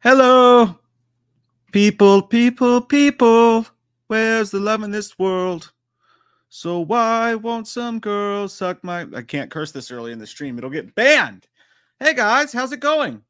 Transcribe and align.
Hello, 0.00 0.78
people, 1.72 2.20
people, 2.20 2.82
people. 2.82 3.66
Where's 4.08 4.50
the 4.50 4.60
love 4.60 4.82
in 4.82 4.90
this 4.90 5.18
world? 5.18 5.72
So 6.50 6.80
why 6.80 7.34
won't 7.34 7.66
some 7.66 7.98
girls 7.98 8.52
suck 8.52 8.84
my? 8.84 9.06
I 9.16 9.22
can't 9.22 9.50
curse 9.50 9.72
this 9.72 9.90
early 9.90 10.12
in 10.12 10.18
the 10.18 10.26
stream. 10.26 10.58
It'll 10.58 10.68
get 10.68 10.94
banned. 10.94 11.48
Hey 11.98 12.12
guys, 12.12 12.52
how's 12.52 12.72
it 12.72 12.80
going? 12.80 13.22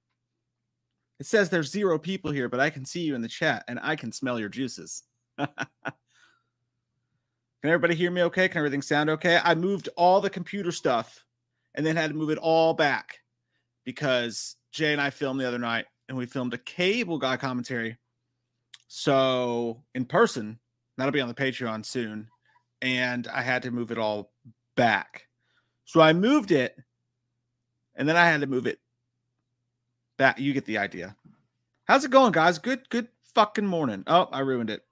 It 1.21 1.26
says 1.26 1.48
there's 1.48 1.71
zero 1.71 2.01
people 2.01 2.33
here, 2.33 2.48
but 2.48 2.60
I 2.60 2.69
can 2.69 2.85
see 2.85 3.01
you 3.01 3.14
in 3.14 3.22
the 3.22 3.28
chat 3.28 3.64
and 3.69 3.78
I 3.80 3.94
can 3.94 4.10
smell 4.10 4.40
your 4.40 4.48
juices. 4.48 5.04
can 5.38 5.48
everybody 7.62 7.94
hear 7.94 8.10
me 8.10 8.24
okay? 8.24 8.48
Can 8.48 8.58
everything 8.58 8.83
sound 8.83 9.08
okay? 9.10 9.38
I 9.42 9.54
moved 9.54 9.88
all 9.96 10.21
the 10.21 10.28
computer 10.28 10.72
stuff 10.72 11.24
and 11.76 11.87
then 11.87 11.94
had 11.94 12.10
to 12.10 12.17
move 12.17 12.30
it 12.30 12.38
all 12.38 12.74
back 12.74 13.21
because 13.85 14.56
Jay 14.72 14.92
and 14.92 15.01
I 15.01 15.10
filmed 15.10 15.40
the 15.40 15.48
other 15.48 15.60
night 15.60 15.87
and 16.09 16.16
we 16.16 16.27
filmed 16.27 16.54
a 16.54 16.59
cable 16.59 17.19
guy 17.19 17.37
commentary. 17.37 17.96
So 18.88 19.83
in 19.95 20.05
person, 20.05 20.59
that'll 20.97 21.12
be 21.12 21.20
on 21.20 21.28
the 21.28 21.34
Patreon 21.34 21.84
soon. 21.84 22.28
And 22.83 23.27
I 23.28 23.42
had 23.42 23.62
to 23.62 23.70
move 23.70 23.91
it 23.91 23.98
all 23.98 24.33
back. 24.77 25.27
So 25.84 26.00
I 26.00 26.12
moved 26.12 26.50
it 26.52 26.77
and 27.95 28.09
then 28.09 28.16
I 28.16 28.27
had 28.27 28.41
to 28.42 28.47
move 28.47 28.66
it 28.66 28.80
back. 30.16 30.38
You 30.38 30.52
get 30.52 30.66
the 30.66 30.78
idea. 30.78 31.16
How's 31.87 32.05
it 32.05 32.11
going, 32.11 32.33
guys? 32.33 32.59
Good, 32.59 32.88
good 32.91 33.09
fucking 33.34 33.66
morning. 33.66 34.05
Oh, 34.06 34.28
I 34.33 34.41
ruined 34.41 34.70
it. 34.70 34.84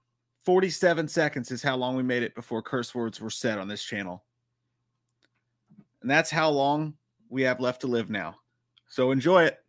47 0.43 1.07
seconds 1.07 1.51
is 1.51 1.63
how 1.63 1.75
long 1.75 1.95
we 1.95 2.03
made 2.03 2.23
it 2.23 2.35
before 2.35 2.61
curse 2.61 2.93
words 2.93 3.19
were 3.19 3.29
said 3.29 3.57
on 3.57 3.67
this 3.67 3.83
channel. 3.83 4.23
And 6.01 6.09
that's 6.09 6.29
how 6.29 6.49
long 6.49 6.93
we 7.29 7.41
have 7.43 7.59
left 7.59 7.81
to 7.81 7.87
live 7.87 8.09
now. 8.09 8.35
So 8.87 9.11
enjoy 9.11 9.45
it 9.45 9.64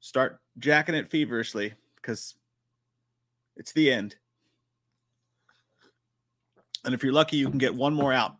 start 0.00 0.40
jacking 0.58 0.94
it 0.94 1.10
feverishly 1.10 1.74
because 1.96 2.34
it's 3.56 3.72
the 3.72 3.90
end. 3.90 4.16
And 6.84 6.94
if 6.94 7.02
you're 7.02 7.12
lucky, 7.12 7.36
you 7.36 7.48
can 7.48 7.58
get 7.58 7.74
one 7.74 7.94
more 7.94 8.12
out 8.12 8.36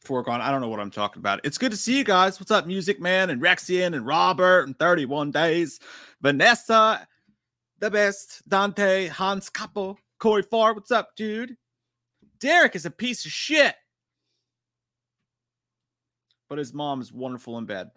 before 0.00 0.22
gone. 0.22 0.40
I 0.40 0.50
don't 0.50 0.60
know 0.60 0.68
what 0.68 0.80
I'm 0.80 0.90
talking 0.90 1.20
about. 1.20 1.40
It's 1.44 1.58
good 1.58 1.72
to 1.72 1.76
see 1.76 1.98
you 1.98 2.04
guys. 2.04 2.38
What's 2.38 2.50
up, 2.50 2.66
Music 2.66 3.00
Man 3.00 3.30
and 3.30 3.42
Rexian 3.42 3.94
and 3.94 4.06
Robert 4.06 4.66
and 4.66 4.78
31 4.78 5.32
Days, 5.32 5.80
Vanessa, 6.20 7.06
the 7.80 7.90
best, 7.90 8.48
Dante, 8.48 9.08
Hans 9.08 9.48
Capo, 9.50 9.98
Corey 10.18 10.42
Farr. 10.42 10.74
What's 10.74 10.90
up, 10.90 11.10
dude? 11.16 11.56
Derek 12.38 12.76
is 12.76 12.86
a 12.86 12.90
piece 12.90 13.24
of 13.24 13.32
shit. 13.32 13.74
But 16.48 16.58
his 16.58 16.72
mom 16.72 17.00
is 17.00 17.12
wonderful 17.12 17.58
in 17.58 17.66
bed. 17.66 17.90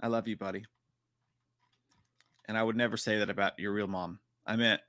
I 0.00 0.08
love 0.08 0.28
you, 0.28 0.36
buddy. 0.36 0.64
And 2.48 2.56
I 2.56 2.62
would 2.62 2.76
never 2.76 2.96
say 2.96 3.18
that 3.18 3.30
about 3.30 3.58
your 3.58 3.72
real 3.72 3.86
mom. 3.86 4.18
I 4.46 4.56
meant 4.56 4.80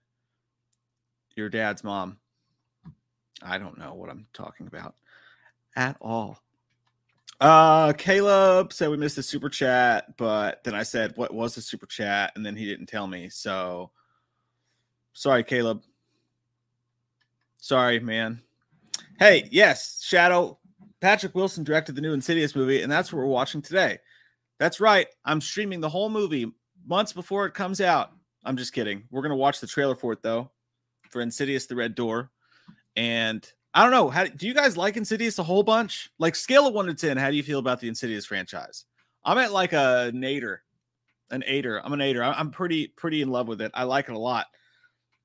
your 1.36 1.50
dad's 1.50 1.84
mom. 1.84 2.18
I 3.42 3.58
don't 3.58 3.78
know 3.78 3.94
what 3.94 4.10
I'm 4.10 4.26
talking 4.34 4.68
about 4.68 4.96
at 5.76 5.98
all. 6.02 6.40
Uh 7.40 7.94
Caleb 7.94 8.74
said 8.74 8.90
we 8.90 8.98
missed 8.98 9.16
the 9.16 9.24
super 9.24 9.50
chat, 9.50 10.18
but 10.18 10.64
then 10.64 10.76
I 10.76 10.84
said 10.84 11.14
what 11.16 11.34
was 11.34 11.56
the 11.56 11.62
super 11.62 11.86
chat 11.86 12.34
and 12.36 12.46
then 12.46 12.56
he 12.56 12.66
didn't 12.66 12.88
tell 12.88 13.08
me. 13.08 13.30
So 13.30 13.92
sorry 15.14 15.44
Caleb. 15.44 15.84
Sorry, 17.62 18.00
man. 18.00 18.42
Hey, 19.20 19.48
yes, 19.52 20.02
Shadow 20.02 20.60
Patrick 21.02 21.36
Wilson 21.36 21.64
directed 21.64 21.96
the 21.96 22.02
new 22.02 22.14
Insidious 22.14 22.56
movie 22.56 22.82
and 22.82 22.92
that's 22.92 23.12
what 23.12 23.20
we're 23.20 23.26
watching 23.26 23.62
today. 23.62 24.00
That's 24.60 24.82
right. 24.82 25.08
I'm 25.24 25.40
streaming 25.40 25.80
the 25.80 25.90
whole 25.90 26.10
movie 26.10 26.52
months 26.90 27.14
before 27.14 27.46
it 27.46 27.54
comes 27.54 27.80
out. 27.80 28.12
I'm 28.44 28.58
just 28.58 28.74
kidding. 28.74 29.04
We're 29.12 29.22
gonna 29.22 29.36
watch 29.36 29.60
the 29.60 29.68
trailer 29.68 29.96
for 29.96 30.12
it 30.12 30.22
though, 30.22 30.52
for 31.10 31.22
Insidious: 31.22 31.68
The 31.68 31.76
Red 31.76 31.96
Door, 31.96 32.32
and 32.96 33.50
I 33.74 33.84
don't 33.84 33.92
know. 33.92 34.10
How 34.10 34.26
do 34.26 34.48
you 34.48 34.54
guys 34.54 34.76
like 34.76 34.98
Insidious 34.98 35.40
a 35.40 35.44
whole 35.44 35.64
bunch? 35.64 36.10
Like 36.18 36.36
scale 36.36 36.68
of 36.68 36.74
one 36.74 36.88
to 36.88 36.94
ten, 36.94 37.18
how 37.18 37.30
do 37.30 37.38
you 37.38 37.44
feel 37.44 37.60
about 37.60 37.80
the 37.80 37.88
Insidious 37.88 38.26
franchise? 38.26 38.86
I'm 39.24 39.38
at 39.38 39.52
like 39.52 39.74
a 39.74 40.12
nader, 40.14 40.60
an 41.30 41.44
aider. 41.46 41.82
I'm 41.86 41.94
an 41.94 42.02
aider. 42.02 42.24
I'm 42.24 42.52
pretty 42.52 42.88
pretty 42.88 43.22
in 43.22 43.30
love 43.30 43.48
with 43.48 43.62
it. 43.62 43.72
I 43.74 43.84
like 43.84 44.10
it 44.10 44.16
a 44.16 44.20
lot. 44.20 44.48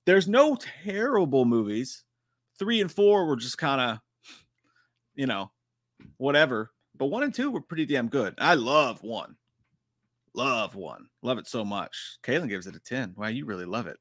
There's 0.04 0.28
no 0.28 0.58
terrible 0.84 1.44
movies. 1.44 2.04
Three 2.58 2.80
and 2.80 2.92
four 2.92 3.26
were 3.26 3.36
just 3.36 3.58
kind 3.58 3.80
of, 3.80 3.98
you 5.14 5.26
know, 5.26 5.50
whatever. 6.18 6.72
But 6.96 7.06
one 7.06 7.22
and 7.22 7.34
two 7.34 7.50
were 7.50 7.60
pretty 7.60 7.86
damn 7.86 8.08
good. 8.08 8.34
I 8.38 8.54
love 8.54 9.02
one. 9.02 9.36
Love 10.34 10.74
one. 10.74 11.06
Love 11.22 11.38
it 11.38 11.46
so 11.46 11.64
much. 11.64 12.18
Caitlin 12.22 12.48
gives 12.48 12.66
it 12.66 12.76
a 12.76 12.80
10. 12.80 13.14
Wow, 13.16 13.28
you 13.28 13.44
really 13.44 13.64
love 13.64 13.86
it. 13.86 13.98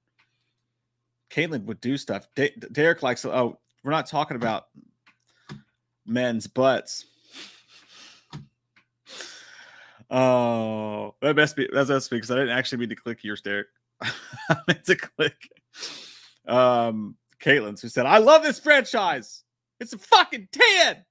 Caitlin 1.29 1.65
would 1.65 1.81
do 1.81 1.97
stuff. 1.97 2.27
D- 2.35 2.55
Derek 2.71 3.03
likes, 3.03 3.23
oh, 3.25 3.59
we're 3.83 3.91
not 3.91 4.07
talking 4.07 4.37
about 4.37 4.65
men's 6.05 6.47
butts. 6.47 7.05
Oh, 10.09 11.15
that 11.21 11.35
must 11.35 11.55
be 11.55 11.67
that's 11.73 11.89
us 11.89 12.07
because 12.07 12.29
I 12.29 12.35
didn't 12.35 12.55
actually 12.55 12.79
mean 12.79 12.89
to 12.89 12.95
click 12.95 13.23
yours, 13.23 13.41
Derek. 13.41 13.67
I 14.01 14.57
meant 14.67 14.85
to 14.85 14.95
click 14.95 15.49
um 16.47 17.15
Caitlin's 17.41 17.81
who 17.81 17.89
said, 17.89 18.05
I 18.05 18.19
love 18.19 18.43
this 18.43 18.59
franchise. 18.59 19.43
It's 19.79 19.93
a 19.93 19.97
fucking 19.97 20.49
10. 20.51 21.03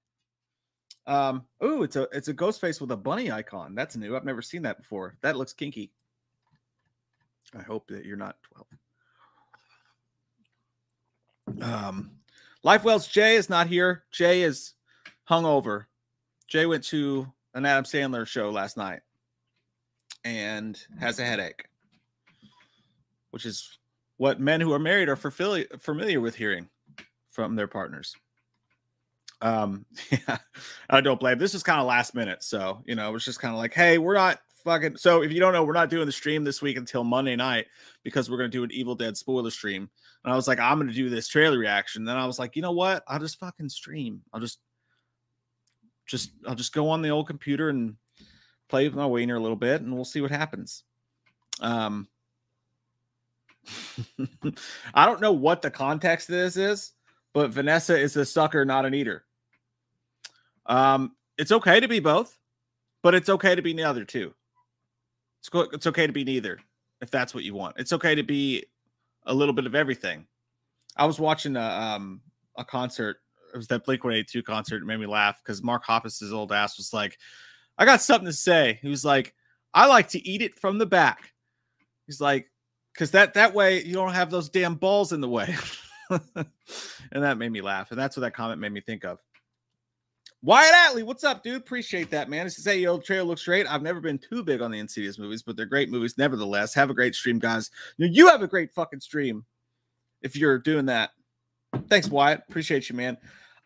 Um, 1.06 1.44
oh, 1.60 1.82
it's 1.82 1.96
a 1.96 2.08
it's 2.12 2.28
a 2.28 2.32
ghost 2.32 2.60
face 2.60 2.80
with 2.80 2.92
a 2.92 2.96
bunny 2.96 3.30
icon. 3.32 3.74
That's 3.74 3.96
new. 3.96 4.14
I've 4.16 4.24
never 4.24 4.42
seen 4.42 4.62
that 4.62 4.78
before. 4.78 5.16
That 5.20 5.36
looks 5.36 5.52
kinky. 5.52 5.90
I 7.56 7.62
hope 7.62 7.88
that 7.88 8.04
you're 8.04 8.16
not 8.16 8.36
12. 8.54 8.66
Um, 11.60 12.12
Life 12.62 12.84
Wells 12.84 13.08
Jay 13.08 13.36
is 13.36 13.50
not 13.50 13.66
here. 13.66 14.04
Jay 14.10 14.42
is 14.42 14.74
hungover. 15.28 15.86
Jay 16.46 16.66
went 16.66 16.84
to 16.84 17.30
an 17.54 17.66
Adam 17.66 17.84
Sandler 17.84 18.26
show 18.26 18.50
last 18.50 18.76
night 18.76 19.00
and 20.24 20.80
has 21.00 21.18
a 21.18 21.24
headache, 21.24 21.66
which 23.30 23.44
is 23.44 23.78
what 24.16 24.41
men 24.41 24.60
who 24.60 24.72
are 24.72 24.78
married 24.78 25.08
are 25.08 25.16
familiar 25.16 26.20
with 26.20 26.36
hearing 26.36 26.68
from 27.28 27.56
their 27.56 27.66
partners. 27.66 28.14
Um, 29.42 29.84
yeah, 30.10 30.38
I 30.88 31.00
don't 31.00 31.20
blame. 31.20 31.38
This 31.38 31.54
is 31.54 31.62
kind 31.62 31.80
of 31.80 31.86
last 31.86 32.14
minute, 32.14 32.42
so 32.42 32.82
you 32.86 32.94
know, 32.94 33.08
it 33.08 33.12
was 33.12 33.25
just 33.25 33.41
kind 33.41 33.53
of 33.53 33.58
like, 33.58 33.75
hey, 33.75 33.98
we're 33.98 34.14
not 34.14 34.41
fucking. 34.64 34.97
So 34.97 35.22
if 35.22 35.32
you 35.32 35.41
don't 35.41 35.53
know, 35.53 35.64
we're 35.64 35.72
not 35.72 35.91
doing 35.91 36.06
the 36.06 36.12
stream 36.12 36.44
this 36.44 36.62
week 36.62 36.76
until 36.76 37.04
Monday 37.04 37.36
night 37.36 37.66
because 38.04 38.30
we're 38.30 38.38
gonna 38.38 38.48
do 38.48 38.64
an 38.64 38.72
Evil 38.72 38.94
Dead 38.94 39.16
spoiler 39.16 39.50
stream. 39.50 39.91
And 40.25 40.32
I 40.32 40.36
was 40.36 40.48
like, 40.48 40.60
I'm 40.60 40.78
gonna 40.78 40.92
do 40.92 41.10
this 41.10 41.28
trailer 41.28 41.58
reaction. 41.58 42.04
Then 42.04 42.16
I 42.16 42.25
was 42.25 42.38
like, 42.38 42.56
you 42.56 42.62
know 42.62 42.72
what? 42.72 43.03
I'll 43.08 43.19
just 43.19 43.38
fucking 43.41 43.69
stream. 43.69 44.22
I'll 44.32 44.41
just, 44.41 44.60
just, 46.06 46.30
I'll 46.47 46.54
just 46.54 46.72
go 46.72 46.88
on 46.88 47.03
the 47.03 47.10
old 47.10 47.26
computer 47.26 47.69
and 47.69 47.97
play 48.69 48.88
with 48.88 48.97
my 48.97 49.06
wiener 49.06 49.36
a 49.36 49.41
little 49.41 49.56
bit, 49.56 49.82
and 49.82 49.92
we'll 49.92 50.04
see 50.04 50.20
what 50.20 50.30
happens. 50.30 50.84
Um, 51.60 52.09
I 54.94 55.06
don't 55.06 55.20
know 55.20 55.32
what 55.32 55.62
the 55.62 55.70
context 55.70 56.28
of 56.28 56.36
this 56.36 56.56
is, 56.56 56.92
but 57.32 57.50
Vanessa 57.50 57.98
is 57.98 58.16
a 58.16 58.24
sucker, 58.24 58.64
not 58.64 58.86
an 58.86 58.94
eater. 58.94 59.24
Um, 60.66 61.16
it's 61.38 61.52
okay 61.52 61.80
to 61.80 61.88
be 61.88 62.00
both, 62.00 62.38
but 63.02 63.14
it's 63.14 63.28
okay 63.28 63.54
to 63.54 63.62
be 63.62 63.74
neither 63.74 64.04
too. 64.04 64.34
It's 65.40 65.48
co- 65.48 65.68
it's 65.72 65.86
okay 65.86 66.06
to 66.06 66.12
be 66.12 66.24
neither 66.24 66.60
if 67.00 67.10
that's 67.10 67.34
what 67.34 67.44
you 67.44 67.54
want. 67.54 67.76
It's 67.78 67.92
okay 67.92 68.14
to 68.14 68.22
be 68.22 68.64
a 69.26 69.34
little 69.34 69.54
bit 69.54 69.66
of 69.66 69.74
everything. 69.74 70.26
I 70.96 71.06
was 71.06 71.18
watching 71.18 71.56
a 71.56 71.60
um 71.60 72.20
a 72.56 72.64
concert. 72.64 73.18
It 73.52 73.56
was 73.56 73.66
that 73.68 73.84
Blink 73.84 74.04
One 74.04 74.14
Eight 74.14 74.28
Two 74.28 74.42
concert. 74.42 74.82
It 74.82 74.86
made 74.86 75.00
me 75.00 75.06
laugh 75.06 75.40
because 75.42 75.62
Mark 75.62 75.84
Hoppus's 75.84 76.32
old 76.32 76.52
ass 76.52 76.76
was 76.76 76.92
like, 76.92 77.18
"I 77.78 77.84
got 77.84 78.00
something 78.00 78.26
to 78.26 78.32
say." 78.32 78.78
He 78.82 78.88
was 78.88 79.04
like, 79.04 79.34
"I 79.74 79.86
like 79.86 80.08
to 80.10 80.26
eat 80.26 80.42
it 80.42 80.58
from 80.58 80.78
the 80.78 80.86
back." 80.86 81.32
He's 82.06 82.20
like, 82.20 82.50
"Cause 82.97 83.10
that 83.12 83.34
that 83.34 83.54
way 83.54 83.82
you 83.82 83.94
don't 83.94 84.15
have 84.15 84.30
those 84.30 84.48
damn 84.48 84.76
balls 84.76 85.12
in 85.12 85.20
the 85.20 85.28
way." 85.28 85.56
and 86.10 86.47
that 87.12 87.38
made 87.38 87.50
me 87.50 87.62
laugh, 87.62 87.91
and 87.91 87.98
that's 87.98 88.16
what 88.16 88.22
that 88.22 88.34
comment 88.34 88.60
made 88.60 88.72
me 88.72 88.80
think 88.80 89.04
of. 89.04 89.18
Wyatt 90.44 90.74
Atley, 90.74 91.04
what's 91.04 91.22
up, 91.22 91.44
dude? 91.44 91.54
Appreciate 91.54 92.10
that, 92.10 92.28
man. 92.28 92.47
It's 92.47 92.56
to 92.56 92.62
say, 92.62 92.80
yo, 92.80 92.98
trailer 92.98 93.22
looks 93.22 93.44
great. 93.44 93.65
I've 93.68 93.83
never 93.83 94.00
been 94.00 94.18
too 94.18 94.42
big 94.42 94.60
on 94.60 94.72
the 94.72 94.80
Insidious 94.80 95.16
movies, 95.16 95.41
but 95.41 95.56
they're 95.56 95.66
great 95.66 95.89
movies 95.89 96.18
nevertheless. 96.18 96.74
Have 96.74 96.91
a 96.91 96.94
great 96.94 97.15
stream, 97.15 97.39
guys. 97.39 97.71
You 97.97 98.28
have 98.28 98.42
a 98.42 98.48
great 98.48 98.72
fucking 98.72 98.98
stream 98.98 99.44
if 100.21 100.34
you're 100.34 100.59
doing 100.59 100.86
that. 100.86 101.10
Thanks, 101.89 102.09
Wyatt. 102.09 102.42
Appreciate 102.48 102.89
you, 102.91 102.97
man. 102.97 103.18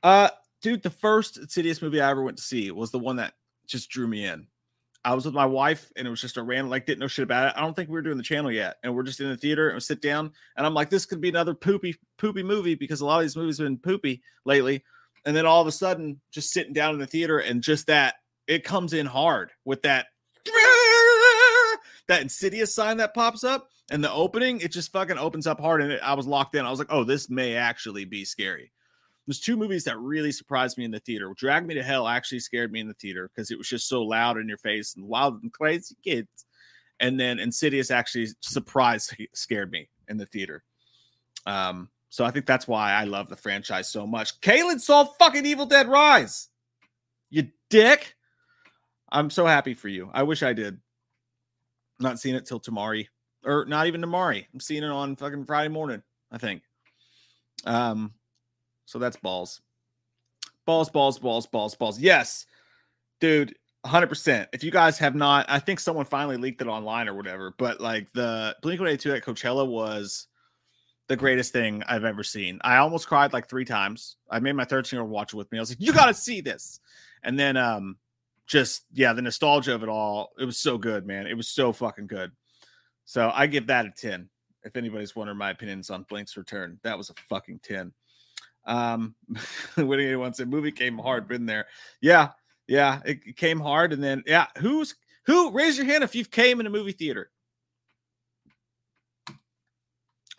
Uh, 0.02 0.28
dude, 0.60 0.82
the 0.82 0.90
first 0.90 1.38
Insidious 1.38 1.80
movie 1.80 2.02
I 2.02 2.10
ever 2.10 2.22
went 2.22 2.36
to 2.36 2.42
see 2.42 2.70
was 2.70 2.90
the 2.90 2.98
one 2.98 3.16
that 3.16 3.32
just 3.66 3.88
drew 3.88 4.06
me 4.06 4.26
in. 4.26 4.46
I 5.02 5.14
was 5.14 5.24
with 5.24 5.34
my 5.34 5.46
wife, 5.46 5.90
and 5.96 6.06
it 6.06 6.10
was 6.10 6.20
just 6.20 6.36
a 6.36 6.42
random, 6.42 6.68
like, 6.68 6.84
didn't 6.84 6.98
know 6.98 7.06
shit 7.06 7.22
about 7.22 7.48
it. 7.48 7.54
I 7.56 7.62
don't 7.62 7.74
think 7.74 7.88
we 7.88 7.94
were 7.94 8.02
doing 8.02 8.18
the 8.18 8.22
channel 8.22 8.52
yet, 8.52 8.76
and 8.82 8.94
we're 8.94 9.02
just 9.02 9.20
in 9.20 9.30
the 9.30 9.36
theater 9.36 9.68
and 9.68 9.76
we 9.76 9.80
sit 9.80 10.02
down, 10.02 10.30
and 10.58 10.66
I'm 10.66 10.74
like, 10.74 10.90
this 10.90 11.06
could 11.06 11.22
be 11.22 11.30
another 11.30 11.54
poopy, 11.54 11.94
poopy 12.18 12.42
movie 12.42 12.74
because 12.74 13.00
a 13.00 13.06
lot 13.06 13.18
of 13.18 13.22
these 13.22 13.36
movies 13.36 13.56
have 13.56 13.66
been 13.66 13.78
poopy 13.78 14.20
lately 14.44 14.84
and 15.26 15.36
then 15.36 15.44
all 15.44 15.60
of 15.60 15.66
a 15.66 15.72
sudden 15.72 16.20
just 16.30 16.52
sitting 16.52 16.72
down 16.72 16.94
in 16.94 17.00
the 17.00 17.06
theater 17.06 17.40
and 17.40 17.60
just 17.62 17.88
that 17.88 18.14
it 18.46 18.64
comes 18.64 18.92
in 18.92 19.04
hard 19.04 19.50
with 19.64 19.82
that 19.82 20.06
that 22.08 22.22
Insidious 22.22 22.74
sign 22.74 22.96
that 22.98 23.12
pops 23.12 23.42
up 23.42 23.68
and 23.90 24.02
the 24.02 24.12
opening, 24.12 24.60
it 24.60 24.70
just 24.70 24.92
fucking 24.92 25.18
opens 25.18 25.48
up 25.48 25.60
hard 25.60 25.82
and 25.82 25.92
it, 25.92 26.00
I 26.02 26.14
was 26.14 26.26
locked 26.26 26.54
in. 26.54 26.64
I 26.64 26.70
was 26.70 26.78
like, 26.78 26.92
oh, 26.92 27.02
this 27.02 27.28
may 27.28 27.56
actually 27.56 28.04
be 28.04 28.24
scary. 28.24 28.70
There's 29.26 29.40
two 29.40 29.56
movies 29.56 29.82
that 29.84 29.98
really 29.98 30.30
surprised 30.30 30.78
me 30.78 30.84
in 30.84 30.92
the 30.92 31.00
theater. 31.00 31.32
Drag 31.36 31.66
Me 31.66 31.74
to 31.74 31.82
Hell 31.82 32.06
actually 32.06 32.38
scared 32.38 32.70
me 32.70 32.78
in 32.78 32.86
the 32.86 32.94
theater 32.94 33.28
because 33.28 33.50
it 33.50 33.58
was 33.58 33.68
just 33.68 33.88
so 33.88 34.02
loud 34.02 34.38
in 34.38 34.48
your 34.48 34.58
face 34.58 34.94
and 34.94 35.04
wild 35.04 35.42
and 35.42 35.52
crazy 35.52 35.96
kids. 36.04 36.46
And 37.00 37.18
then 37.18 37.40
Insidious 37.40 37.90
actually 37.90 38.28
surprised 38.40 39.16
scared 39.34 39.72
me 39.72 39.88
in 40.06 40.16
the 40.16 40.26
theater. 40.26 40.62
Um, 41.44 41.88
so 42.16 42.24
I 42.24 42.30
think 42.30 42.46
that's 42.46 42.66
why 42.66 42.94
I 42.94 43.04
love 43.04 43.28
the 43.28 43.36
franchise 43.36 43.90
so 43.90 44.06
much. 44.06 44.40
Kaylin 44.40 44.80
saw 44.80 45.04
fucking 45.04 45.44
Evil 45.44 45.66
Dead 45.66 45.86
Rise. 45.86 46.48
You 47.28 47.48
dick. 47.68 48.16
I'm 49.12 49.28
so 49.28 49.44
happy 49.44 49.74
for 49.74 49.88
you. 49.88 50.08
I 50.14 50.22
wish 50.22 50.42
I 50.42 50.54
did. 50.54 50.80
Not 52.00 52.18
seeing 52.18 52.34
it 52.34 52.46
till 52.46 52.58
tomorrow. 52.58 53.02
Or 53.44 53.66
not 53.66 53.86
even 53.86 54.00
tomorrow. 54.00 54.40
I'm 54.50 54.60
seeing 54.60 54.82
it 54.82 54.88
on 54.88 55.16
fucking 55.16 55.44
Friday 55.44 55.68
morning, 55.68 56.02
I 56.32 56.38
think. 56.38 56.62
Um, 57.66 58.14
so 58.86 58.98
that's 58.98 59.18
balls. 59.18 59.60
Balls, 60.64 60.88
balls, 60.88 61.18
balls, 61.18 61.46
balls, 61.46 61.74
balls. 61.74 62.00
Yes, 62.00 62.46
dude, 63.20 63.54
100%. 63.84 64.46
If 64.54 64.64
you 64.64 64.70
guys 64.70 64.96
have 65.00 65.14
not, 65.14 65.44
I 65.50 65.58
think 65.58 65.80
someone 65.80 66.06
finally 66.06 66.38
leaked 66.38 66.62
it 66.62 66.66
online 66.66 67.08
or 67.08 67.14
whatever, 67.14 67.52
but 67.58 67.78
like 67.78 68.10
the 68.14 68.56
Blink 68.62 68.80
182 68.80 69.16
at 69.16 69.22
Coachella 69.22 69.68
was 69.68 70.28
the 71.08 71.16
greatest 71.16 71.52
thing 71.52 71.82
I've 71.86 72.04
ever 72.04 72.22
seen. 72.22 72.58
I 72.62 72.78
almost 72.78 73.06
cried 73.06 73.32
like 73.32 73.48
three 73.48 73.64
times. 73.64 74.16
I 74.30 74.40
made 74.40 74.54
my 74.54 74.64
13 74.64 74.96
year 74.96 75.02
old 75.02 75.10
watch 75.10 75.32
it 75.32 75.36
with 75.36 75.50
me. 75.52 75.58
I 75.58 75.62
was 75.62 75.70
like, 75.70 75.80
you 75.80 75.92
got 75.92 76.06
to 76.06 76.14
see 76.14 76.40
this. 76.40 76.80
And 77.22 77.38
then, 77.38 77.56
um, 77.56 77.96
just 78.46 78.84
yeah, 78.92 79.12
the 79.12 79.22
nostalgia 79.22 79.74
of 79.74 79.82
it 79.82 79.88
all. 79.88 80.30
It 80.38 80.44
was 80.44 80.56
so 80.56 80.78
good, 80.78 81.06
man. 81.06 81.26
It 81.26 81.36
was 81.36 81.48
so 81.48 81.72
fucking 81.72 82.06
good. 82.06 82.30
So 83.04 83.30
I 83.34 83.46
give 83.46 83.66
that 83.68 83.86
a 83.86 83.90
10. 83.90 84.28
If 84.64 84.76
anybody's 84.76 85.14
wondering 85.14 85.38
my 85.38 85.50
opinions 85.50 85.90
on 85.90 86.04
Blink's 86.04 86.36
return, 86.36 86.78
that 86.82 86.98
was 86.98 87.10
a 87.10 87.14
fucking 87.28 87.60
10. 87.62 87.92
Um, 88.66 89.14
Winning 89.76 90.06
anyone 90.06 90.34
said 90.34 90.48
movie 90.48 90.72
came 90.72 90.98
hard, 90.98 91.28
been 91.28 91.46
there. 91.46 91.66
Yeah, 92.00 92.30
yeah, 92.66 93.00
it 93.04 93.36
came 93.36 93.60
hard, 93.60 93.92
and 93.92 94.02
then 94.02 94.24
yeah, 94.26 94.46
who's 94.58 94.96
who? 95.24 95.52
Raise 95.52 95.76
your 95.76 95.86
hand 95.86 96.02
if 96.02 96.14
you've 96.14 96.30
came 96.30 96.58
in 96.58 96.66
a 96.66 96.70
movie 96.70 96.92
theater. 96.92 97.30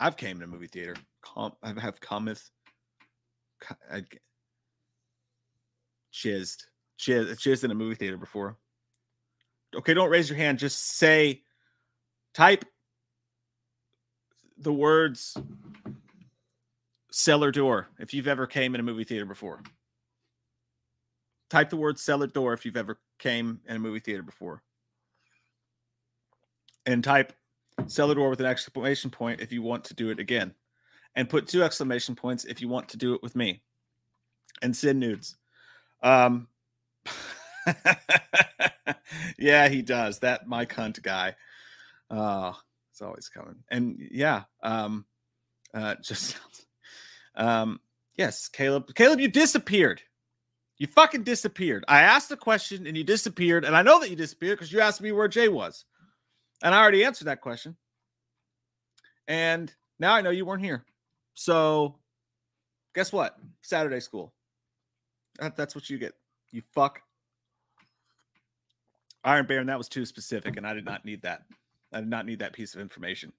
I've 0.00 0.16
came 0.16 0.42
a 0.42 0.46
movie 0.46 0.68
theater. 0.68 0.94
Com- 1.22 1.56
I 1.62 1.78
have 1.80 2.00
cometh. 2.00 2.50
I, 3.90 4.04
chizzed, 6.12 6.66
chizzed, 6.96 7.40
chizzed 7.40 7.64
in 7.64 7.70
a 7.70 7.74
movie 7.74 7.96
theater 7.96 8.16
before. 8.16 8.56
Okay, 9.74 9.94
don't 9.94 10.10
raise 10.10 10.28
your 10.28 10.38
hand. 10.38 10.58
Just 10.58 10.96
say, 10.96 11.42
type 12.34 12.64
the 14.56 14.72
words 14.72 15.36
cellar 17.10 17.50
door 17.50 17.88
if 17.98 18.14
you've 18.14 18.28
ever 18.28 18.46
came 18.46 18.74
in 18.74 18.80
a 18.80 18.84
movie 18.84 19.04
theater 19.04 19.26
before. 19.26 19.62
Type 21.50 21.70
the 21.70 21.76
word 21.76 21.98
cellar 21.98 22.26
door 22.26 22.52
if 22.52 22.64
you've 22.64 22.76
ever 22.76 22.98
came 23.18 23.60
in 23.66 23.76
a 23.76 23.78
movie 23.78 24.00
theater 24.00 24.22
before. 24.22 24.62
And 26.84 27.02
type 27.02 27.32
cellar 27.88 28.14
door 28.14 28.30
with 28.30 28.40
an 28.40 28.46
exclamation 28.46 29.10
point 29.10 29.40
if 29.40 29.52
you 29.52 29.62
want 29.62 29.84
to 29.84 29.94
do 29.94 30.10
it 30.10 30.18
again. 30.18 30.54
And 31.14 31.28
put 31.28 31.48
two 31.48 31.62
exclamation 31.62 32.14
points 32.14 32.44
if 32.44 32.60
you 32.60 32.68
want 32.68 32.90
to 32.90 32.96
do 32.96 33.14
it 33.14 33.22
with 33.22 33.34
me. 33.34 33.62
And 34.62 34.76
send 34.76 35.00
nudes. 35.00 35.36
Um 36.02 36.48
yeah, 39.38 39.68
he 39.68 39.82
does. 39.82 40.20
That 40.20 40.46
my 40.46 40.64
cunt 40.66 41.02
guy. 41.02 41.34
Uh 42.10 42.52
it's 42.92 43.02
always 43.02 43.28
coming. 43.28 43.56
And 43.70 43.98
yeah, 44.10 44.44
um 44.62 45.04
uh 45.74 45.96
just 46.02 46.36
um, 47.38 47.80
yes, 48.16 48.48
Caleb. 48.48 48.94
Caleb, 48.94 49.20
you 49.20 49.28
disappeared. 49.28 50.02
You 50.76 50.86
fucking 50.86 51.22
disappeared. 51.22 51.84
I 51.88 52.02
asked 52.02 52.28
the 52.28 52.36
question 52.36 52.86
and 52.86 52.96
you 52.96 53.04
disappeared. 53.04 53.64
And 53.64 53.74
I 53.74 53.82
know 53.82 54.00
that 54.00 54.10
you 54.10 54.16
disappeared 54.16 54.58
because 54.58 54.72
you 54.72 54.80
asked 54.80 55.00
me 55.00 55.12
where 55.12 55.28
Jay 55.28 55.48
was. 55.48 55.84
And 56.62 56.74
I 56.74 56.80
already 56.80 57.04
answered 57.04 57.26
that 57.26 57.40
question. 57.40 57.76
And 59.26 59.72
now 59.98 60.14
I 60.14 60.20
know 60.20 60.30
you 60.30 60.44
weren't 60.44 60.64
here. 60.64 60.84
So 61.34 61.96
guess 62.94 63.12
what? 63.12 63.36
Saturday 63.62 64.00
school. 64.00 64.32
That, 65.38 65.56
that's 65.56 65.74
what 65.74 65.88
you 65.88 65.98
get. 65.98 66.14
You 66.50 66.62
fuck. 66.74 67.00
Iron 69.24 69.46
Baron, 69.46 69.66
that 69.66 69.78
was 69.78 69.88
too 69.88 70.06
specific, 70.06 70.56
and 70.56 70.66
I 70.66 70.74
did 70.74 70.84
not 70.84 71.04
need 71.04 71.22
that. 71.22 71.42
I 71.92 72.00
did 72.00 72.08
not 72.08 72.26
need 72.26 72.38
that 72.38 72.52
piece 72.52 72.74
of 72.74 72.80
information. 72.80 73.32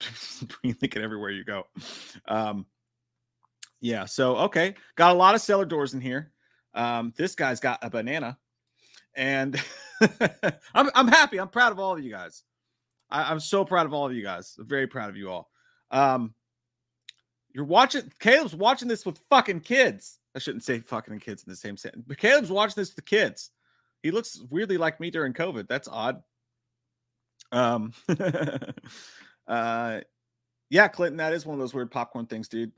Thinking 0.00 1.02
everywhere 1.02 1.30
you 1.30 1.44
go. 1.44 1.64
Um, 2.28 2.66
yeah. 3.80 4.04
So 4.04 4.36
okay, 4.36 4.74
got 4.96 5.12
a 5.12 5.18
lot 5.18 5.34
of 5.34 5.40
cellar 5.40 5.64
doors 5.64 5.94
in 5.94 6.00
here. 6.00 6.32
Um, 6.74 7.12
this 7.16 7.34
guy's 7.34 7.60
got 7.60 7.78
a 7.82 7.88
banana, 7.88 8.36
and 9.14 9.60
I'm 10.74 10.90
I'm 10.94 11.08
happy. 11.08 11.38
I'm 11.38 11.48
proud 11.48 11.72
of 11.72 11.78
all 11.78 11.96
of 11.96 12.02
you 12.02 12.10
guys. 12.10 12.42
I, 13.10 13.30
am 13.30 13.40
so 13.40 13.64
proud 13.64 13.86
of 13.86 13.92
all 13.92 14.06
of 14.06 14.14
you 14.14 14.22
guys. 14.22 14.56
I'm 14.58 14.66
very 14.66 14.86
proud 14.86 15.10
of 15.10 15.16
you 15.16 15.30
all. 15.30 15.50
Um, 15.90 16.34
you're 17.52 17.64
watching. 17.64 18.10
Caleb's 18.18 18.54
watching 18.54 18.88
this 18.88 19.06
with 19.06 19.18
fucking 19.30 19.60
kids. 19.60 20.18
I 20.34 20.38
shouldn't 20.40 20.64
say 20.64 20.80
fucking 20.80 21.20
kids 21.20 21.44
in 21.44 21.50
the 21.50 21.56
same 21.56 21.76
sentence, 21.76 22.04
but 22.06 22.18
Caleb's 22.18 22.50
watching 22.50 22.74
this 22.76 22.94
with 22.94 23.04
kids. 23.04 23.50
He 24.02 24.10
looks 24.10 24.42
weirdly 24.50 24.78
like 24.78 25.00
me 25.00 25.10
during 25.10 25.32
COVID. 25.32 25.68
That's 25.68 25.88
odd. 25.88 26.22
Um, 27.52 27.92
Uh, 29.46 30.00
yeah, 30.70 30.88
Clinton, 30.88 31.18
that 31.18 31.32
is 31.32 31.46
one 31.46 31.54
of 31.54 31.60
those 31.60 31.74
weird 31.74 31.90
popcorn 31.90 32.26
things, 32.26 32.48
dude. 32.48 32.72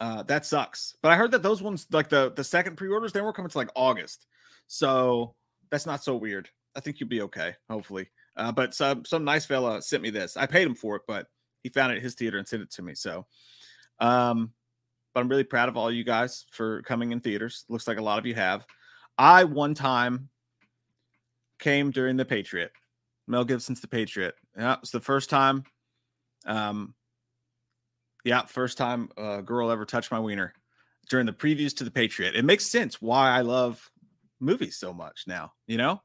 Uh, 0.00 0.22
that 0.24 0.44
sucks. 0.44 0.96
But 1.02 1.12
I 1.12 1.16
heard 1.16 1.30
that 1.32 1.42
those 1.42 1.62
ones, 1.62 1.86
like 1.90 2.08
the 2.08 2.32
the 2.34 2.44
second 2.44 2.76
pre-orders, 2.76 3.12
they 3.12 3.20
were 3.20 3.32
coming 3.32 3.50
to 3.50 3.58
like 3.58 3.70
August, 3.74 4.26
so 4.66 5.34
that's 5.70 5.86
not 5.86 6.02
so 6.02 6.16
weird. 6.16 6.48
I 6.74 6.80
think 6.80 7.00
you'll 7.00 7.08
be 7.08 7.22
okay, 7.22 7.54
hopefully. 7.70 8.08
Uh, 8.36 8.52
but 8.52 8.74
some 8.74 9.04
some 9.04 9.24
nice 9.24 9.46
fella 9.46 9.80
sent 9.82 10.02
me 10.02 10.10
this. 10.10 10.36
I 10.36 10.46
paid 10.46 10.66
him 10.66 10.74
for 10.74 10.96
it, 10.96 11.02
but 11.06 11.26
he 11.62 11.68
found 11.70 11.92
it 11.92 11.96
at 11.96 12.02
his 12.02 12.14
theater 12.14 12.38
and 12.38 12.46
sent 12.46 12.62
it 12.62 12.70
to 12.72 12.82
me. 12.82 12.94
So, 12.94 13.26
um, 13.98 14.52
but 15.14 15.20
I'm 15.20 15.28
really 15.28 15.44
proud 15.44 15.68
of 15.68 15.76
all 15.76 15.90
you 15.90 16.04
guys 16.04 16.44
for 16.50 16.82
coming 16.82 17.12
in 17.12 17.20
theaters. 17.20 17.64
Looks 17.68 17.88
like 17.88 17.98
a 17.98 18.02
lot 18.02 18.18
of 18.18 18.26
you 18.26 18.34
have. 18.34 18.66
I 19.16 19.44
one 19.44 19.74
time 19.74 20.28
came 21.58 21.90
during 21.90 22.16
the 22.16 22.24
Patriot. 22.24 22.72
Mel 23.26 23.44
Gibson's 23.44 23.80
The 23.80 23.88
Patriot. 23.88 24.34
Yeah, 24.56 24.76
it's 24.80 24.90
the 24.90 25.00
first 25.00 25.30
time 25.30 25.64
um, 26.46 26.94
yeah, 28.24 28.44
first 28.44 28.78
time 28.78 29.08
a 29.16 29.42
girl 29.42 29.70
ever 29.70 29.84
touched 29.84 30.10
my 30.10 30.18
wiener 30.18 30.52
during 31.08 31.26
the 31.26 31.32
previews 31.32 31.76
to 31.76 31.84
the 31.84 31.90
Patriot. 31.90 32.34
It 32.34 32.44
makes 32.44 32.66
sense 32.66 33.00
why 33.00 33.30
I 33.30 33.42
love 33.42 33.88
movies 34.40 34.76
so 34.78 34.92
much 34.92 35.24
now, 35.26 35.52
you 35.66 35.76
know? 35.76 36.02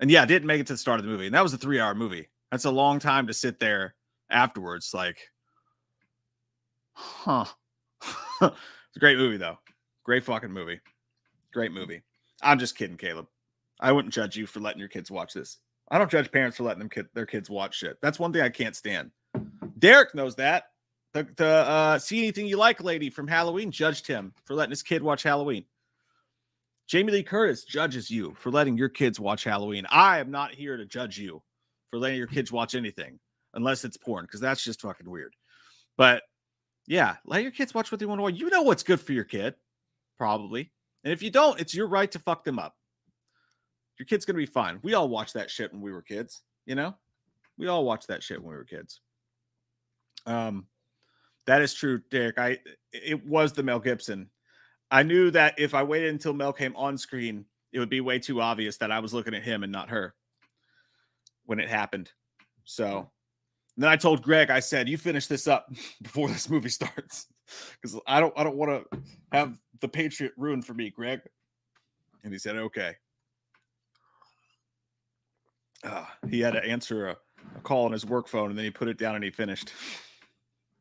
And 0.00 0.10
yeah, 0.10 0.22
I 0.22 0.26
didn't 0.26 0.46
make 0.46 0.60
it 0.60 0.66
to 0.68 0.74
the 0.74 0.78
start 0.78 1.00
of 1.00 1.04
the 1.04 1.10
movie. 1.10 1.26
And 1.26 1.34
that 1.34 1.42
was 1.42 1.52
a 1.54 1.58
three 1.58 1.80
hour 1.80 1.94
movie. 1.94 2.28
That's 2.50 2.64
a 2.64 2.70
long 2.70 2.98
time 2.98 3.26
to 3.26 3.34
sit 3.34 3.58
there 3.58 3.94
afterwards. 4.30 4.92
Like, 4.94 5.18
huh. 6.92 7.44
it's 8.40 8.96
a 8.96 9.00
great 9.00 9.18
movie, 9.18 9.36
though. 9.36 9.58
Great 10.04 10.24
fucking 10.24 10.52
movie. 10.52 10.80
Great 11.52 11.72
movie. 11.72 12.02
I'm 12.42 12.58
just 12.58 12.76
kidding, 12.76 12.96
Caleb. 12.96 13.26
I 13.80 13.92
wouldn't 13.92 14.14
judge 14.14 14.36
you 14.36 14.46
for 14.46 14.60
letting 14.60 14.80
your 14.80 14.88
kids 14.88 15.10
watch 15.10 15.34
this. 15.34 15.58
I 15.90 15.98
don't 15.98 16.10
judge 16.10 16.30
parents 16.30 16.56
for 16.56 16.64
letting 16.64 16.80
them 16.80 16.88
kid, 16.88 17.06
their 17.14 17.26
kids 17.26 17.48
watch 17.48 17.76
shit. 17.76 17.98
That's 18.02 18.18
one 18.18 18.32
thing 18.32 18.42
I 18.42 18.50
can't 18.50 18.76
stand. 18.76 19.10
Derek 19.78 20.14
knows 20.14 20.36
that. 20.36 20.64
The, 21.14 21.26
the 21.36 21.46
uh, 21.46 21.98
see 21.98 22.18
anything 22.18 22.46
you 22.46 22.58
like 22.58 22.82
lady 22.82 23.08
from 23.08 23.26
Halloween 23.26 23.70
judged 23.70 24.06
him 24.06 24.34
for 24.44 24.54
letting 24.54 24.70
his 24.70 24.82
kid 24.82 25.02
watch 25.02 25.22
Halloween. 25.22 25.64
Jamie 26.88 27.12
Lee 27.12 27.22
Curtis 27.22 27.64
judges 27.64 28.10
you 28.10 28.34
for 28.38 28.50
letting 28.50 28.78
your 28.78 28.88
kids 28.88 29.20
watch 29.20 29.44
Halloween. 29.44 29.86
I 29.90 30.20
am 30.20 30.30
not 30.30 30.54
here 30.54 30.78
to 30.78 30.86
judge 30.86 31.18
you 31.18 31.42
for 31.90 31.98
letting 31.98 32.16
your 32.16 32.26
kids 32.26 32.50
watch 32.50 32.74
anything 32.74 33.20
unless 33.52 33.84
it's 33.84 33.98
porn 33.98 34.24
because 34.24 34.40
that's 34.40 34.64
just 34.64 34.80
fucking 34.80 35.08
weird. 35.08 35.34
But 35.98 36.22
yeah, 36.86 37.16
let 37.26 37.42
your 37.42 37.52
kids 37.52 37.74
watch 37.74 37.92
what 37.92 38.00
they 38.00 38.06
want 38.06 38.18
to 38.18 38.22
watch. 38.22 38.34
You 38.34 38.48
know 38.48 38.62
what's 38.62 38.82
good 38.82 39.00
for 39.00 39.12
your 39.12 39.24
kid, 39.24 39.54
probably. 40.16 40.72
And 41.04 41.12
if 41.12 41.22
you 41.22 41.30
don't, 41.30 41.60
it's 41.60 41.74
your 41.74 41.88
right 41.88 42.10
to 42.10 42.18
fuck 42.18 42.42
them 42.42 42.58
up. 42.58 42.74
Your 43.98 44.06
kid's 44.06 44.24
gonna 44.24 44.38
be 44.38 44.46
fine. 44.46 44.78
We 44.82 44.94
all 44.94 45.10
watched 45.10 45.34
that 45.34 45.50
shit 45.50 45.70
when 45.72 45.82
we 45.82 45.92
were 45.92 46.02
kids, 46.02 46.40
you 46.64 46.74
know? 46.74 46.94
We 47.58 47.66
all 47.66 47.84
watched 47.84 48.08
that 48.08 48.22
shit 48.22 48.40
when 48.40 48.50
we 48.50 48.56
were 48.56 48.64
kids. 48.64 49.00
Um, 50.24 50.66
that 51.46 51.60
is 51.60 51.74
true, 51.74 52.00
Derek. 52.10 52.38
I 52.38 52.58
it 52.92 53.26
was 53.26 53.52
the 53.52 53.62
Mel 53.62 53.80
Gibson. 53.80 54.30
I 54.90 55.02
knew 55.02 55.30
that 55.32 55.58
if 55.58 55.74
I 55.74 55.82
waited 55.82 56.10
until 56.10 56.32
Mel 56.32 56.52
came 56.52 56.74
on 56.76 56.96
screen, 56.96 57.44
it 57.72 57.78
would 57.78 57.90
be 57.90 58.00
way 58.00 58.18
too 58.18 58.40
obvious 58.40 58.78
that 58.78 58.90
I 58.90 59.00
was 59.00 59.12
looking 59.12 59.34
at 59.34 59.42
him 59.42 59.62
and 59.62 59.72
not 59.72 59.90
her 59.90 60.14
when 61.44 61.60
it 61.60 61.68
happened. 61.68 62.10
So 62.64 63.10
then 63.76 63.88
I 63.88 63.96
told 63.96 64.22
Greg, 64.22 64.50
I 64.50 64.60
said, 64.60 64.88
"You 64.88 64.96
finish 64.96 65.26
this 65.26 65.46
up 65.46 65.70
before 66.02 66.28
this 66.28 66.48
movie 66.48 66.68
starts, 66.68 67.26
because 67.80 67.98
I 68.06 68.20
don't, 68.20 68.32
I 68.36 68.44
don't 68.44 68.56
want 68.56 68.90
to 68.90 69.00
have 69.32 69.58
the 69.80 69.88
Patriot 69.88 70.32
ruined 70.36 70.66
for 70.66 70.74
me, 70.74 70.90
Greg." 70.90 71.20
And 72.24 72.32
he 72.32 72.38
said, 72.38 72.56
"Okay." 72.56 72.94
Uh, 75.84 76.04
he 76.28 76.40
had 76.40 76.54
to 76.54 76.64
answer 76.64 77.08
a, 77.08 77.16
a 77.56 77.60
call 77.60 77.84
on 77.84 77.92
his 77.92 78.04
work 78.04 78.26
phone 78.26 78.50
and 78.50 78.58
then 78.58 78.64
he 78.64 78.70
put 78.70 78.88
it 78.88 78.98
down 78.98 79.14
and 79.14 79.22
he 79.22 79.30
finished. 79.30 79.72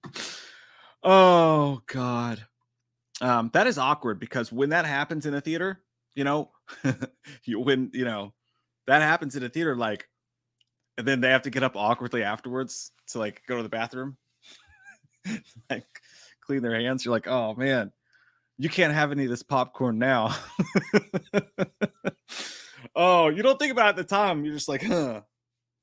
oh 1.03 1.81
God. 1.85 2.43
Um, 3.21 3.49
that 3.53 3.67
is 3.67 3.77
awkward 3.77 4.19
because 4.19 4.51
when 4.51 4.69
that 4.69 4.85
happens 4.85 5.25
in 5.25 5.33
a 5.33 5.41
theater, 5.41 5.81
you 6.15 6.23
know, 6.23 6.51
you 7.43 7.59
when 7.59 7.89
you 7.93 8.05
know 8.05 8.33
that 8.85 9.01
happens 9.01 9.35
in 9.35 9.43
a 9.43 9.49
theater, 9.49 9.75
like, 9.75 10.07
and 10.97 11.07
then 11.07 11.21
they 11.21 11.29
have 11.29 11.43
to 11.43 11.49
get 11.49 11.63
up 11.63 11.75
awkwardly 11.75 12.23
afterwards 12.23 12.91
to 13.07 13.19
like 13.19 13.41
go 13.47 13.57
to 13.57 13.63
the 13.63 13.69
bathroom, 13.69 14.17
like 15.69 15.85
clean 16.41 16.61
their 16.61 16.79
hands. 16.79 17.03
You're 17.03 17.11
like, 17.13 17.27
oh 17.27 17.55
man, 17.55 17.91
you 18.57 18.69
can't 18.69 18.93
have 18.93 19.11
any 19.11 19.25
of 19.25 19.29
this 19.29 19.43
popcorn 19.43 19.99
now. 19.99 20.35
oh, 22.95 23.29
you 23.29 23.43
don't 23.43 23.59
think 23.59 23.71
about 23.71 23.87
it 23.87 23.89
at 23.89 23.95
the 23.97 24.03
time. 24.03 24.45
You're 24.45 24.55
just 24.55 24.69
like, 24.69 24.83
huh, 24.83 25.21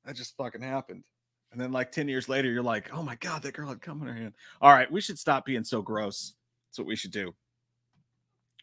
that 0.03 0.15
just 0.15 0.35
fucking 0.37 0.61
happened. 0.61 1.03
And 1.51 1.61
then 1.61 1.71
like 1.71 1.91
10 1.91 2.09
years 2.09 2.27
later, 2.27 2.51
you're 2.51 2.63
like, 2.63 2.93
oh 2.93 3.01
my 3.01 3.15
God, 3.15 3.43
that 3.43 3.53
girl 3.53 3.69
had 3.69 3.81
cum 3.81 4.01
in 4.01 4.07
her 4.07 4.13
hand. 4.13 4.33
All 4.61 4.73
right, 4.73 4.91
we 4.91 4.99
should 4.99 5.17
stop 5.17 5.45
being 5.45 5.63
so 5.63 5.81
gross. 5.81 6.33
That's 6.75 6.81
what 6.81 6.87
we 6.89 6.97
should 6.97 7.11
do. 7.11 7.33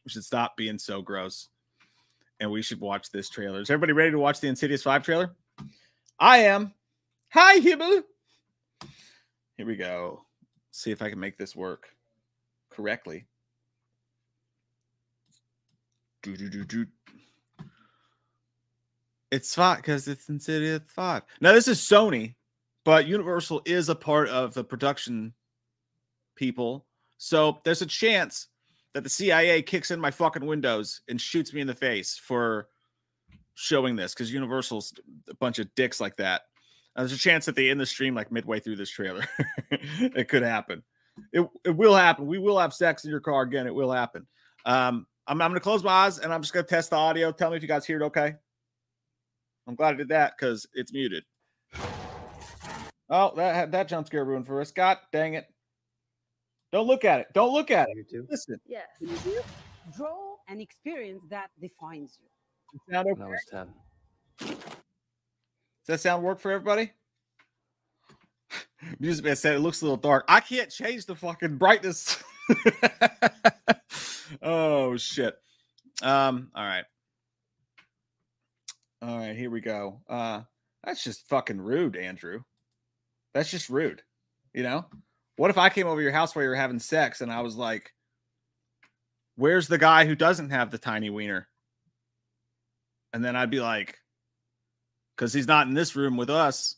We 0.04 0.10
should 0.10 0.24
stop 0.24 0.54
being 0.54 0.76
so 0.76 1.00
gross. 1.00 1.48
And 2.40 2.50
we 2.50 2.60
should 2.60 2.78
watch 2.78 3.10
this 3.10 3.30
trailer. 3.30 3.62
Is 3.62 3.70
everybody 3.70 3.94
ready 3.94 4.10
to 4.10 4.18
watch 4.18 4.38
the 4.38 4.48
Insidious 4.48 4.82
5 4.82 5.02
trailer? 5.02 5.34
I 6.18 6.38
am. 6.40 6.74
Hi, 7.30 7.58
Himmel. 7.60 8.02
Here 9.56 9.64
we 9.64 9.76
go. 9.76 10.26
See 10.72 10.90
if 10.90 11.00
I 11.00 11.08
can 11.08 11.20
make 11.20 11.38
this 11.38 11.56
work 11.56 11.88
correctly. 12.70 13.24
Do, 16.22 16.36
do, 16.36 16.50
do, 16.50 16.64
do. 16.64 16.86
It's 19.30 19.54
fine 19.54 19.76
because 19.76 20.06
it's 20.06 20.28
Insidious 20.28 20.82
5. 20.88 21.22
Now, 21.40 21.52
this 21.54 21.66
is 21.66 21.78
Sony, 21.78 22.34
but 22.84 23.06
Universal 23.06 23.62
is 23.64 23.88
a 23.88 23.94
part 23.94 24.28
of 24.28 24.52
the 24.52 24.64
production 24.64 25.32
people. 26.36 26.84
So 27.24 27.60
there's 27.62 27.82
a 27.82 27.86
chance 27.86 28.48
that 28.94 29.04
the 29.04 29.08
CIA 29.08 29.62
kicks 29.62 29.92
in 29.92 30.00
my 30.00 30.10
fucking 30.10 30.44
windows 30.44 31.02
and 31.08 31.20
shoots 31.20 31.54
me 31.54 31.60
in 31.60 31.68
the 31.68 31.74
face 31.74 32.18
for 32.18 32.66
showing 33.54 33.94
this 33.94 34.12
because 34.12 34.32
Universal's 34.32 34.92
a 35.30 35.34
bunch 35.36 35.60
of 35.60 35.72
dicks 35.76 36.00
like 36.00 36.16
that. 36.16 36.42
there's 36.96 37.12
a 37.12 37.16
chance 37.16 37.46
that 37.46 37.54
they 37.54 37.70
end 37.70 37.78
the 37.78 37.86
stream 37.86 38.16
like 38.16 38.32
midway 38.32 38.58
through 38.58 38.74
this 38.74 38.90
trailer. 38.90 39.24
it 39.70 40.28
could 40.28 40.42
happen. 40.42 40.82
It, 41.32 41.48
it 41.64 41.76
will 41.76 41.94
happen. 41.94 42.26
We 42.26 42.38
will 42.38 42.58
have 42.58 42.74
sex 42.74 43.04
in 43.04 43.10
your 43.12 43.20
car 43.20 43.42
again. 43.42 43.68
It 43.68 43.74
will 43.74 43.92
happen. 43.92 44.26
Um, 44.66 45.06
I'm, 45.28 45.40
I'm 45.40 45.50
going 45.50 45.54
to 45.54 45.60
close 45.60 45.84
my 45.84 45.92
eyes 45.92 46.18
and 46.18 46.34
I'm 46.34 46.42
just 46.42 46.52
going 46.52 46.66
to 46.66 46.70
test 46.70 46.90
the 46.90 46.96
audio. 46.96 47.30
Tell 47.30 47.50
me 47.50 47.56
if 47.56 47.62
you 47.62 47.68
guys 47.68 47.86
hear 47.86 48.02
it 48.02 48.06
okay. 48.06 48.34
I'm 49.68 49.76
glad 49.76 49.94
I 49.94 49.98
did 49.98 50.08
that 50.08 50.34
because 50.36 50.66
it's 50.74 50.92
muted. 50.92 51.22
Oh, 53.08 53.32
that 53.36 53.70
that 53.70 53.88
jump 53.88 54.08
scare 54.08 54.24
ruined 54.24 54.48
for 54.48 54.60
us. 54.60 54.72
God 54.72 54.98
dang 55.12 55.34
it. 55.34 55.46
Don't 56.72 56.86
look 56.86 57.04
at 57.04 57.20
it. 57.20 57.26
Don't 57.34 57.52
look 57.52 57.70
at 57.70 57.88
it. 57.90 58.08
too. 58.08 58.26
Listen. 58.30 58.58
Yes. 58.66 58.86
Draw 59.96 60.36
an 60.48 60.60
experience 60.60 61.22
that 61.28 61.50
defines 61.60 62.18
you. 62.20 62.28
Sound 62.90 63.08
okay? 63.08 63.20
When 63.20 63.28
I 63.28 63.30
was 63.30 63.44
10. 63.50 63.68
Does 64.38 64.56
that 65.86 66.00
sound 66.00 66.22
work 66.22 66.40
for 66.40 66.50
everybody? 66.50 66.92
Music 68.98 69.24
man 69.24 69.36
said 69.36 69.54
it 69.54 69.60
looks 69.60 69.82
a 69.82 69.84
little 69.84 69.96
dark. 69.98 70.24
I 70.28 70.40
can't 70.40 70.70
change 70.70 71.04
the 71.04 71.14
fucking 71.14 71.58
brightness. 71.58 72.22
oh 74.42 74.96
shit. 74.96 75.34
Um, 76.02 76.50
all 76.54 76.64
right. 76.64 76.84
All 79.02 79.18
right, 79.18 79.36
here 79.36 79.50
we 79.50 79.60
go. 79.60 80.00
Uh 80.08 80.42
that's 80.84 81.04
just 81.04 81.28
fucking 81.28 81.60
rude, 81.60 81.96
Andrew. 81.96 82.40
That's 83.34 83.50
just 83.50 83.68
rude. 83.68 84.02
You 84.54 84.62
know? 84.62 84.86
What 85.36 85.50
if 85.50 85.58
I 85.58 85.68
came 85.68 85.86
over 85.86 86.00
your 86.00 86.12
house 86.12 86.34
while 86.34 86.42
you 86.42 86.48
were 86.48 86.56
having 86.56 86.78
sex 86.78 87.20
and 87.20 87.32
I 87.32 87.40
was 87.40 87.56
like, 87.56 87.92
Where's 89.36 89.66
the 89.66 89.78
guy 89.78 90.04
who 90.04 90.14
doesn't 90.14 90.50
have 90.50 90.70
the 90.70 90.78
tiny 90.78 91.10
wiener? 91.10 91.48
And 93.12 93.24
then 93.24 93.34
I'd 93.34 93.50
be 93.50 93.60
like, 93.60 93.98
because 95.16 95.32
he's 95.32 95.46
not 95.46 95.66
in 95.66 95.74
this 95.74 95.96
room 95.96 96.16
with 96.16 96.30
us. 96.30 96.76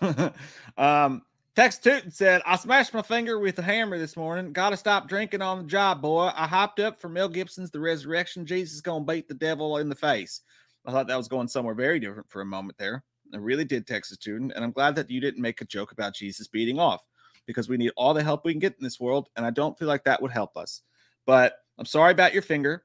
um, 0.76 1.22
Tex 1.54 1.78
Tootin 1.78 2.10
said, 2.10 2.42
I 2.44 2.56
smashed 2.56 2.92
my 2.92 3.02
finger 3.02 3.38
with 3.38 3.58
a 3.58 3.62
hammer 3.62 3.98
this 3.98 4.16
morning. 4.16 4.52
Gotta 4.52 4.76
stop 4.76 5.08
drinking 5.08 5.40
on 5.40 5.58
the 5.58 5.64
job, 5.64 6.02
boy. 6.02 6.30
I 6.34 6.46
hopped 6.46 6.80
up 6.80 7.00
for 7.00 7.08
Mel 7.08 7.28
Gibson's 7.28 7.70
The 7.70 7.80
Resurrection. 7.80 8.44
Jesus 8.44 8.80
gonna 8.80 9.04
beat 9.04 9.26
the 9.26 9.34
devil 9.34 9.78
in 9.78 9.88
the 9.88 9.94
face. 9.94 10.42
I 10.84 10.92
thought 10.92 11.06
that 11.08 11.16
was 11.16 11.28
going 11.28 11.48
somewhere 11.48 11.74
very 11.74 11.98
different 11.98 12.28
for 12.30 12.42
a 12.42 12.46
moment 12.46 12.76
there. 12.78 13.02
I 13.34 13.38
really 13.38 13.64
did, 13.64 13.86
Texas 13.86 14.16
student, 14.16 14.52
And 14.54 14.64
I'm 14.64 14.72
glad 14.72 14.94
that 14.96 15.10
you 15.10 15.20
didn't 15.20 15.42
make 15.42 15.60
a 15.60 15.64
joke 15.64 15.92
about 15.92 16.14
Jesus 16.14 16.48
beating 16.48 16.78
off 16.78 17.02
because 17.46 17.68
we 17.68 17.76
need 17.76 17.92
all 17.96 18.14
the 18.14 18.22
help 18.22 18.44
we 18.44 18.52
can 18.52 18.60
get 18.60 18.76
in 18.78 18.84
this 18.84 19.00
world. 19.00 19.28
And 19.36 19.44
I 19.46 19.50
don't 19.50 19.78
feel 19.78 19.88
like 19.88 20.04
that 20.04 20.20
would 20.20 20.32
help 20.32 20.56
us. 20.56 20.82
But 21.26 21.58
I'm 21.78 21.86
sorry 21.86 22.12
about 22.12 22.32
your 22.32 22.42
finger. 22.42 22.84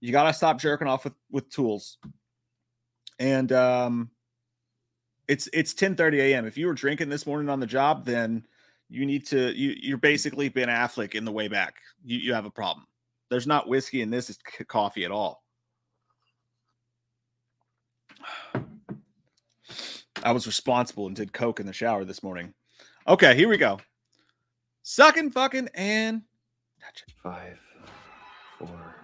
You 0.00 0.12
gotta 0.12 0.32
stop 0.32 0.58
jerking 0.58 0.88
off 0.88 1.04
with, 1.04 1.14
with 1.30 1.48
tools. 1.50 1.98
And 3.18 3.50
um 3.52 4.10
it's 5.28 5.48
it's 5.52 5.74
10 5.74 5.96
30 5.96 6.20
a.m. 6.20 6.46
If 6.46 6.56
you 6.56 6.66
were 6.66 6.74
drinking 6.74 7.08
this 7.08 7.26
morning 7.26 7.48
on 7.48 7.60
the 7.60 7.66
job, 7.66 8.04
then 8.04 8.46
you 8.88 9.06
need 9.06 9.26
to 9.26 9.52
you 9.56 9.74
you're 9.80 9.98
basically 9.98 10.48
Ben 10.48 10.68
Affleck 10.68 11.14
in 11.14 11.24
the 11.24 11.32
way 11.32 11.48
back. 11.48 11.76
You 12.04 12.18
you 12.18 12.34
have 12.34 12.44
a 12.46 12.50
problem. 12.50 12.86
There's 13.28 13.46
not 13.46 13.68
whiskey 13.68 14.02
in 14.02 14.10
this, 14.10 14.30
it's 14.30 14.38
coffee 14.68 15.04
at 15.04 15.10
all. 15.10 15.42
I 20.22 20.32
was 20.32 20.46
responsible 20.46 21.06
and 21.06 21.16
did 21.16 21.32
coke 21.32 21.60
in 21.60 21.66
the 21.66 21.72
shower 21.72 22.04
this 22.04 22.22
morning. 22.22 22.54
Okay, 23.06 23.36
here 23.36 23.48
we 23.48 23.56
go. 23.56 23.78
Sucking, 24.82 25.30
fucking, 25.30 25.68
and 25.74 26.22
touch 26.80 27.04
it. 27.06 27.14
Five, 27.22 27.60
four, 28.58 28.96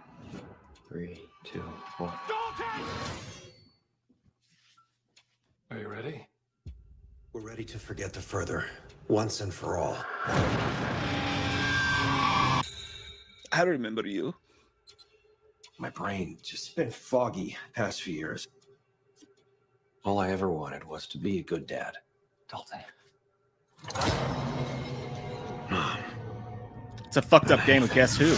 three, 0.89 1.21
two, 1.45 1.61
one. 1.99 2.13
Are 5.71 5.79
you 5.79 5.89
ready? 5.89 6.27
We're 7.33 7.41
ready 7.41 7.65
to 7.65 7.79
forget 7.79 8.13
the 8.13 8.21
further, 8.21 8.67
once 9.09 9.41
and 9.41 9.53
for 9.53 9.79
all. 9.79 9.97
I 13.51 13.63
remember 13.63 14.07
you. 14.07 14.35
My 15.79 15.91
brain 15.91 16.39
just 16.43 16.77
been 16.77 16.91
foggy 16.91 17.57
past 17.75 18.03
few 18.03 18.15
years. 18.15 18.49
All 20.05 20.19
I 20.19 20.31
ever 20.31 20.51
wanted 20.51 20.83
was 20.85 21.07
to 21.09 21.19
be 21.19 21.39
a 21.39 21.43
good 21.43 21.67
dad. 21.67 21.97
Dalton. 22.51 22.81
It's 27.07 27.17
a 27.17 27.23
fucked 27.23 27.53
up 27.53 27.65
game 27.65 27.85
of 27.85 27.93
guess 27.95 28.17
who. 28.17 28.37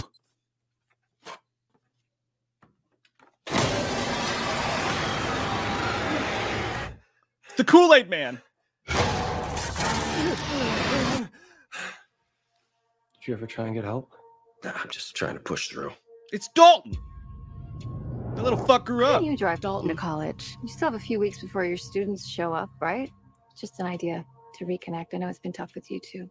The 7.56 7.64
Kool 7.64 7.94
Aid 7.94 8.10
Man. 8.10 8.42
Did 8.86 8.98
you 13.26 13.34
ever 13.34 13.46
try 13.46 13.66
and 13.66 13.74
get 13.74 13.84
help? 13.84 14.12
Nah, 14.64 14.72
I'm 14.74 14.90
just 14.90 15.14
trying 15.16 15.34
to 15.34 15.40
push 15.40 15.68
through. 15.68 15.92
It's 16.30 16.48
Dalton. 16.54 16.96
The 18.34 18.42
little 18.42 18.58
fuck 18.58 18.86
grew 18.86 19.04
Why 19.04 19.10
up. 19.10 19.20
don't 19.20 19.30
you 19.30 19.36
drive 19.36 19.60
Dalton 19.60 19.88
to 19.88 19.94
college? 19.94 20.56
You 20.62 20.68
still 20.68 20.86
have 20.90 20.94
a 20.94 21.04
few 21.04 21.18
weeks 21.20 21.40
before 21.40 21.64
your 21.64 21.76
students 21.76 22.26
show 22.28 22.52
up, 22.52 22.68
right? 22.80 23.10
Just 23.58 23.78
an 23.80 23.86
idea 23.86 24.24
to 24.58 24.64
reconnect. 24.64 25.06
I 25.14 25.18
know 25.18 25.28
it's 25.28 25.38
been 25.38 25.52
tough 25.52 25.74
with 25.74 25.90
you 25.90 26.00
too. 26.00 26.28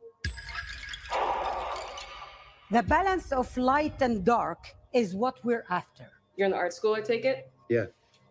The 2.72 2.84
balance 2.84 3.32
of 3.32 3.56
light 3.58 4.02
and 4.02 4.24
dark 4.26 4.60
is 4.94 5.16
what 5.16 5.36
we're 5.46 5.66
after. 5.70 6.06
You're 6.36 6.46
in 6.46 6.52
the 6.52 6.58
art 6.58 6.74
school, 6.74 6.94
I 6.96 7.02
take 7.02 7.24
it? 7.26 7.50
Yeah. 7.70 7.86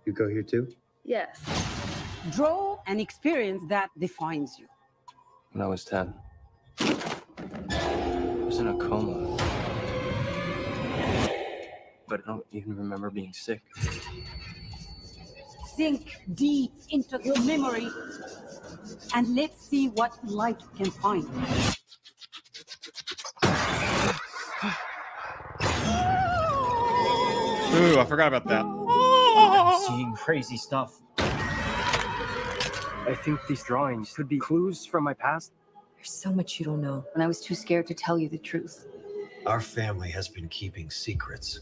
You 0.05 0.13
go 0.13 0.29
here 0.29 0.43
too? 0.43 0.69
Yes. 1.05 1.41
Draw 2.31 2.79
an 2.87 3.01
experience 3.01 3.63
that 3.69 3.91
defines 3.99 4.59
you. 4.59 4.67
When 5.53 5.63
I 5.63 5.67
was 5.67 5.85
10. 5.85 6.13
I 6.81 8.45
was 8.45 8.59
in 8.59 8.69
a 8.69 8.75
coma. 8.77 9.22
But 12.13 12.21
I 12.27 12.33
don't 12.33 12.47
even 12.53 12.77
remember 12.77 13.09
being 13.09 13.33
sick. 13.33 13.63
Sink 15.75 16.21
deep 16.35 16.71
into 16.91 17.19
your 17.25 17.41
memory 17.41 17.89
and 19.15 19.35
let's 19.35 19.67
see 19.67 19.89
what 19.89 20.13
light 20.23 20.61
can 20.77 20.91
find. 20.91 21.25
Ooh, 27.75 27.99
I 27.99 28.05
forgot 28.07 28.29
about 28.29 28.47
that. 28.49 29.87
seeing 29.89 30.15
crazy 30.15 30.59
stuff. 30.59 31.01
I 31.17 33.17
think 33.25 33.41
these 33.49 33.63
drawings 33.63 34.13
could 34.13 34.29
be 34.29 34.39
clues 34.39 34.85
from 34.85 35.03
my 35.03 35.15
past. 35.15 35.53
There's 35.97 36.11
so 36.11 36.31
much 36.31 36.61
you 36.61 36.67
don't 36.67 36.83
know, 36.83 37.07
and 37.15 37.23
I 37.23 37.27
was 37.27 37.41
too 37.41 37.55
scared 37.55 37.87
to 37.87 37.95
tell 37.95 38.19
you 38.19 38.29
the 38.29 38.37
truth. 38.37 38.87
Our 39.47 39.63
family 39.63 40.11
has 40.11 40.29
been 40.29 40.51
keeping 40.51 40.91
secrets 40.91 41.61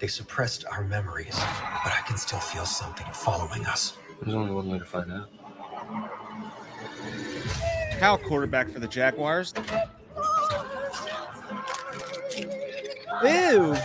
They 0.00 0.06
suppressed 0.06 0.64
our 0.72 0.82
memories, 0.82 1.34
but 1.34 1.92
I 1.92 2.02
can 2.06 2.16
still 2.16 2.38
feel 2.38 2.64
something 2.64 3.06
following 3.12 3.66
us. 3.66 3.98
There's 4.22 4.34
only 4.34 4.50
one 4.50 4.70
way 4.70 4.78
to 4.78 4.84
find 4.86 5.12
out. 5.12 5.28
Cal 7.98 8.16
quarterback 8.16 8.70
for 8.70 8.80
the 8.80 8.88
Jaguars. 8.88 9.52
Ew. 13.22 13.76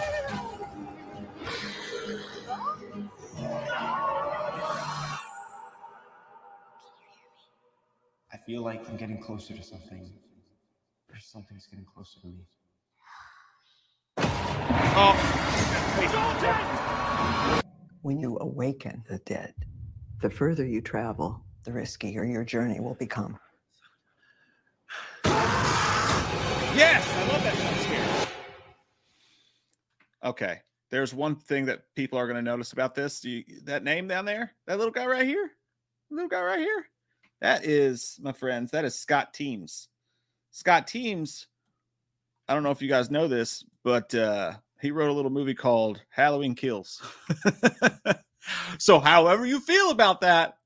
I 8.31 8.37
feel 8.45 8.63
like 8.63 8.89
I'm 8.89 8.95
getting 8.95 9.21
closer 9.21 9.53
to 9.53 9.61
something. 9.61 10.13
Or 11.11 11.19
something's 11.19 11.67
getting 11.67 11.85
closer 11.85 12.21
to 12.21 12.27
me. 12.27 12.45
Oh. 14.97 15.44
When 18.01 18.19
you 18.19 18.37
awaken 18.41 19.03
the 19.09 19.19
dead, 19.25 19.53
the 20.21 20.29
further 20.29 20.65
you 20.65 20.81
travel, 20.81 21.43
the 21.63 21.71
riskier 21.71 22.31
your 22.31 22.43
journey 22.43 22.79
will 22.79 22.95
become. 22.95 23.39
Yes, 26.75 27.07
I 27.07 27.27
love 27.31 27.43
that 27.43 27.57
jump 27.57 27.77
scare. 27.79 28.27
Okay, 30.23 30.59
there's 30.91 31.13
one 31.13 31.35
thing 31.35 31.65
that 31.65 31.83
people 31.95 32.19
are 32.19 32.27
going 32.27 32.35
to 32.35 32.41
notice 32.41 32.73
about 32.73 32.95
this. 32.95 33.23
You, 33.23 33.43
that 33.63 33.83
name 33.83 34.07
down 34.07 34.25
there, 34.25 34.53
that 34.67 34.77
little 34.77 34.91
guy 34.91 35.05
right 35.05 35.25
here, 35.25 35.51
little 36.11 36.27
guy 36.27 36.41
right 36.41 36.59
here, 36.59 36.85
that 37.41 37.65
is, 37.65 38.19
my 38.21 38.33
friends, 38.33 38.71
that 38.71 38.85
is 38.85 38.95
Scott 38.95 39.33
Teems. 39.33 39.87
Scott 40.51 40.87
Teems. 40.87 41.47
I 42.47 42.53
don't 42.53 42.63
know 42.63 42.71
if 42.71 42.81
you 42.81 42.89
guys 42.89 43.09
know 43.09 43.27
this, 43.27 43.63
but 43.83 44.13
uh, 44.13 44.53
he 44.85 44.91
wrote 44.91 45.09
a 45.09 45.13
little 45.13 45.31
movie 45.31 45.55
called 45.55 45.99
Halloween 46.09 46.53
Kills. 46.53 47.01
so, 48.77 48.99
however 48.99 49.43
you 49.47 49.59
feel 49.59 49.89
about 49.89 50.21
that, 50.21 50.57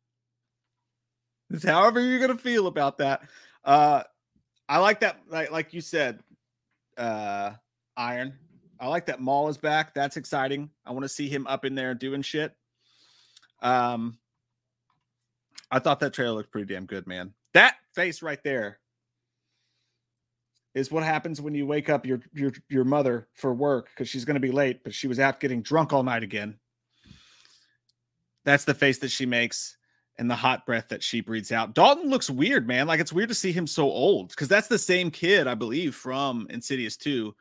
however 1.64 2.02
you're 2.02 2.20
gonna 2.20 2.38
feel 2.38 2.68
about 2.68 2.98
that. 2.98 3.22
Uh, 3.64 4.04
I 4.68 4.80
like 4.80 5.00
that, 5.00 5.22
like 5.30 5.52
like 5.52 5.74
you 5.74 5.80
said, 5.80 6.20
uh, 6.98 7.52
Iron. 7.96 8.34
I 8.78 8.88
like 8.88 9.06
that 9.06 9.22
Maul 9.22 9.48
is 9.48 9.58
back. 9.58 9.94
That's 9.94 10.18
exciting. 10.18 10.70
I 10.86 10.92
want 10.92 11.04
to 11.04 11.10
see 11.10 11.30
him 11.30 11.48
up 11.48 11.64
in 11.64 11.76
there 11.76 11.94
doing 11.94 12.22
shit. 12.22 12.54
Um, 13.62 14.18
I 15.72 15.80
thought 15.80 16.02
that 16.02 16.14
trailer 16.14 16.36
looked 16.36 16.52
pretty 16.52 16.74
damn 16.74 16.86
good, 16.86 17.08
man. 17.08 17.34
That 17.54 17.76
face 17.94 18.22
right 18.22 18.42
there 18.44 18.80
is 20.76 20.92
what 20.92 21.04
happens 21.04 21.42
when 21.42 21.56
you 21.56 21.66
wake 21.66 21.90
up 21.90 22.06
your 22.06 22.20
your 22.34 22.52
your 22.70 22.84
mother 22.84 23.28
for 23.34 23.54
work 23.54 23.90
because 23.90 24.08
she's 24.08 24.26
going 24.26 24.36
to 24.36 24.40
be 24.40 24.52
late, 24.52 24.84
but 24.84 24.94
she 24.94 25.08
was 25.08 25.20
out 25.20 25.40
getting 25.40 25.62
drunk 25.62 25.94
all 25.94 26.04
night 26.04 26.24
again. 26.24 26.58
That's 28.46 28.66
the 28.66 28.74
face 28.74 29.00
that 29.00 29.12
she 29.12 29.26
makes 29.26 29.78
and 30.18 30.30
the 30.30 30.36
hot 30.36 30.66
breath 30.66 30.90
that 30.90 31.02
she 31.02 31.22
breathes 31.22 31.52
out. 31.52 31.74
Dalton 31.74 32.10
looks 32.10 32.30
weird, 32.30 32.68
man. 32.68 32.88
Like 32.88 33.00
it's 33.00 33.14
weird 33.14 33.30
to 33.30 33.36
see 33.36 33.52
him 33.52 33.66
so 33.66 33.86
old 33.86 34.30
because 34.30 34.48
that's 34.48 34.68
the 34.68 34.78
same 34.78 35.12
kid, 35.12 35.48
I 35.48 35.56
believe, 35.56 35.96
from 35.96 36.46
Insidious 36.50 36.98
2. 36.98 37.34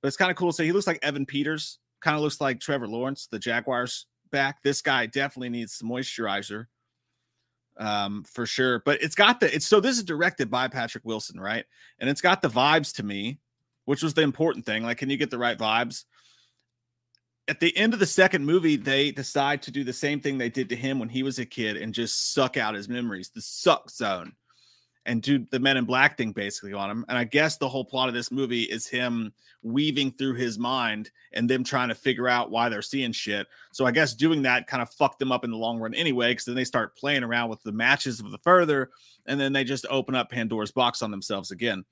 But 0.00 0.08
it's 0.08 0.16
kind 0.16 0.30
of 0.30 0.36
cool 0.36 0.50
to 0.50 0.56
say 0.56 0.64
he 0.64 0.72
looks 0.72 0.86
like 0.86 1.00
Evan 1.02 1.26
Peters, 1.26 1.78
kind 2.00 2.16
of 2.16 2.22
looks 2.22 2.40
like 2.40 2.60
Trevor 2.60 2.88
Lawrence, 2.88 3.26
the 3.26 3.38
Jaguars 3.38 4.06
back. 4.30 4.62
This 4.62 4.82
guy 4.82 5.06
definitely 5.06 5.50
needs 5.50 5.74
some 5.74 5.88
moisturizer 5.88 6.66
um 7.78 8.22
for 8.24 8.44
sure 8.44 8.80
but 8.84 9.02
it's 9.02 9.14
got 9.14 9.40
the 9.40 9.54
it's 9.54 9.66
so 9.66 9.80
this 9.80 9.96
is 9.96 10.04
directed 10.04 10.50
by 10.50 10.68
patrick 10.68 11.04
wilson 11.04 11.40
right? 11.40 11.64
And 11.98 12.10
it's 12.10 12.20
got 12.20 12.42
the 12.42 12.48
vibes 12.48 12.94
to 12.96 13.02
me 13.02 13.38
which 13.84 14.02
was 14.02 14.14
the 14.14 14.22
important 14.22 14.66
thing 14.66 14.82
like 14.82 14.98
can 14.98 15.10
you 15.10 15.16
get 15.16 15.30
the 15.30 15.38
right 15.38 15.58
vibes? 15.58 16.04
At 17.48 17.60
the 17.60 17.76
end 17.76 17.92
of 17.92 17.98
the 17.98 18.06
second 18.06 18.44
movie 18.44 18.76
they 18.76 19.10
decide 19.10 19.62
to 19.62 19.70
do 19.70 19.84
the 19.84 19.92
same 19.92 20.20
thing 20.20 20.38
they 20.38 20.48
did 20.48 20.68
to 20.68 20.76
him 20.76 20.98
when 20.98 21.08
he 21.08 21.22
was 21.22 21.38
a 21.38 21.46
kid 21.46 21.76
and 21.76 21.94
just 21.94 22.32
suck 22.32 22.56
out 22.56 22.74
his 22.74 22.88
memories 22.88 23.30
the 23.30 23.40
suck 23.40 23.90
zone 23.90 24.34
and 25.06 25.22
do 25.22 25.44
the 25.50 25.58
men 25.58 25.76
in 25.76 25.84
black 25.84 26.16
thing 26.16 26.32
basically 26.32 26.72
on 26.72 26.90
him 26.90 27.04
and 27.08 27.18
i 27.18 27.24
guess 27.24 27.56
the 27.56 27.68
whole 27.68 27.84
plot 27.84 28.08
of 28.08 28.14
this 28.14 28.30
movie 28.30 28.62
is 28.62 28.86
him 28.86 29.32
weaving 29.62 30.10
through 30.12 30.34
his 30.34 30.58
mind 30.58 31.10
and 31.32 31.48
them 31.48 31.62
trying 31.62 31.88
to 31.88 31.94
figure 31.94 32.28
out 32.28 32.50
why 32.50 32.68
they're 32.68 32.82
seeing 32.82 33.12
shit. 33.12 33.46
So 33.72 33.86
i 33.86 33.90
guess 33.90 34.14
doing 34.14 34.42
that 34.42 34.66
kind 34.66 34.82
of 34.82 34.90
fucked 34.90 35.18
them 35.18 35.32
up 35.32 35.44
in 35.44 35.50
the 35.50 35.56
long 35.56 35.78
run 35.78 35.94
anyway 35.94 36.32
because 36.32 36.46
then 36.46 36.54
they 36.54 36.64
start 36.64 36.96
playing 36.96 37.22
around 37.22 37.48
with 37.48 37.62
the 37.62 37.72
matches 37.72 38.20
of 38.20 38.30
the 38.30 38.38
further 38.38 38.90
and 39.26 39.40
then 39.40 39.52
they 39.52 39.64
just 39.64 39.86
open 39.88 40.14
up 40.14 40.30
pandora's 40.30 40.72
box 40.72 41.02
on 41.02 41.10
themselves 41.10 41.50
again. 41.50 41.84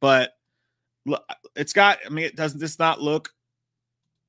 But 0.00 0.32
it's 1.54 1.72
got 1.72 1.98
i 2.06 2.08
mean 2.08 2.24
it 2.24 2.36
doesn't 2.36 2.60
this 2.60 2.78
not 2.78 3.00
look 3.00 3.30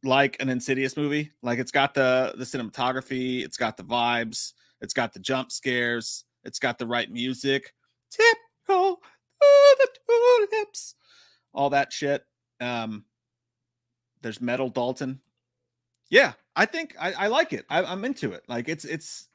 like 0.03 0.37
an 0.39 0.47
insidious 0.47 0.95
movie. 0.95 1.31
Like 1.41 1.59
it's 1.59 1.71
got 1.71 1.93
the 1.93 2.33
the 2.37 2.45
cinematography 2.45 3.43
it's 3.43 3.57
got 3.57 3.77
the 3.77 3.83
vibes 3.83 4.53
it's 4.81 4.93
got 4.93 5.13
the 5.13 5.19
jump 5.19 5.51
scares 5.51 6.25
it's 6.43 6.59
got 6.59 6.77
the 6.77 6.87
right 6.87 7.11
music 7.11 7.73
tiptoe 8.11 8.97
the 9.39 9.87
tulips, 10.07 10.95
all 11.53 11.69
that 11.71 11.91
shit. 11.93 12.23
Um, 12.59 13.05
there's 14.21 14.41
metal 14.41 14.69
Dalton. 14.69 15.19
Yeah, 16.09 16.33
I 16.55 16.65
think 16.65 16.95
I, 16.99 17.13
I 17.13 17.27
like 17.27 17.53
it. 17.53 17.65
I, 17.69 17.83
I'm 17.83 18.03
into 18.05 18.31
it. 18.31 18.43
Like 18.47 18.67
it's 18.67 18.85
it's 18.85 19.27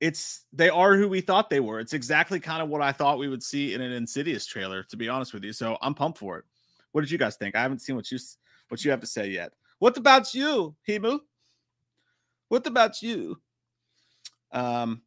it's 0.00 0.44
they 0.52 0.68
are 0.68 0.96
who 0.96 1.08
we 1.08 1.20
thought 1.20 1.50
they 1.50 1.60
were. 1.60 1.80
It's 1.80 1.92
exactly 1.92 2.40
kind 2.40 2.62
of 2.62 2.68
what 2.68 2.82
I 2.82 2.92
thought 2.92 3.18
we 3.18 3.28
would 3.28 3.42
see 3.42 3.74
in 3.74 3.80
an 3.80 3.92
Insidious 3.92 4.46
trailer, 4.46 4.82
to 4.84 4.96
be 4.96 5.08
honest 5.08 5.32
with 5.32 5.44
you. 5.44 5.52
So 5.52 5.78
I'm 5.80 5.94
pumped 5.94 6.18
for 6.18 6.38
it. 6.38 6.44
What 6.92 7.02
did 7.02 7.10
you 7.10 7.18
guys 7.18 7.36
think? 7.36 7.54
I 7.54 7.62
haven't 7.62 7.80
seen 7.80 7.96
what 7.96 8.10
you 8.10 8.18
what 8.68 8.84
you 8.84 8.90
have 8.90 9.00
to 9.00 9.06
say 9.06 9.28
yet. 9.28 9.52
What 9.78 9.96
about 9.96 10.34
you, 10.34 10.74
Himu? 10.86 11.20
What 12.48 12.66
about 12.66 13.02
you? 13.02 13.40
Um, 14.52 15.02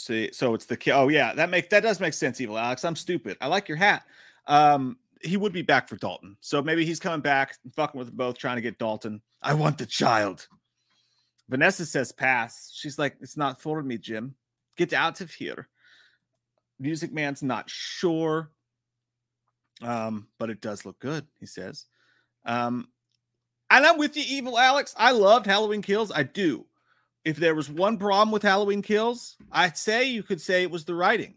see, 0.00 0.30
so 0.32 0.54
it's 0.54 0.66
the 0.66 0.76
ki- 0.76 0.92
oh 0.92 1.08
yeah, 1.08 1.34
that 1.34 1.50
makes 1.50 1.68
that 1.68 1.82
does 1.82 2.00
make 2.00 2.14
sense, 2.14 2.40
Evil 2.40 2.58
Alex. 2.58 2.84
I'm 2.84 2.96
stupid. 2.96 3.36
I 3.40 3.46
like 3.46 3.68
your 3.68 3.76
hat. 3.76 4.04
Um, 4.46 4.96
he 5.22 5.36
would 5.36 5.52
be 5.52 5.62
back 5.62 5.88
for 5.88 5.96
Dalton, 5.96 6.36
so 6.40 6.62
maybe 6.62 6.84
he's 6.84 7.00
coming 7.00 7.20
back, 7.20 7.56
fucking 7.76 7.98
with 7.98 8.08
them 8.08 8.16
both, 8.16 8.38
trying 8.38 8.56
to 8.56 8.62
get 8.62 8.78
Dalton. 8.78 9.20
I 9.42 9.54
want 9.54 9.78
the 9.78 9.86
child. 9.86 10.46
Vanessa 11.48 11.84
says 11.84 12.12
pass. 12.12 12.70
She's 12.72 12.98
like, 12.98 13.16
it's 13.20 13.36
not 13.36 13.60
for 13.60 13.82
me, 13.82 13.98
Jim. 13.98 14.34
Get 14.76 14.92
out 14.92 15.20
of 15.20 15.32
here. 15.32 15.68
Music 16.78 17.12
Man's 17.12 17.42
not 17.42 17.68
sure. 17.68 18.50
Um, 19.82 20.28
but 20.38 20.50
it 20.50 20.60
does 20.60 20.84
look 20.84 20.98
good, 21.00 21.26
he 21.38 21.46
says. 21.46 21.86
Um, 22.44 22.88
and 23.70 23.84
I'm 23.84 23.98
with 23.98 24.16
you, 24.16 24.24
Evil 24.26 24.58
Alex. 24.58 24.94
I 24.96 25.12
loved 25.12 25.46
Halloween 25.46 25.82
Kills. 25.82 26.12
I 26.12 26.22
do. 26.22 26.66
If 27.24 27.36
there 27.36 27.54
was 27.54 27.68
one 27.68 27.98
problem 27.98 28.30
with 28.30 28.42
Halloween 28.42 28.80
Kills, 28.80 29.36
I'd 29.52 29.76
say 29.76 30.08
you 30.08 30.22
could 30.22 30.40
say 30.40 30.62
it 30.62 30.70
was 30.70 30.86
the 30.86 30.94
writing. 30.94 31.34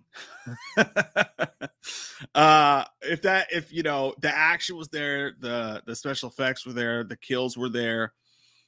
uh, 2.36 2.86
if 3.02 3.22
that, 3.24 3.48
if 3.52 3.74
you 3.74 3.84
know, 3.84 4.14
the 4.22 4.34
action 4.34 4.78
was 4.78 4.88
there, 4.90 5.34
the 5.40 5.84
the 5.86 5.96
special 5.96 6.30
effects 6.30 6.66
were 6.66 6.72
there, 6.72 7.04
the 7.04 7.18
kills 7.18 7.58
were 7.58 7.70
there. 7.70 8.14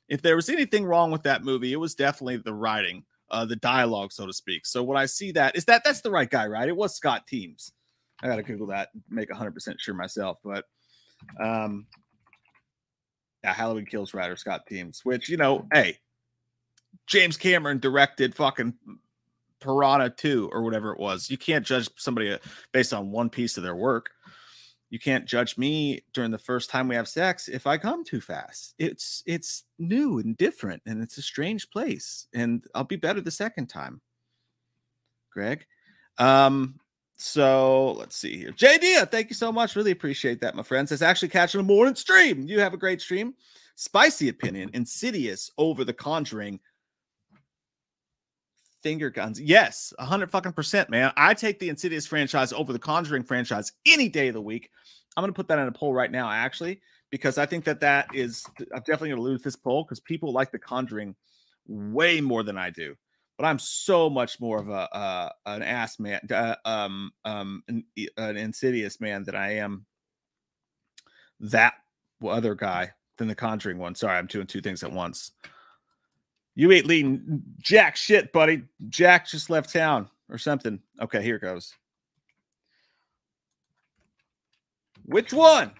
If 0.09 0.21
there 0.21 0.35
was 0.35 0.49
anything 0.49 0.85
wrong 0.85 1.09
with 1.09 1.23
that 1.23 1.43
movie, 1.43 1.71
it 1.71 1.77
was 1.77 1.95
definitely 1.95 2.37
the 2.37 2.53
writing, 2.53 3.05
uh, 3.31 3.45
the 3.45 3.55
dialogue, 3.55 4.11
so 4.11 4.25
to 4.25 4.33
speak. 4.33 4.65
So 4.65 4.83
when 4.83 4.97
I 4.97 5.05
see 5.05 5.31
that, 5.31 5.55
is 5.55 5.65
that 5.65 5.83
that's 5.85 6.01
the 6.01 6.11
right 6.11 6.29
guy, 6.29 6.47
right? 6.47 6.67
It 6.67 6.75
was 6.75 6.95
Scott 6.95 7.27
Teems. 7.27 7.71
I 8.21 8.27
gotta 8.27 8.43
Google 8.43 8.67
that, 8.67 8.89
make 9.09 9.29
100% 9.29 9.75
sure 9.79 9.95
myself. 9.95 10.37
But 10.43 10.65
um, 11.41 11.87
yeah, 13.43 13.53
Halloween 13.53 13.85
Kills 13.85 14.13
writer 14.13 14.35
Scott 14.35 14.65
Teems, 14.67 15.01
which 15.03 15.29
you 15.29 15.37
know, 15.37 15.65
hey, 15.71 15.97
James 17.07 17.37
Cameron 17.37 17.79
directed 17.79 18.35
fucking 18.35 18.73
Piranha 19.59 20.09
2 20.09 20.49
or 20.51 20.61
whatever 20.61 20.91
it 20.91 20.99
was. 20.99 21.29
You 21.29 21.37
can't 21.37 21.65
judge 21.65 21.89
somebody 21.97 22.31
uh, 22.31 22.37
based 22.71 22.93
on 22.93 23.11
one 23.11 23.29
piece 23.29 23.57
of 23.57 23.63
their 23.63 23.75
work. 23.75 24.11
You 24.89 24.99
can't 24.99 25.25
judge 25.25 25.57
me 25.57 26.03
during 26.13 26.31
the 26.31 26.37
first 26.37 26.69
time 26.69 26.87
we 26.87 26.95
have 26.95 27.07
sex 27.07 27.47
if 27.47 27.67
I 27.67 27.77
come 27.77 28.05
too 28.05 28.21
fast. 28.21 28.75
It's 28.77 29.23
it's 29.25 29.63
new 29.79 30.19
and 30.19 30.37
different 30.37 30.83
and 30.85 31.01
it's 31.01 31.17
a 31.17 31.23
strange 31.23 31.69
place 31.69 32.27
and 32.33 32.63
I'll 32.75 32.83
be 32.83 32.95
better 32.95 33.19
the 33.19 33.31
second 33.31 33.67
time. 33.67 33.99
Greg. 35.31 35.65
Um 36.17 36.79
so 37.17 37.93
let's 37.93 38.15
see 38.15 38.37
here. 38.37 38.51
JD, 38.51 39.09
thank 39.09 39.29
you 39.29 39.35
so 39.35 39.51
much. 39.51 39.75
Really 39.75 39.91
appreciate 39.91 40.39
that, 40.41 40.55
my 40.55 40.63
friends. 40.63 40.91
It's 40.91 41.01
actually 41.01 41.29
catching 41.29 41.61
a 41.61 41.63
morning 41.63 41.95
stream. 41.95 42.47
You 42.47 42.59
have 42.59 42.73
a 42.73 42.77
great 42.77 43.01
stream. 43.01 43.33
Spicy 43.75 44.29
opinion, 44.29 44.69
insidious 44.73 45.49
over 45.57 45.83
the 45.83 45.93
conjuring. 45.93 46.59
Finger 48.85 49.09
guns. 49.09 49.41
Yes, 49.41 49.95
a 49.97 50.05
hundred 50.05 50.29
fucking 50.29 50.53
percent, 50.53 50.91
man. 50.91 51.11
I 51.17 51.33
take 51.33 51.57
the 51.57 51.69
Insidious 51.69 52.05
franchise 52.05 52.53
over 52.53 52.71
the 52.71 52.77
Conjuring 52.77 53.23
franchise 53.23 53.71
any 53.87 54.09
day 54.09 54.27
of 54.27 54.35
the 54.35 54.41
week. 54.43 54.69
I'm 55.17 55.23
gonna 55.23 55.33
put 55.33 55.47
that 55.47 55.57
in 55.57 55.67
a 55.67 55.71
poll 55.71 55.91
right 55.91 56.11
now, 56.11 56.29
actually, 56.29 56.81
because 57.09 57.39
I 57.39 57.47
think 57.47 57.65
that 57.65 57.79
that 57.79 58.13
is. 58.13 58.45
I'm 58.59 58.81
definitely 58.81 59.09
gonna 59.09 59.23
lose 59.23 59.41
this 59.41 59.55
poll 59.55 59.85
because 59.85 59.99
people 60.01 60.31
like 60.31 60.51
the 60.51 60.59
Conjuring 60.59 61.15
way 61.67 62.21
more 62.21 62.43
than 62.43 62.59
I 62.59 62.69
do 62.69 62.95
but 63.39 63.45
I'm 63.45 63.57
so 63.57 64.07
much 64.07 64.39
more 64.39 64.59
of 64.59 64.69
a 64.69 64.95
uh, 64.95 65.29
an 65.47 65.63
ass 65.63 65.99
man, 65.99 66.21
uh, 66.31 66.55
um, 66.63 67.11
um, 67.25 67.63
an, 67.67 67.83
an, 68.17 68.37
insidious 68.37 69.01
man 69.01 69.23
than 69.23 69.33
I 69.35 69.55
am 69.55 69.87
that 71.39 71.73
other 72.23 72.53
guy. 72.53 72.91
than 73.17 73.27
the 73.27 73.35
Conjuring 73.35 73.79
one. 73.79 73.95
Sorry, 73.95 74.15
I'm 74.15 74.27
doing 74.27 74.45
two 74.45 74.61
things 74.61 74.83
at 74.83 74.91
once. 74.91 75.31
You 76.55 76.71
ain't 76.71 76.85
leading 76.85 77.43
jack 77.59 77.97
shit, 77.97 78.31
buddy. 78.31 78.63
Jack 78.87 79.27
just 79.27 79.49
left 79.49 79.71
town 79.71 80.09
or 80.29 80.37
something. 80.37 80.79
Okay, 81.01 81.21
here 81.21 81.37
goes. 81.37 81.73
Which 85.05 85.33
one? 85.33 85.71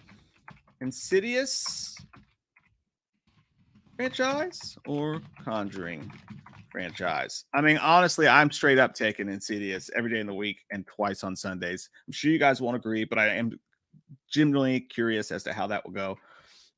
Insidious 0.80 1.96
franchise 3.96 4.76
or 4.86 5.22
Conjuring 5.42 6.12
franchise? 6.70 7.44
I 7.54 7.62
mean, 7.62 7.78
honestly, 7.78 8.28
I'm 8.28 8.52
straight 8.52 8.78
up 8.78 8.94
taking 8.94 9.28
Insidious 9.28 9.90
every 9.96 10.10
day 10.10 10.20
in 10.20 10.26
the 10.26 10.34
week 10.34 10.58
and 10.70 10.86
twice 10.86 11.24
on 11.24 11.34
Sundays. 11.34 11.88
I'm 12.06 12.12
sure 12.12 12.30
you 12.30 12.38
guys 12.38 12.60
won't 12.60 12.76
agree, 12.76 13.04
but 13.04 13.18
I 13.18 13.28
am 13.28 13.58
genuinely 14.30 14.80
curious 14.80 15.32
as 15.32 15.42
to 15.44 15.52
how 15.54 15.66
that 15.68 15.84
will 15.84 15.92
go. 15.92 16.18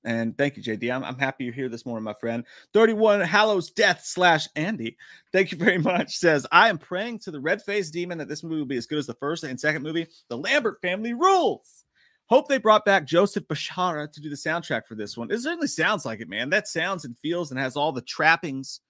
And 0.05 0.37
thank 0.39 0.57
you, 0.57 0.63
JD. 0.63 0.95
I'm, 0.95 1.03
I'm 1.03 1.19
happy 1.19 1.45
you're 1.45 1.53
here 1.53 1.69
this 1.69 1.85
morning, 1.85 2.05
my 2.05 2.15
friend. 2.15 2.45
31 2.73 3.21
Hallows 3.21 3.71
Death 3.71 4.03
slash 4.05 4.47
Andy. 4.55 4.97
Thank 5.33 5.51
you 5.51 5.59
very 5.59 5.79
much. 5.79 6.17
Says, 6.17 6.47
I 6.53 6.69
am 6.69 6.79
praying 6.79 7.19
to 7.21 7.31
the 7.31 7.41
red 7.41 7.63
faced 7.63 7.93
demon 7.93 8.19
that 8.19 8.29
this 8.29 8.43
movie 8.43 8.59
will 8.59 8.67
be 8.67 8.77
as 8.77 8.87
good 8.87 8.99
as 8.99 9.07
the 9.07 9.15
first 9.15 9.45
and 9.45 9.59
second 9.59 9.83
movie. 9.83 10.07
The 10.29 10.39
Lambert 10.39 10.81
family 10.81 11.15
rules. 11.15 11.85
Hope 12.27 12.47
they 12.47 12.59
brought 12.59 12.85
back 12.85 13.07
Joseph 13.07 13.49
Bishara 13.49 14.11
to 14.13 14.21
do 14.21 14.29
the 14.29 14.37
soundtrack 14.37 14.87
for 14.87 14.95
this 14.95 15.17
one. 15.17 15.31
It 15.31 15.41
certainly 15.41 15.67
sounds 15.67 16.05
like 16.05 16.21
it, 16.21 16.29
man. 16.29 16.51
That 16.51 16.69
sounds 16.69 17.05
and 17.05 17.17
feels 17.19 17.51
and 17.51 17.59
has 17.59 17.75
all 17.75 17.91
the 17.91 18.03
trappings 18.03 18.81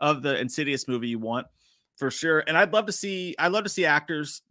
of 0.00 0.22
the 0.22 0.38
Insidious 0.38 0.86
movie 0.86 1.08
you 1.08 1.18
want 1.18 1.46
for 1.96 2.10
sure. 2.10 2.44
And 2.46 2.56
I'd 2.56 2.72
love 2.72 2.86
to 2.86 2.92
see, 2.92 3.34
I'd 3.38 3.52
love 3.52 3.64
to 3.64 3.70
see 3.70 3.86
actors 3.86 4.42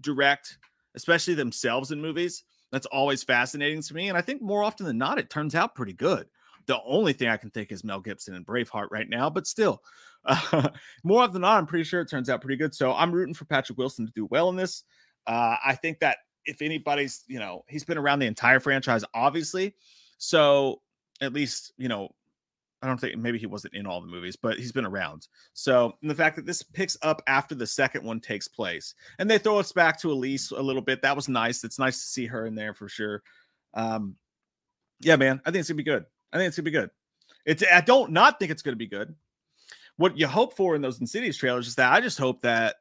direct, 0.00 0.58
especially 0.94 1.34
themselves 1.34 1.90
in 1.90 2.00
movies. 2.00 2.44
That's 2.76 2.84
always 2.84 3.24
fascinating 3.24 3.80
to 3.80 3.94
me. 3.94 4.10
And 4.10 4.18
I 4.18 4.20
think 4.20 4.42
more 4.42 4.62
often 4.62 4.84
than 4.84 4.98
not, 4.98 5.18
it 5.18 5.30
turns 5.30 5.54
out 5.54 5.74
pretty 5.74 5.94
good. 5.94 6.26
The 6.66 6.78
only 6.84 7.14
thing 7.14 7.28
I 7.28 7.38
can 7.38 7.48
think 7.48 7.72
is 7.72 7.82
Mel 7.82 8.00
Gibson 8.00 8.34
and 8.34 8.46
Braveheart 8.46 8.88
right 8.90 9.08
now, 9.08 9.30
but 9.30 9.46
still, 9.46 9.82
uh, 10.26 10.68
more 11.02 11.22
often 11.22 11.32
than 11.32 11.40
not, 11.40 11.56
I'm 11.56 11.64
pretty 11.64 11.84
sure 11.84 12.02
it 12.02 12.10
turns 12.10 12.28
out 12.28 12.42
pretty 12.42 12.58
good. 12.58 12.74
So 12.74 12.92
I'm 12.92 13.12
rooting 13.12 13.32
for 13.32 13.46
Patrick 13.46 13.78
Wilson 13.78 14.04
to 14.04 14.12
do 14.12 14.26
well 14.26 14.50
in 14.50 14.56
this. 14.56 14.84
Uh, 15.26 15.56
I 15.64 15.74
think 15.74 16.00
that 16.00 16.18
if 16.44 16.60
anybody's, 16.60 17.24
you 17.28 17.38
know, 17.38 17.64
he's 17.66 17.82
been 17.82 17.96
around 17.96 18.18
the 18.18 18.26
entire 18.26 18.60
franchise, 18.60 19.06
obviously. 19.14 19.74
So 20.18 20.82
at 21.22 21.32
least, 21.32 21.72
you 21.78 21.88
know, 21.88 22.10
I 22.86 22.90
don't 22.90 23.00
think 23.00 23.16
maybe 23.16 23.38
he 23.38 23.46
wasn't 23.46 23.74
in 23.74 23.84
all 23.84 24.00
the 24.00 24.06
movies, 24.06 24.36
but 24.36 24.58
he's 24.58 24.70
been 24.70 24.86
around. 24.86 25.26
So 25.54 25.94
the 26.02 26.14
fact 26.14 26.36
that 26.36 26.46
this 26.46 26.62
picks 26.62 26.96
up 27.02 27.20
after 27.26 27.56
the 27.56 27.66
second 27.66 28.04
one 28.04 28.20
takes 28.20 28.46
place, 28.46 28.94
and 29.18 29.28
they 29.28 29.38
throw 29.38 29.58
us 29.58 29.72
back 29.72 30.00
to 30.00 30.12
Elise 30.12 30.52
a 30.52 30.62
little 30.62 30.82
bit, 30.82 31.02
that 31.02 31.16
was 31.16 31.28
nice. 31.28 31.64
It's 31.64 31.80
nice 31.80 32.00
to 32.00 32.06
see 32.06 32.26
her 32.26 32.46
in 32.46 32.54
there 32.54 32.74
for 32.74 32.88
sure. 32.88 33.22
Um, 33.74 34.14
yeah, 35.00 35.16
man, 35.16 35.40
I 35.44 35.50
think 35.50 35.60
it's 35.60 35.68
gonna 35.68 35.78
be 35.78 35.82
good. 35.82 36.04
I 36.32 36.36
think 36.38 36.48
it's 36.48 36.56
gonna 36.56 36.64
be 36.64 36.70
good. 36.70 36.90
It's 37.44 37.64
I 37.70 37.80
don't 37.80 38.12
not 38.12 38.38
think 38.38 38.52
it's 38.52 38.62
gonna 38.62 38.76
be 38.76 38.86
good. 38.86 39.14
What 39.96 40.16
you 40.16 40.28
hope 40.28 40.56
for 40.56 40.76
in 40.76 40.82
those 40.82 41.00
Insidious 41.00 41.36
trailers 41.36 41.66
is 41.66 41.74
that 41.74 41.92
I 41.92 42.00
just 42.00 42.18
hope 42.18 42.42
that 42.42 42.76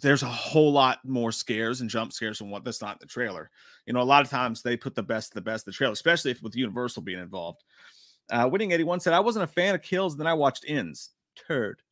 there's 0.00 0.22
a 0.22 0.26
whole 0.26 0.72
lot 0.72 0.98
more 1.04 1.30
scares 1.32 1.80
and 1.80 1.90
jump 1.90 2.12
scares 2.12 2.38
than 2.38 2.50
what 2.50 2.64
that's 2.64 2.80
not 2.80 2.92
in 2.92 2.98
the 3.00 3.06
trailer. 3.06 3.50
You 3.86 3.92
know, 3.92 4.00
a 4.00 4.02
lot 4.02 4.22
of 4.24 4.30
times 4.30 4.62
they 4.62 4.76
put 4.76 4.94
the 4.94 5.02
best 5.02 5.30
of 5.30 5.34
the 5.34 5.50
best 5.50 5.66
in 5.66 5.70
the 5.70 5.74
trailer, 5.74 5.92
especially 5.92 6.30
if 6.30 6.42
with 6.42 6.56
Universal 6.56 7.02
being 7.02 7.20
involved. 7.20 7.62
Uh, 8.30 8.48
Winning 8.50 8.72
81 8.72 9.00
said, 9.00 9.12
I 9.12 9.20
wasn't 9.20 9.44
a 9.44 9.48
fan 9.48 9.74
of 9.74 9.82
kills, 9.82 10.16
then 10.16 10.26
I 10.26 10.34
watched 10.34 10.64
ends. 10.66 11.10
Turd. 11.46 11.82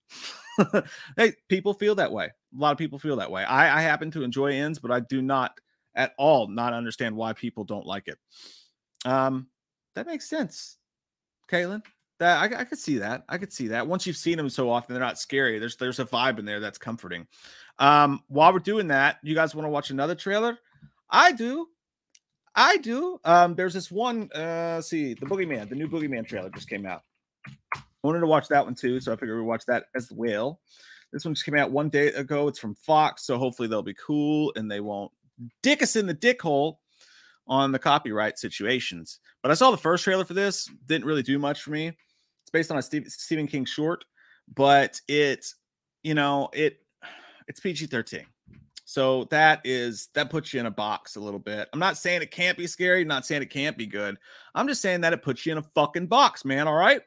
hey, 1.17 1.35
people 1.49 1.75
feel 1.75 1.95
that 1.97 2.13
way. 2.13 2.27
A 2.27 2.61
lot 2.61 2.73
of 2.73 2.79
people 2.79 2.99
feel 2.99 3.17
that 3.17 3.31
way. 3.31 3.45
I, 3.45 3.79
I 3.79 3.83
happen 3.83 4.11
to 4.13 4.23
enjoy 4.23 4.53
ends, 4.53 4.79
but 4.79 4.91
I 4.91 5.01
do 5.01 5.23
not 5.23 5.59
at 5.95 6.13
all 6.19 6.49
not 6.49 6.73
understand 6.73 7.17
why 7.17 7.33
people 7.33 7.65
don't 7.65 7.87
like 7.87 8.09
it. 8.09 8.19
Um, 9.05 9.49
that 9.95 10.07
makes 10.07 10.29
sense, 10.29 10.79
Caitlin. 11.51 11.83
That 12.19 12.39
I, 12.39 12.61
I 12.61 12.65
could 12.65 12.79
see 12.79 12.99
that. 12.99 13.25
I 13.29 13.39
could 13.39 13.53
see 13.53 13.69
that. 13.69 13.87
Once 13.87 14.07
you've 14.07 14.17
seen 14.17 14.37
them 14.37 14.49
so 14.49 14.71
often, 14.71 14.95
they're 14.95 15.03
not 15.03 15.19
scary. 15.19 15.59
There's 15.59 15.77
there's 15.77 15.99
a 15.99 16.05
vibe 16.05 16.39
in 16.39 16.45
there 16.45 16.61
that's 16.61 16.79
comforting. 16.79 17.27
Um, 17.79 18.23
while 18.29 18.53
we're 18.53 18.61
doing 18.61 18.89
that, 18.89 19.17
you 19.23 19.35
guys 19.35 19.55
want 19.55 19.67
to 19.67 19.71
watch 19.71 19.91
another 19.91 20.15
trailer? 20.15 20.59
I 21.11 21.33
do. 21.33 21.69
I 22.55 22.77
do. 22.79 23.19
Um, 23.25 23.55
there's 23.55 23.75
this 23.75 23.91
one. 23.91 24.31
Uh, 24.33 24.81
see, 24.81 25.15
the 25.15 25.27
Boogeyman, 25.27 25.69
the 25.69 25.75
new 25.75 25.89
Boogeyman 25.89 26.27
trailer 26.27 26.51
just 26.51 26.69
came 26.69 26.87
out. 26.87 27.03
I 27.77 27.81
wanted 28.03 28.21
to 28.21 28.27
watch 28.27 28.49
that 28.49 28.65
one 28.65 28.75
too, 28.75 29.01
so 29.01 29.13
I 29.13 29.17
figured 29.17 29.39
we 29.39 29.45
watch 29.45 29.65
that 29.67 29.85
as 29.95 30.11
well. 30.13 30.61
This 31.13 31.25
one 31.25 31.35
just 31.35 31.45
came 31.45 31.57
out 31.57 31.71
one 31.71 31.89
day 31.89 32.09
ago. 32.09 32.49
It's 32.49 32.59
from 32.59 32.75
Fox, 32.75 33.25
so 33.25 33.39
hopefully 33.39 33.69
they'll 33.69 33.83
be 33.83 33.95
cool 33.95 34.53
and 34.57 34.71
they 34.71 34.81
won't 34.81 35.13
dick 35.63 35.83
us 35.83 35.97
in 35.97 36.07
the 36.07 36.15
dick 36.15 36.41
hole 36.41 36.81
on 37.47 37.73
the 37.73 37.79
copyright 37.79 38.39
situations. 38.39 39.21
But 39.43 39.51
I 39.51 39.55
saw 39.55 39.71
the 39.71 39.77
first 39.77 40.05
trailer 40.05 40.25
for 40.25 40.35
this. 40.35 40.71
Didn't 40.87 41.07
really 41.07 41.23
do 41.23 41.39
much 41.39 41.63
for 41.63 41.71
me. 41.71 41.89
It's 41.89 42.51
based 42.53 42.71
on 42.71 42.79
a 42.79 42.83
Steve, 42.83 43.07
Stephen 43.09 43.47
King 43.47 43.65
short, 43.65 44.05
but 44.55 45.01
it, 45.09 45.47
you 46.03 46.15
know, 46.15 46.49
it 46.53 46.79
it's 47.47 47.61
PG 47.61 47.87
thirteen. 47.87 48.27
So 48.93 49.25
that 49.31 49.63
is 49.65 50.11
that 50.13 50.29
puts 50.29 50.53
you 50.53 50.61
in 50.61 50.67
a 50.67 50.71
box 50.71 51.17
a 51.17 51.21
little 51.21 51.41
bit. 51.41 51.67
I'm 51.73 51.79
not 51.79 51.97
saying 51.97 52.21
it 52.21 52.31
can't 52.31 52.59
be 52.59 52.67
scary, 52.67 53.07
not 53.07 53.25
saying 53.25 53.41
it 53.41 53.49
can't 53.49 53.79
be 53.79 53.87
good. 53.87 54.19
I'm 54.55 54.69
just 54.69 54.83
saying 54.83 55.01
that 55.01 55.15
it 55.15 55.23
puts 55.23 55.47
you 55.47 55.53
in 55.53 55.57
a 55.57 55.63
fucking 55.75 56.09
box, 56.09 56.45
man. 56.45 56.69
All 56.69 56.75
right. 56.75 57.01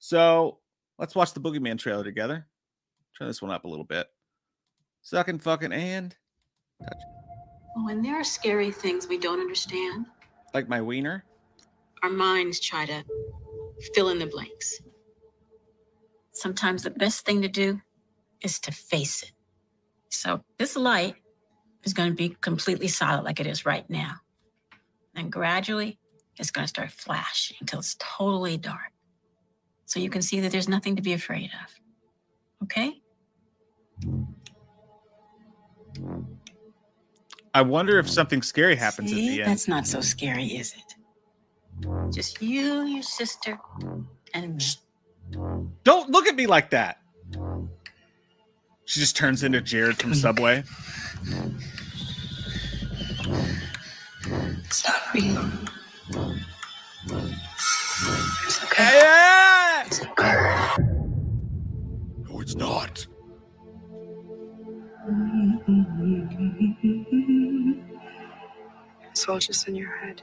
So 0.00 0.58
let's 0.98 1.14
watch 1.14 1.32
the 1.32 1.38
Boogeyman 1.38 1.78
trailer 1.78 2.02
together. 2.02 2.48
Turn 3.16 3.28
this 3.28 3.40
one 3.40 3.52
up 3.52 3.62
a 3.64 3.68
little 3.68 3.84
bit. 3.84 4.08
Sucking 5.02 5.38
fucking 5.38 5.72
and 5.72 6.16
touch. 6.82 6.98
When 7.76 8.02
there 8.02 8.18
are 8.18 8.24
scary 8.24 8.72
things 8.72 9.06
we 9.06 9.16
don't 9.16 9.38
understand, 9.38 10.06
Like 10.52 10.68
my 10.68 10.82
wiener. 10.82 11.24
our 12.02 12.10
minds 12.10 12.58
try 12.58 12.84
to 12.84 13.04
fill 13.94 14.08
in 14.08 14.18
the 14.18 14.26
blanks. 14.26 14.82
Sometimes 16.32 16.82
the 16.82 16.90
best 16.90 17.24
thing 17.24 17.42
to 17.42 17.48
do 17.48 17.80
is 18.40 18.58
to 18.58 18.72
face 18.72 19.22
it. 19.22 19.30
So 20.12 20.42
this 20.58 20.76
light 20.76 21.16
is 21.84 21.94
going 21.94 22.10
to 22.10 22.14
be 22.14 22.36
completely 22.40 22.88
solid 22.88 23.24
like 23.24 23.40
it 23.40 23.46
is 23.46 23.64
right 23.64 23.88
now. 23.88 24.16
And 25.14 25.32
gradually, 25.32 25.98
it's 26.38 26.50
going 26.50 26.64
to 26.64 26.68
start 26.68 26.90
flashing 26.92 27.56
until 27.60 27.80
it's 27.80 27.96
totally 27.98 28.56
dark. 28.56 28.92
So 29.86 30.00
you 30.00 30.10
can 30.10 30.22
see 30.22 30.40
that 30.40 30.52
there's 30.52 30.68
nothing 30.68 30.96
to 30.96 31.02
be 31.02 31.12
afraid 31.12 31.50
of. 31.64 31.80
Okay? 32.62 33.00
I 37.54 37.62
wonder 37.62 37.98
if 37.98 38.08
something 38.08 38.42
scary 38.42 38.76
happens 38.76 39.10
See? 39.10 39.16
at 39.16 39.30
the 39.30 39.42
end. 39.42 39.50
That's 39.50 39.68
not 39.68 39.86
so 39.86 40.00
scary, 40.00 40.46
is 40.46 40.74
it? 40.74 42.14
Just 42.14 42.40
you, 42.40 42.84
your 42.84 43.02
sister, 43.02 43.58
and 44.34 44.56
me. 44.56 44.64
Don't 45.84 46.10
look 46.10 46.26
at 46.26 46.36
me 46.36 46.46
like 46.46 46.70
that. 46.70 47.01
She 48.92 49.00
just 49.00 49.16
turns 49.16 49.42
into 49.42 49.62
Jared 49.62 49.96
from 49.96 50.12
Subway. 50.22 50.64
It's 54.66 54.86
not 54.86 55.14
real. 55.14 55.50
It's 58.44 58.62
okay. 58.64 59.00
Yeah! 59.00 59.84
It's 59.86 60.02
okay. 60.02 60.76
No, 62.28 62.40
it's 62.40 62.54
not. 62.54 63.06
It's 69.10 69.26
all 69.26 69.38
just 69.38 69.68
in 69.68 69.74
your 69.74 69.96
head. 69.96 70.20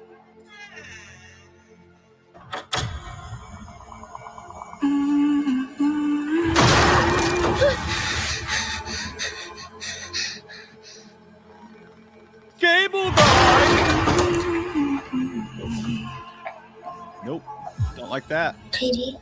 Don't 18.10 18.15
like 18.15 18.28
that. 18.30 18.56
Katie, 18.72 19.15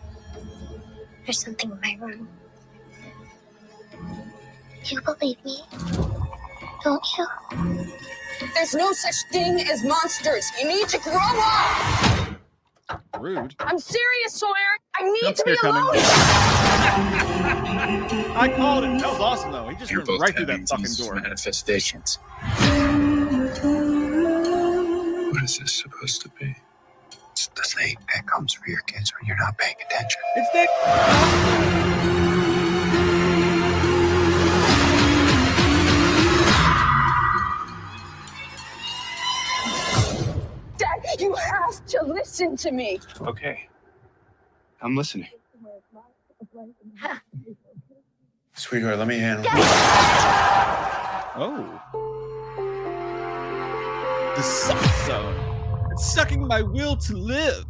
there's 1.26 1.44
something 1.44 1.70
in 1.70 1.80
my 1.82 1.98
room. 2.00 2.30
You 4.86 5.02
believe 5.02 5.44
me, 5.44 5.60
don't 6.86 7.06
you? 7.18 7.28
There's 8.54 8.74
no 8.74 8.94
such 8.94 9.16
thing 9.30 9.60
as 9.60 9.84
monsters. 9.84 10.50
You 10.58 10.70
need 10.70 10.88
to 10.88 11.00
grow 11.00 11.18
up. 11.20 12.30
Rude. 13.20 13.56
I'm 13.60 13.78
serious, 13.78 14.36
Sawyer. 14.36 14.54
I 14.96 15.04
need 15.04 15.22
Jump 15.24 15.36
to 15.36 15.44
be 15.44 15.52
alone. 15.68 15.90
I 18.38 18.54
called 18.56 18.86
it. 18.86 19.02
That 19.02 19.12
was 19.12 19.20
awesome, 19.20 19.52
though. 19.52 19.68
He 19.68 19.76
just 19.76 19.92
You're 19.92 20.00
went 20.00 20.08
both 20.08 20.22
right 20.22 20.34
through 20.34 20.46
that 20.46 20.52
having 20.54 20.66
fucking 20.66 20.86
these 20.86 20.98
door. 20.98 21.16
manifestations. 21.16 22.20
What 25.34 25.44
is 25.44 25.60
this 25.60 25.74
supposed 25.74 26.22
to 26.22 26.30
be? 26.40 26.56
It's 27.80 27.86
the 27.90 27.96
thing 27.96 27.98
that 28.14 28.26
comes 28.26 28.54
for 28.54 28.70
your 28.70 28.82
kids 28.82 29.14
when 29.14 29.28
you're 29.28 29.38
not 29.38 29.58
paying 29.58 29.76
attention. 29.86 30.22
It's 30.36 30.50
Dick. 30.54 30.70
Dad, 40.78 41.22
you 41.22 41.34
have 41.36 41.86
to 41.88 42.04
listen 42.04 42.56
to 42.58 42.72
me. 42.72 43.00
Okay. 43.22 43.68
I'm 44.82 44.96
listening. 44.96 45.30
Sweetheart, 48.54 48.98
let 48.98 49.08
me 49.08 49.18
handle 49.18 49.46
it. 49.46 49.52
Oh. 51.40 51.82
The 54.36 54.42
suck 54.42 55.08
zone. 55.08 55.36
It's 55.36 55.47
sucking 56.00 56.46
my 56.46 56.62
will 56.62 56.96
to 56.98 57.16
live. 57.16 57.66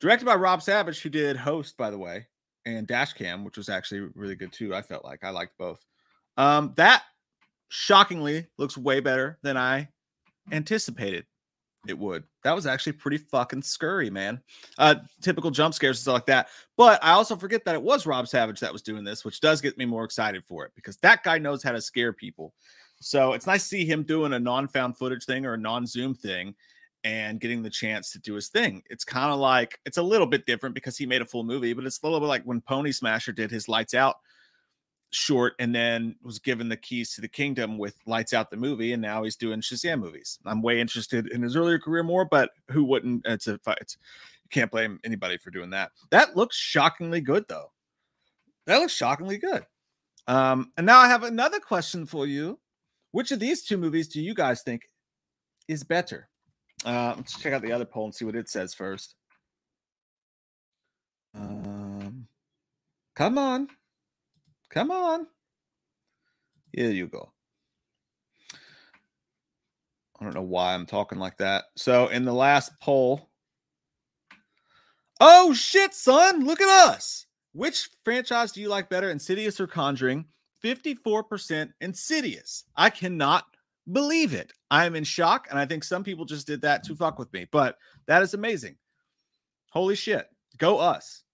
Directed 0.00 0.24
by 0.24 0.34
Rob 0.34 0.62
Savage, 0.62 1.00
who 1.00 1.08
did 1.08 1.36
Host, 1.36 1.76
by 1.76 1.90
the 1.90 1.98
way, 1.98 2.26
and 2.66 2.86
Dashcam, 2.86 3.44
which 3.44 3.56
was 3.56 3.68
actually 3.68 4.08
really 4.14 4.34
good 4.34 4.52
too. 4.52 4.74
I 4.74 4.82
felt 4.82 5.04
like 5.04 5.24
I 5.24 5.30
liked 5.30 5.56
both. 5.56 5.84
Um, 6.36 6.72
that 6.76 7.02
shockingly 7.68 8.46
looks 8.58 8.76
way 8.76 9.00
better 9.00 9.38
than 9.42 9.56
I 9.56 9.88
anticipated 10.52 11.24
it 11.86 11.98
would. 11.98 12.24
That 12.42 12.54
was 12.54 12.66
actually 12.66 12.92
pretty 12.92 13.18
fucking 13.18 13.62
scurry, 13.62 14.10
man. 14.10 14.40
Uh, 14.78 14.96
typical 15.22 15.50
jump 15.50 15.74
scares 15.74 15.98
and 15.98 16.02
stuff 16.02 16.14
like 16.14 16.26
that. 16.26 16.48
But 16.76 17.02
I 17.04 17.12
also 17.12 17.36
forget 17.36 17.64
that 17.64 17.74
it 17.74 17.82
was 17.82 18.06
Rob 18.06 18.26
Savage 18.26 18.60
that 18.60 18.72
was 18.72 18.82
doing 18.82 19.04
this, 19.04 19.24
which 19.24 19.40
does 19.40 19.60
get 19.60 19.78
me 19.78 19.84
more 19.84 20.04
excited 20.04 20.44
for 20.46 20.64
it 20.64 20.72
because 20.74 20.96
that 20.98 21.22
guy 21.22 21.38
knows 21.38 21.62
how 21.62 21.72
to 21.72 21.80
scare 21.80 22.12
people. 22.12 22.54
So 23.00 23.32
it's 23.34 23.46
nice 23.46 23.62
to 23.62 23.68
see 23.68 23.84
him 23.84 24.02
doing 24.02 24.32
a 24.32 24.38
non-found 24.38 24.96
footage 24.96 25.24
thing 25.24 25.44
or 25.44 25.54
a 25.54 25.58
non-zoom 25.58 26.14
thing 26.14 26.54
and 27.04 27.38
getting 27.38 27.62
the 27.62 27.70
chance 27.70 28.10
to 28.12 28.18
do 28.18 28.34
his 28.34 28.48
thing. 28.48 28.82
It's 28.88 29.04
kind 29.04 29.30
of 29.30 29.38
like 29.38 29.78
it's 29.84 29.98
a 29.98 30.02
little 30.02 30.26
bit 30.26 30.46
different 30.46 30.74
because 30.74 30.96
he 30.96 31.06
made 31.06 31.22
a 31.22 31.26
full 31.26 31.44
movie, 31.44 31.74
but 31.74 31.84
it's 31.84 32.02
a 32.02 32.06
little 32.06 32.18
bit 32.18 32.26
like 32.26 32.42
when 32.44 32.62
Pony 32.62 32.92
Smasher 32.92 33.32
did 33.32 33.50
his 33.50 33.68
Lights 33.68 33.94
Out 33.94 34.16
short 35.10 35.52
and 35.60 35.72
then 35.72 36.16
was 36.22 36.38
given 36.38 36.68
the 36.68 36.76
keys 36.76 37.14
to 37.14 37.20
the 37.20 37.28
kingdom 37.28 37.78
with 37.78 37.94
Lights 38.06 38.32
Out 38.32 38.50
the 38.50 38.56
movie, 38.56 38.92
and 38.92 39.02
now 39.02 39.22
he's 39.22 39.36
doing 39.36 39.60
Shazam 39.60 40.00
movies. 40.00 40.38
I'm 40.46 40.62
way 40.62 40.80
interested 40.80 41.28
in 41.28 41.42
his 41.42 41.56
earlier 41.56 41.78
career 41.78 42.02
more, 42.02 42.24
but 42.24 42.50
who 42.70 42.84
wouldn't? 42.84 43.22
It's 43.26 43.46
a 43.46 43.60
it's 43.80 43.98
you 44.42 44.48
can't 44.50 44.70
blame 44.70 44.98
anybody 45.04 45.36
for 45.36 45.50
doing 45.50 45.70
that. 45.70 45.92
That 46.10 46.36
looks 46.36 46.56
shockingly 46.56 47.20
good 47.20 47.44
though. 47.48 47.70
That 48.66 48.78
looks 48.78 48.94
shockingly 48.94 49.36
good. 49.36 49.64
Um, 50.26 50.72
and 50.78 50.86
now 50.86 51.00
I 51.00 51.08
have 51.08 51.22
another 51.22 51.60
question 51.60 52.06
for 52.06 52.26
you. 52.26 52.58
Which 53.12 53.30
of 53.30 53.38
these 53.38 53.62
two 53.62 53.76
movies 53.76 54.08
do 54.08 54.22
you 54.22 54.34
guys 54.34 54.62
think 54.62 54.88
is 55.68 55.84
better? 55.84 56.28
Uh, 56.84 57.14
let's 57.16 57.38
check 57.38 57.52
out 57.52 57.62
the 57.62 57.72
other 57.72 57.84
poll 57.84 58.04
and 58.04 58.14
see 58.14 58.24
what 58.24 58.36
it 58.36 58.48
says 58.48 58.74
first. 58.74 59.14
Um, 61.34 62.26
come 63.16 63.38
on. 63.38 63.68
Come 64.70 64.90
on. 64.90 65.26
Here 66.72 66.90
you 66.90 67.06
go. 67.06 67.32
I 70.20 70.24
don't 70.24 70.34
know 70.34 70.42
why 70.42 70.74
I'm 70.74 70.86
talking 70.86 71.18
like 71.18 71.38
that. 71.38 71.64
So, 71.76 72.08
in 72.08 72.24
the 72.24 72.32
last 72.32 72.72
poll, 72.80 73.30
oh 75.20 75.52
shit, 75.54 75.94
son, 75.94 76.44
look 76.44 76.60
at 76.60 76.88
us. 76.88 77.26
Which 77.52 77.88
franchise 78.04 78.52
do 78.52 78.60
you 78.60 78.68
like 78.68 78.88
better, 78.88 79.10
Insidious 79.10 79.60
or 79.60 79.66
Conjuring? 79.66 80.24
54% 80.64 81.72
Insidious. 81.80 82.64
I 82.76 82.90
cannot 82.90 83.44
believe 83.92 84.34
it. 84.34 84.52
I 84.70 84.86
am 84.86 84.96
in 84.96 85.04
shock, 85.04 85.46
and 85.50 85.58
I 85.58 85.66
think 85.66 85.84
some 85.84 86.04
people 86.04 86.24
just 86.24 86.46
did 86.46 86.62
that 86.62 86.82
to 86.84 86.96
fuck 86.96 87.18
with 87.18 87.32
me, 87.32 87.46
but 87.50 87.76
that 88.06 88.22
is 88.22 88.34
amazing. 88.34 88.76
Holy 89.70 89.96
shit. 89.96 90.28
Go 90.58 90.78
us. 90.78 91.24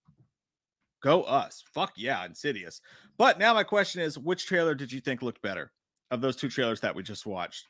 Go 1.03 1.23
us. 1.23 1.65
Fuck 1.75 1.93
yeah, 1.97 2.25
Insidious. 2.25 2.81
But 3.19 3.39
now 3.39 3.53
my 3.53 3.65
question 3.65 4.01
is 4.01 4.19
which 4.19 4.47
trailer 4.47 4.75
did 4.75 4.91
you 4.91 5.01
think 5.01 5.21
looked 5.21 5.43
better 5.43 5.73
of 6.11 6.21
those 6.21 6.37
two 6.37 6.49
trailers 6.49 6.81
that 6.81 6.95
we 6.95 7.03
just 7.03 7.27
watched? 7.27 7.67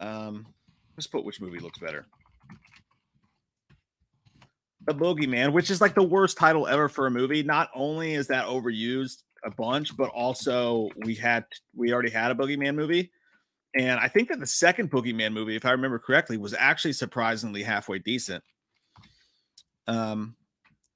Um, 0.00 0.46
let's 0.96 1.06
put 1.06 1.24
which 1.24 1.40
movie 1.40 1.58
looks 1.58 1.78
better. 1.78 2.06
The 4.86 4.94
Boogeyman, 4.94 5.52
which 5.52 5.70
is 5.70 5.82
like 5.82 5.94
the 5.94 6.02
worst 6.02 6.38
title 6.38 6.66
ever 6.66 6.88
for 6.88 7.06
a 7.06 7.10
movie. 7.10 7.42
Not 7.42 7.68
only 7.74 8.14
is 8.14 8.26
that 8.28 8.46
overused 8.46 9.22
a 9.44 9.50
bunch, 9.50 9.94
but 9.96 10.08
also 10.08 10.88
we 11.04 11.14
had 11.14 11.44
we 11.74 11.92
already 11.92 12.10
had 12.10 12.30
a 12.30 12.34
Boogeyman 12.34 12.74
movie. 12.74 13.10
And 13.76 14.00
I 14.00 14.08
think 14.08 14.28
that 14.28 14.40
the 14.40 14.46
second 14.46 14.90
Boogeyman 14.90 15.32
movie, 15.32 15.56
if 15.56 15.64
I 15.64 15.70
remember 15.70 15.98
correctly, 15.98 16.36
was 16.36 16.54
actually 16.54 16.92
surprisingly 16.92 17.62
halfway 17.62 18.00
decent. 18.00 18.42
Um, 19.86 20.34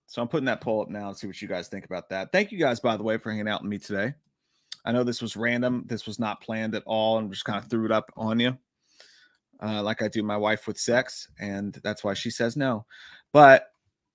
so 0.07 0.23
I'm 0.23 0.29
putting 0.29 0.47
that 0.47 0.61
poll 0.61 0.83
up 0.83 0.89
now 0.89 1.09
and 1.09 1.17
see 1.17 1.27
what 1.27 1.41
you 1.41 1.49
guys 1.49 1.69
think 1.69 1.85
about 1.85 2.09
that. 2.11 2.33
Thank 2.33 2.53
you 2.53 2.59
guys, 2.59 2.81
by 2.81 2.97
the 2.97 3.03
way, 3.03 3.19
for 3.19 3.31
hanging 3.31 3.49
out 3.49 3.63
with 3.63 3.71
me 3.71 3.79
today. 3.79 4.15
I 4.85 4.93
know 4.93 5.03
this 5.03 5.23
was 5.23 5.37
random. 5.37 5.85
This 5.87 6.07
was 6.07 6.19
not 6.19 6.41
planned 6.41 6.75
at 6.75 6.83
all, 6.87 7.19
and 7.19 7.31
just 7.33 7.45
kind 7.45 7.59
of 7.59 7.71
threw 7.71 7.85
it 7.87 7.93
up 7.93 8.13
on 8.17 8.39
you, 8.39 8.57
uh, 9.63 9.83
like 9.83 10.03
I 10.03 10.09
do 10.09 10.23
my 10.23 10.37
wife 10.37 10.67
with 10.67 10.79
sex, 10.79 11.29
and 11.39 11.79
that's 11.83 12.05
why 12.05 12.15
she 12.15 12.31
says 12.31 12.57
no. 12.57 12.87
But 13.33 13.69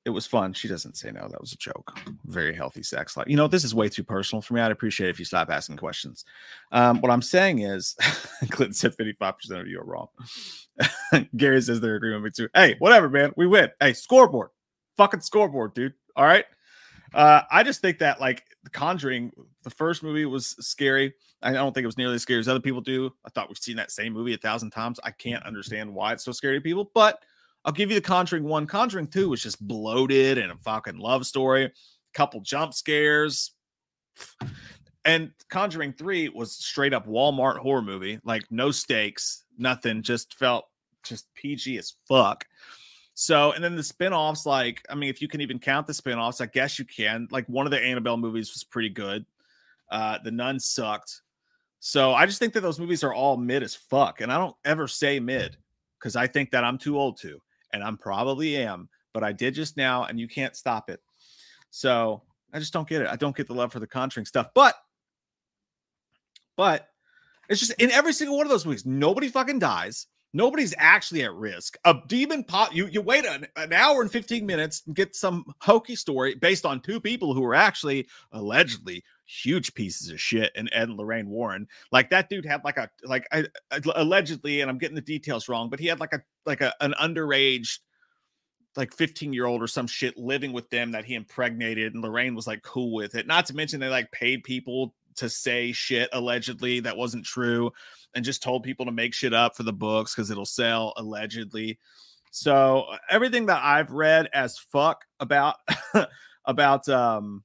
it 0.10 0.14
was 0.14 0.26
fun. 0.26 0.54
She 0.54 0.68
doesn't 0.68 0.98
say 0.98 1.12
no. 1.12 1.28
That 1.30 1.40
was 1.40 1.54
a 1.54 1.58
joke. 1.58 2.00
Very 2.26 2.56
healthy 2.56 2.82
sex 2.82 3.16
life. 3.16 3.28
You 3.28 3.38
know, 3.38 3.48
this 3.48 3.64
is 3.64 3.76
way 3.76 3.90
too 3.90 4.04
personal 4.04 4.42
for 4.42 4.56
me. 4.56 4.62
I'd 4.62 4.72
appreciate 4.72 5.12
if 5.12 5.20
you 5.20 5.26
stop 5.26 5.52
asking 5.52 5.78
questions. 5.78 6.26
Um, 6.72 7.00
what 7.00 7.12
I'm 7.12 7.22
saying 7.22 7.60
is, 7.60 7.96
Clinton 8.50 8.74
said 8.74 8.98
55% 8.98 9.62
of 9.62 9.68
you 9.68 9.80
are 9.80 9.86
wrong. 9.86 10.08
Gary 11.38 11.62
says 11.62 11.80
they're 11.80 11.96
agreeing 11.96 12.24
with 12.24 12.38
me 12.38 12.46
too. 12.46 12.50
Hey, 12.56 12.76
whatever, 12.80 13.08
man. 13.08 13.32
We 13.38 13.46
win. 13.46 13.70
Hey, 13.80 13.94
scoreboard. 13.94 14.50
Fucking 14.98 15.22
scoreboard, 15.22 15.76
dude. 15.76 15.94
All 16.16 16.26
right. 16.26 16.46
Uh, 17.14 17.42
I 17.52 17.62
just 17.62 17.80
think 17.80 18.00
that 18.00 18.20
like 18.20 18.44
The 18.64 18.72
Conjuring, 18.72 19.32
the 19.64 19.70
first 19.70 20.02
movie 20.02 20.26
was 20.26 20.56
scary. 20.60 21.14
I 21.44 21.54
don't 21.54 21.72
think 21.74 21.84
it 21.84 21.88
was 21.88 22.00
nearly 22.00 22.16
as 22.16 22.24
scary 22.24 22.40
as 22.40 22.48
other 22.48 22.60
people 22.60 22.82
do. 22.82 23.12
I 23.26 23.30
thought 23.30 23.48
we've 23.48 23.58
seen 23.60 23.76
that 23.78 23.92
same 23.92 24.14
movie 24.14 24.34
a 24.34 24.38
thousand 24.38 24.72
times. 24.72 25.00
I 25.04 25.12
can't 25.12 25.46
understand 25.46 25.94
why 25.94 26.14
it's 26.14 26.26
so 26.26 26.32
scary 26.32 26.58
to 26.58 26.62
people, 26.62 26.92
but 26.96 27.24
I'll 27.66 27.74
give 27.74 27.90
you 27.90 27.96
the 27.96 28.02
Conjuring 28.02 28.44
one. 28.44 28.68
Conjuring 28.68 29.08
two 29.08 29.30
was 29.30 29.44
just 29.44 29.66
bloated 29.66 30.38
and 30.38 30.52
a 30.52 30.56
fucking 30.58 30.98
love 30.98 31.26
story, 31.26 31.72
couple 32.14 32.42
jump 32.42 32.74
scares. 32.74 33.52
And 35.06 35.32
Conjuring 35.50 35.94
3 35.94 36.30
was 36.30 36.52
straight 36.52 36.94
up 36.94 37.08
Walmart 37.08 37.58
horror 37.58 37.82
movie, 37.82 38.20
like 38.24 38.44
no 38.52 38.70
stakes, 38.70 39.44
nothing, 39.58 40.04
just 40.04 40.38
felt 40.38 40.66
just 41.04 41.34
PG 41.36 41.78
as 41.78 41.96
fuck. 42.08 42.46
So, 43.14 43.52
and 43.54 43.64
then 43.64 43.76
the 43.76 43.84
spin-offs, 43.84 44.46
like, 44.46 44.86
I 44.90 44.96
mean, 44.96 45.10
if 45.10 45.22
you 45.22 45.28
can 45.28 45.42
even 45.42 45.60
count 45.60 45.88
the 45.88 45.94
spin-offs, 45.94 46.42
I 46.42 46.46
guess 46.46 46.80
you 46.80 46.86
can. 46.86 47.28
Like 47.32 47.46
one 47.48 47.66
of 47.66 47.72
the 47.72 47.82
Annabelle 47.82 48.18
movies 48.18 48.54
was 48.54 48.64
pretty 48.64 48.90
good. 48.90 49.26
Uh, 49.90 50.20
the 50.24 50.32
Nun 50.32 50.60
sucked. 50.60 51.22
So 51.80 52.14
I 52.14 52.26
just 52.26 52.40
think 52.40 52.54
that 52.54 52.62
those 52.62 52.80
movies 52.80 53.04
are 53.04 53.14
all 53.14 53.38
mid 53.38 53.64
as 53.64 53.76
fuck. 53.76 54.22
And 54.22 54.32
I 54.32 54.38
don't 54.38 54.56
ever 54.66 54.88
say 54.88 55.20
mid 55.20 55.58
because 55.98 56.16
I 56.16 56.28
think 56.28 56.52
that 56.52 56.64
I'm 56.64 56.78
too 56.78 56.98
old 56.98 57.18
to, 57.22 57.42
and 57.74 57.84
I'm 57.84 57.98
probably 57.98 58.58
am, 58.58 58.90
but 59.14 59.24
I 59.24 59.32
did 59.32 59.54
just 59.54 59.78
now, 59.78 60.06
and 60.06 60.20
you 60.20 60.28
can't 60.28 60.56
stop 60.56 60.90
it. 60.90 61.02
So 61.70 62.24
I 62.54 62.60
just 62.60 62.74
don't 62.74 62.88
get 62.88 63.02
it. 63.02 63.08
I 63.08 63.16
don't 63.16 63.36
get 63.36 63.48
the 63.48 63.54
love 63.54 63.72
for 63.72 63.80
the 63.80 63.88
Conjuring 63.88 64.26
stuff. 64.26 64.48
But, 64.56 64.76
but 66.58 66.90
it's 67.50 67.60
just 67.60 67.74
in 67.80 67.92
every 67.92 68.14
single 68.14 68.38
one 68.38 68.46
of 68.46 68.52
those 68.52 68.66
weeks, 68.66 68.86
nobody 68.86 69.28
fucking 69.28 69.60
dies. 69.60 70.08
Nobody's 70.32 70.76
actually 70.78 71.24
at 71.24 71.34
risk. 71.34 71.78
A 71.86 71.96
demon 72.08 72.44
pop. 72.44 72.74
You 72.74 72.86
you 72.86 73.02
wait 73.02 73.26
an, 73.26 73.48
an 73.56 73.74
hour 73.74 74.02
and 74.02 74.12
fifteen 74.12 74.46
minutes 74.46 74.84
and 74.86 74.96
get 74.96 75.16
some 75.16 75.44
hokey 75.60 75.96
story 75.96 76.36
based 76.36 76.68
on 76.68 76.82
two 76.82 77.00
people 77.00 77.34
who 77.34 77.44
are 77.44 77.56
actually 77.56 78.08
allegedly 78.32 79.04
huge 79.30 79.74
pieces 79.74 80.10
of 80.10 80.20
shit. 80.20 80.52
And 80.56 80.70
Ed 80.74 80.90
and 80.90 80.98
Lorraine 80.98 81.30
Warren, 81.30 81.68
like 81.92 82.10
that 82.10 82.30
dude 82.30 82.46
had 82.46 82.64
like 82.64 82.78
a 82.78 82.90
like 83.04 83.28
I, 83.32 83.46
I- 83.72 83.82
allegedly, 83.96 84.62
and 84.62 84.70
I'm 84.70 84.78
getting 84.78 84.96
the 84.96 85.02
details 85.02 85.48
wrong, 85.48 85.70
but 85.70 85.80
he 85.80 85.88
had 85.88 86.00
like 86.00 86.14
a 86.14 86.22
like 86.46 86.62
a 86.62 86.74
an 86.82 86.94
underage 87.00 87.80
like 88.76 88.94
15 88.94 89.34
year 89.34 89.46
old 89.46 89.62
or 89.62 89.68
some 89.68 89.88
shit 89.88 90.18
living 90.18 90.54
with 90.54 90.70
them 90.70 90.92
that 90.92 91.04
he 91.04 91.16
impregnated 91.16 91.94
and 91.94 92.04
Lorraine 92.04 92.36
was 92.36 92.48
like 92.48 92.62
cool 92.62 92.94
with 92.94 93.16
it. 93.16 93.28
Not 93.28 93.46
to 93.48 93.56
mention 93.56 93.80
they 93.80 93.90
like 93.90 94.12
paid 94.12 94.44
people 94.44 94.94
to 95.16 95.28
say 95.30 95.72
shit 95.72 96.10
allegedly 96.14 96.80
that 96.80 96.96
wasn't 96.96 97.26
true 97.26 97.72
and 98.16 98.24
just 98.24 98.44
told 98.44 98.64
people 98.64 98.86
to 98.86 98.92
make 98.92 99.14
shit 99.14 99.34
up 99.34 99.56
for 99.58 99.64
the 99.64 99.74
books 99.74 100.16
because 100.16 100.30
it'll 100.32 100.46
sell 100.46 100.94
allegedly. 100.98 101.80
So 102.32 102.86
uh, 102.92 102.98
everything 103.10 103.48
that 103.48 103.62
I've 103.64 103.92
read 103.92 104.30
as 104.34 104.58
fuck 104.58 105.04
about 105.20 105.56
about 106.46 106.88
um 106.88 107.44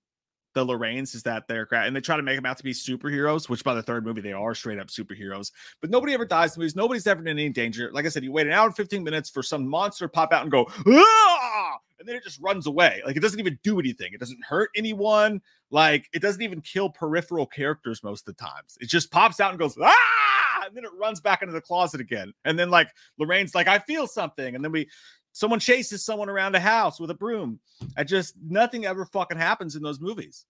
the 0.55 0.65
Lorraines 0.65 1.15
is 1.15 1.23
that 1.25 1.47
they're 1.49 1.69
and 1.73 1.95
they 1.95 2.01
try 2.01 2.17
to 2.17 2.23
make 2.23 2.37
them 2.37 2.47
out 2.47 2.57
to 2.57 2.65
be 2.65 2.73
superheroes, 2.73 3.49
which 3.49 3.65
by 3.65 3.75
the 3.75 3.83
third 3.83 4.05
movie 4.05 4.21
they 4.21 4.33
are 4.33 4.55
straight 4.55 4.79
up 4.79 4.89
superheroes. 4.89 5.53
But 5.81 5.91
nobody 5.91 6.15
ever 6.15 6.25
dies 6.25 6.57
in 6.57 6.61
movies. 6.61 6.77
Nobody's 6.77 7.07
ever 7.07 7.21
in 7.21 7.29
any 7.29 7.49
danger. 7.51 7.91
Like 7.93 8.07
I 8.07 8.09
said, 8.09 8.25
you 8.25 8.33
wait 8.33 8.47
an 8.47 8.53
hour 8.53 8.67
and 8.67 8.77
15 8.77 9.03
minutes 9.03 9.29
for 9.29 9.43
some 9.43 9.69
monster 9.69 10.07
to 10.07 10.09
pop 10.09 10.33
out 10.33 10.43
and 10.43 10.51
go, 10.51 10.67
ah! 10.87 11.79
and 11.99 12.09
then 12.09 12.17
it 12.17 12.25
just 12.25 12.41
runs 12.41 12.67
away. 12.67 13.03
Like 13.07 13.17
it 13.17 13.21
doesn't 13.21 13.41
even 13.41 13.59
do 13.63 13.79
anything. 13.79 14.13
It 14.13 14.21
doesn't 14.21 14.45
hurt 14.45 14.71
anyone. 14.77 15.41
Like 15.71 16.09
it 16.13 16.23
doesn't 16.23 16.43
even 16.43 16.61
kill 16.61 16.91
peripheral 16.91 17.47
characters 17.47 18.03
most 18.03 18.29
of 18.29 18.37
the 18.37 18.45
times. 18.45 18.77
It 18.81 18.89
just 18.89 19.11
pops 19.11 19.41
out 19.41 19.51
and 19.51 19.59
goes, 19.59 19.77
ah! 19.81 20.67
And 20.67 20.77
then 20.77 20.85
it 20.85 20.91
runs 20.99 21.21
back 21.21 21.43
into 21.43 21.53
the 21.53 21.61
closet 21.61 22.01
again. 22.01 22.33
And 22.45 22.59
then 22.59 22.71
like 22.71 22.89
Lorraine's 23.19 23.55
like, 23.55 23.69
I 23.69 23.79
feel 23.79 24.07
something. 24.07 24.55
And 24.55 24.65
then 24.65 24.73
we 24.73 24.89
someone 25.35 25.59
chases 25.59 26.05
someone 26.05 26.31
around 26.31 26.55
a 26.55 26.61
house 26.61 26.99
with 26.99 27.11
a 27.11 27.15
broom. 27.15 27.59
I 27.97 28.05
just 28.05 28.35
nothing 28.41 28.87
ever 28.87 29.05
fucking 29.05 29.37
happens 29.37 29.77
in 29.77 29.83
those 29.83 30.01
movies. 30.01 30.47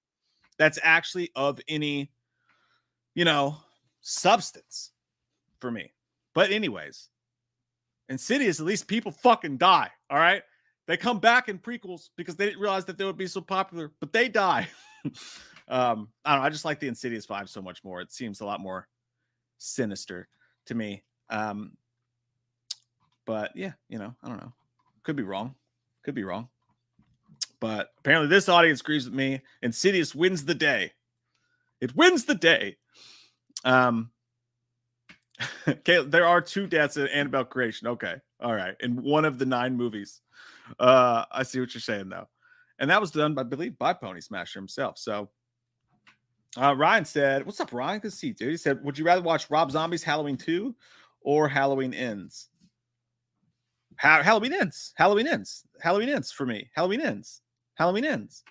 That's 0.59 0.79
actually 0.83 1.31
of 1.35 1.59
any, 1.66 2.12
you 3.14 3.25
know, 3.25 3.57
substance 4.03 4.92
for 5.59 5.70
me. 5.70 5.90
But 6.35 6.53
anyways, 6.53 7.09
Insidious, 8.11 8.61
at 8.61 8.66
least 8.66 8.87
people 8.87 9.11
fucking 9.11 9.57
die. 9.57 9.90
All 10.11 10.18
right. 10.18 10.42
They 10.87 10.99
come 10.99 11.18
back 11.18 11.49
in 11.49 11.59
prequels 11.59 12.11
because 12.16 12.37
they 12.37 12.44
didn't 12.44 12.61
realize 12.61 12.85
that 12.85 12.99
they 12.99 13.07
would 13.07 13.16
be 13.16 13.27
so 13.27 13.40
popular, 13.40 13.90
but 14.01 14.12
they 14.12 14.29
die. 14.29 14.68
um, 15.68 16.09
I 16.27 16.33
don't 16.33 16.42
know. 16.42 16.47
I 16.47 16.51
just 16.51 16.66
like 16.66 16.79
the 16.79 16.88
Insidious 16.88 17.27
vibe 17.27 17.49
so 17.49 17.62
much 17.62 17.83
more. 17.83 18.03
It 18.03 18.12
seems 18.12 18.42
a 18.42 18.44
lot 18.44 18.61
more 18.61 18.87
sinister 19.57 20.29
to 20.66 20.75
me. 20.75 21.03
Um, 21.31 21.73
but 23.25 23.57
yeah, 23.57 23.73
you 23.88 23.99
know, 23.99 24.14
I 24.23 24.29
don't 24.29 24.42
know. 24.42 24.53
Could 25.05 25.17
be 25.17 25.23
wrong. 25.23 25.55
Could 26.03 26.14
be 26.14 26.25
wrong. 26.25 26.49
But 27.61 27.93
apparently, 27.99 28.29
this 28.29 28.49
audience 28.49 28.81
agrees 28.81 29.05
with 29.05 29.14
me. 29.14 29.40
Insidious 29.62 30.14
wins 30.14 30.45
the 30.45 30.55
day. 30.55 30.93
It 31.81 31.95
wins 31.95 32.25
the 32.25 32.35
day. 32.35 32.77
Um, 33.64 34.11
okay, 35.69 36.03
there 36.05 36.27
are 36.27 36.40
two 36.40 36.67
deaths 36.67 36.97
in 36.97 37.07
Annabelle 37.09 37.45
creation. 37.45 37.88
Okay, 37.88 38.17
all 38.40 38.55
right, 38.55 38.77
in 38.81 39.03
one 39.03 39.25
of 39.25 39.38
the 39.38 39.47
nine 39.47 39.77
movies. 39.77 40.21
Uh, 40.79 41.25
I 41.31 41.43
see 41.43 41.61
what 41.61 41.75
you're 41.75 41.81
saying 41.81 42.09
though, 42.09 42.29
and 42.79 42.90
that 42.90 43.01
was 43.01 43.11
done, 43.11 43.38
I 43.38 43.43
believe, 43.43 43.79
by 43.79 43.93
Pony 43.93 44.21
Smasher 44.21 44.59
himself. 44.59 44.99
So, 44.99 45.31
uh, 46.57 46.75
Ryan 46.77 47.05
said, 47.05 47.45
"What's 47.45 47.61
up, 47.61 47.73
Ryan? 47.73 48.01
Good 48.01 48.12
to 48.12 48.17
see 48.17 48.29
you, 48.29 48.35
dude." 48.35 48.51
He 48.51 48.57
said, 48.57 48.83
"Would 48.85 48.99
you 48.99 49.05
rather 49.05 49.23
watch 49.23 49.51
Rob 49.51 49.71
Zombie's 49.71 50.05
Halloween 50.05 50.37
2 50.37 50.75
or 51.21 51.49
Halloween 51.49 51.93
Ends?" 51.93 52.49
Ha- 54.00 54.22
Halloween 54.22 54.52
ends. 54.52 54.92
Halloween 54.96 55.28
ends. 55.28 55.64
Halloween 55.80 56.09
ends 56.09 56.33
for 56.33 56.46
me. 56.46 56.70
Halloween 56.74 57.00
ends. 57.00 57.42
Halloween 57.74 58.04
ends. 58.04 58.42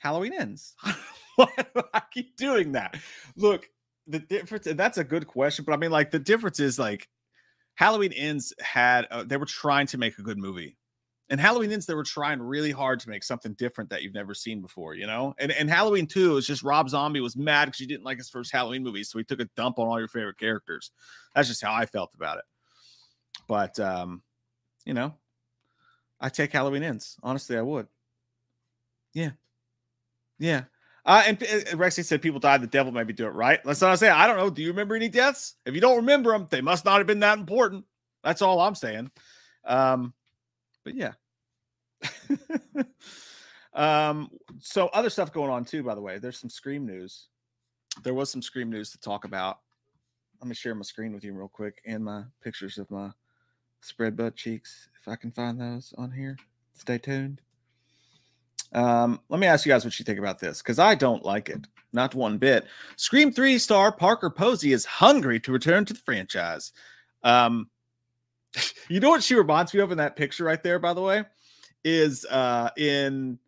Halloween 0.00 0.32
ends. 0.32 0.74
I 1.38 2.02
keep 2.12 2.36
doing 2.36 2.72
that? 2.72 2.96
Look, 3.36 3.68
the 4.06 4.18
difference, 4.18 4.66
and 4.66 4.78
that's 4.78 4.98
a 4.98 5.04
good 5.04 5.26
question, 5.26 5.64
but 5.64 5.72
I 5.72 5.76
mean, 5.76 5.90
like, 5.90 6.10
the 6.10 6.18
difference 6.18 6.60
is 6.60 6.78
like 6.78 7.08
Halloween 7.74 8.12
ends 8.12 8.52
had, 8.60 9.06
uh, 9.10 9.24
they 9.24 9.36
were 9.36 9.46
trying 9.46 9.86
to 9.88 9.98
make 9.98 10.18
a 10.18 10.22
good 10.22 10.38
movie. 10.38 10.76
And 11.30 11.40
Halloween 11.40 11.72
ends, 11.72 11.86
they 11.86 11.94
were 11.94 12.04
trying 12.04 12.40
really 12.40 12.70
hard 12.70 13.00
to 13.00 13.08
make 13.08 13.24
something 13.24 13.54
different 13.54 13.88
that 13.90 14.02
you've 14.02 14.12
never 14.12 14.34
seen 14.34 14.60
before, 14.60 14.94
you 14.94 15.06
know? 15.06 15.34
And, 15.38 15.50
and 15.52 15.70
Halloween 15.70 16.06
2 16.06 16.36
is 16.36 16.46
just 16.46 16.62
Rob 16.62 16.90
Zombie 16.90 17.20
was 17.20 17.34
mad 17.34 17.64
because 17.64 17.78
he 17.78 17.86
didn't 17.86 18.04
like 18.04 18.18
his 18.18 18.28
first 18.28 18.52
Halloween 18.52 18.82
movie. 18.82 19.02
So 19.04 19.18
he 19.18 19.24
took 19.24 19.40
a 19.40 19.48
dump 19.56 19.78
on 19.78 19.88
all 19.88 19.98
your 19.98 20.08
favorite 20.08 20.38
characters. 20.38 20.90
That's 21.34 21.48
just 21.48 21.64
how 21.64 21.72
I 21.72 21.86
felt 21.86 22.14
about 22.14 22.38
it. 22.38 22.44
But, 23.48 23.80
um, 23.80 24.22
you 24.84 24.94
know, 24.94 25.14
I 26.20 26.28
take 26.28 26.52
Halloween 26.52 26.82
ends. 26.82 27.16
Honestly, 27.22 27.56
I 27.56 27.62
would. 27.62 27.86
Yeah. 29.12 29.30
Yeah. 30.38 30.64
Uh, 31.06 31.22
and 31.26 31.42
uh, 31.42 31.76
Rexy 31.76 32.04
said 32.04 32.22
people 32.22 32.40
died. 32.40 32.62
The 32.62 32.66
devil 32.66 32.92
maybe 32.92 33.12
do 33.12 33.26
it 33.26 33.30
right. 33.30 33.60
That's 33.64 33.82
I 33.82 33.94
say. 33.94 34.08
I 34.08 34.26
don't 34.26 34.36
know. 34.36 34.50
Do 34.50 34.62
you 34.62 34.68
remember 34.68 34.94
any 34.96 35.08
deaths? 35.08 35.54
If 35.66 35.74
you 35.74 35.80
don't 35.80 35.96
remember 35.96 36.32
them, 36.32 36.46
they 36.50 36.60
must 36.60 36.84
not 36.84 36.98
have 36.98 37.06
been 37.06 37.20
that 37.20 37.38
important. 37.38 37.84
That's 38.22 38.42
all 38.42 38.60
I'm 38.60 38.74
saying. 38.74 39.10
Um, 39.64 40.14
but 40.82 40.94
yeah. 40.94 41.12
um, 43.74 44.30
so 44.60 44.88
other 44.88 45.10
stuff 45.10 45.32
going 45.32 45.50
on 45.50 45.64
too, 45.64 45.82
by 45.82 45.94
the 45.94 46.00
way. 46.00 46.18
There's 46.18 46.38
some 46.38 46.50
Scream 46.50 46.86
news. 46.86 47.28
There 48.02 48.14
was 48.14 48.30
some 48.30 48.42
Scream 48.42 48.70
news 48.70 48.90
to 48.92 48.98
talk 48.98 49.24
about. 49.24 49.58
Let 50.40 50.48
me 50.48 50.54
share 50.54 50.74
my 50.74 50.82
screen 50.82 51.14
with 51.14 51.24
you 51.24 51.32
real 51.32 51.48
quick 51.48 51.80
and 51.86 52.04
my 52.04 52.24
pictures 52.42 52.76
of 52.76 52.90
my 52.90 53.10
spread 53.84 54.16
butt 54.16 54.34
cheeks 54.34 54.88
if 55.00 55.08
I 55.08 55.16
can 55.16 55.30
find 55.30 55.60
those 55.60 55.92
on 55.98 56.10
here. 56.10 56.38
Stay 56.72 56.98
tuned. 56.98 57.40
Um, 58.72 59.20
let 59.28 59.38
me 59.38 59.46
ask 59.46 59.64
you 59.64 59.72
guys 59.72 59.84
what 59.84 59.98
you 59.98 60.04
think 60.04 60.18
about 60.18 60.40
this 60.40 60.60
because 60.60 60.78
I 60.78 60.94
don't 60.94 61.24
like 61.24 61.48
it, 61.48 61.66
not 61.92 62.14
one 62.14 62.38
bit. 62.38 62.66
Scream 62.96 63.30
3 63.30 63.58
star 63.58 63.92
Parker 63.92 64.30
Posey 64.30 64.72
is 64.72 64.84
hungry 64.84 65.38
to 65.40 65.52
return 65.52 65.84
to 65.84 65.92
the 65.92 66.00
franchise. 66.00 66.72
Um, 67.22 67.68
you 68.88 69.00
know 69.00 69.10
what 69.10 69.22
she 69.22 69.34
reminds 69.34 69.72
me 69.74 69.80
of 69.80 69.92
in 69.92 69.98
that 69.98 70.16
picture 70.16 70.44
right 70.44 70.62
there, 70.62 70.78
by 70.78 70.94
the 70.94 71.02
way, 71.02 71.24
is 71.84 72.24
uh, 72.30 72.70
in 72.76 73.38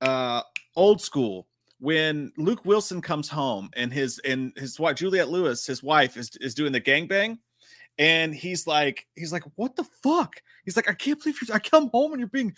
uh, 0.00 0.42
old 0.76 1.02
school 1.02 1.48
when 1.80 2.32
Luke 2.36 2.64
Wilson 2.64 3.02
comes 3.02 3.28
home 3.28 3.68
and 3.76 3.92
his 3.92 4.20
and 4.20 4.52
his 4.56 4.78
wife 4.78 4.96
Juliette 4.96 5.28
Lewis, 5.28 5.66
his 5.66 5.82
wife, 5.82 6.16
is 6.16 6.30
is 6.40 6.54
doing 6.54 6.72
the 6.72 6.80
gangbang 6.80 7.38
and 7.98 8.34
he's 8.34 8.66
like 8.66 9.06
he's 9.14 9.32
like 9.32 9.44
what 9.56 9.76
the 9.76 9.84
fuck? 10.02 10.42
He's 10.64 10.76
like 10.76 10.88
i 10.88 10.94
can't 10.94 11.22
believe 11.22 11.36
you 11.42 11.54
i 11.54 11.58
come 11.58 11.88
home 11.90 12.12
and 12.12 12.20
you're 12.20 12.28
being 12.28 12.54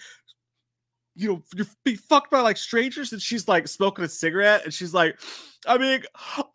you 1.17 1.29
know 1.29 1.43
you're 1.55 1.67
being 1.85 1.97
fucked 1.97 2.31
by 2.31 2.41
like 2.41 2.57
strangers 2.57 3.13
and 3.13 3.23
she's 3.23 3.47
like 3.49 3.69
smoking 3.69 4.05
a 4.05 4.09
cigarette 4.09 4.65
and 4.65 4.75
she's 4.75 4.93
like 4.93 5.19
i 5.67 5.79
mean 5.79 6.03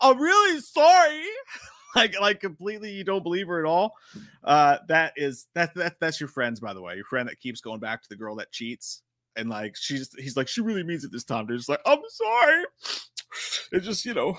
i'm 0.01 0.19
really 0.19 0.59
sorry. 0.61 1.23
Like 1.95 2.21
like 2.21 2.39
completely 2.39 2.91
you 2.91 3.03
don't 3.03 3.23
believe 3.23 3.47
her 3.47 3.59
at 3.59 3.67
all? 3.67 3.95
Uh 4.43 4.77
that 4.89 5.13
is 5.15 5.47
that, 5.55 5.73
that 5.73 5.95
that's 5.99 6.19
your 6.19 6.29
friends 6.29 6.59
by 6.59 6.71
the 6.71 6.81
way 6.83 6.93
your 6.93 7.03
friend 7.05 7.27
that 7.27 7.39
keeps 7.39 7.61
going 7.61 7.79
back 7.79 8.03
to 8.03 8.09
the 8.09 8.15
girl 8.15 8.35
that 8.35 8.51
cheats. 8.51 9.01
And 9.35 9.49
like 9.49 9.75
she's 9.75 10.13
he's 10.19 10.37
like 10.37 10.47
she 10.47 10.61
really 10.61 10.83
means 10.83 11.03
it 11.03 11.11
this 11.11 11.23
time. 11.23 11.47
They're 11.47 11.57
just 11.57 11.67
like 11.67 11.81
i'm 11.87 11.97
sorry. 12.09 12.65
It 13.71 13.79
just 13.79 14.05
you 14.05 14.13
know 14.13 14.37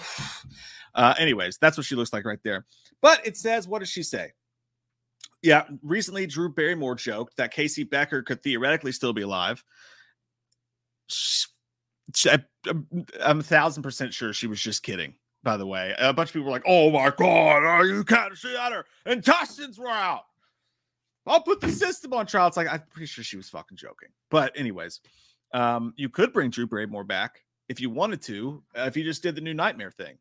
uh 0.95 1.15
anyways 1.19 1.59
that's 1.59 1.77
what 1.77 1.87
she 1.87 1.95
looks 1.95 2.13
like 2.13 2.25
right 2.25 2.41
there 2.43 2.67
but 3.01 3.27
it 3.27 3.37
says, 3.37 3.67
what 3.67 3.81
does 3.81 3.89
she 3.89 4.03
say? 4.03 4.33
Yeah, 5.43 5.65
recently 5.83 6.27
Drew 6.27 6.51
Barrymore 6.51 6.95
joked 6.95 7.37
that 7.39 7.53
Casey 7.53 7.85
Becker 7.85 8.23
could 8.23 8.43
theoretically 8.43 8.93
still 8.93 9.15
be 9.15 9.23
alive. 9.23 9.65
She, 11.07 11.47
she, 12.15 12.31
I'm 13.23 13.41
a 13.41 13.43
thousand 13.43 13.83
percent 13.83 14.13
sure 14.13 14.33
she 14.33 14.47
was 14.47 14.61
just 14.61 14.83
kidding. 14.83 15.15
By 15.43 15.57
the 15.57 15.67
way, 15.67 15.95
a 15.99 16.13
bunch 16.13 16.29
of 16.29 16.33
people 16.35 16.47
were 16.47 16.53
like, 16.53 16.65
"Oh 16.67 16.91
my 16.91 17.11
god, 17.17 17.65
are 17.65 17.87
you 17.87 18.05
can't 18.05 18.37
see 18.37 18.55
at 18.55 18.73
her 18.73 18.85
intestines 19.07 19.79
were 19.79 19.89
out." 19.89 20.25
I'll 21.27 21.41
put 21.41 21.63
the 21.63 21.71
system 21.71 22.13
on 22.13 22.27
trial. 22.27 22.49
It's 22.49 22.59
like 22.59 22.71
I'm 22.71 22.83
pretty 22.91 23.07
sure 23.07 23.25
she 23.25 23.39
was 23.39 23.49
fucking 23.49 23.79
joking. 23.79 24.11
But 24.31 24.53
anyways, 24.59 25.01
um, 25.55 25.95
you 25.97 26.11
could 26.11 26.35
bring 26.35 26.51
Drew 26.51 26.67
Barrymore 26.67 27.05
back 27.05 27.43
if 27.71 27.81
you 27.81 27.89
wanted 27.89 28.21
to. 28.23 28.63
Uh, 28.77 28.83
if 28.83 28.97
you 28.99 29.05
just 29.05 29.23
did 29.23 29.35
the 29.35 29.41
new 29.41 29.55
Nightmare 29.55 29.91
thing, 29.91 30.19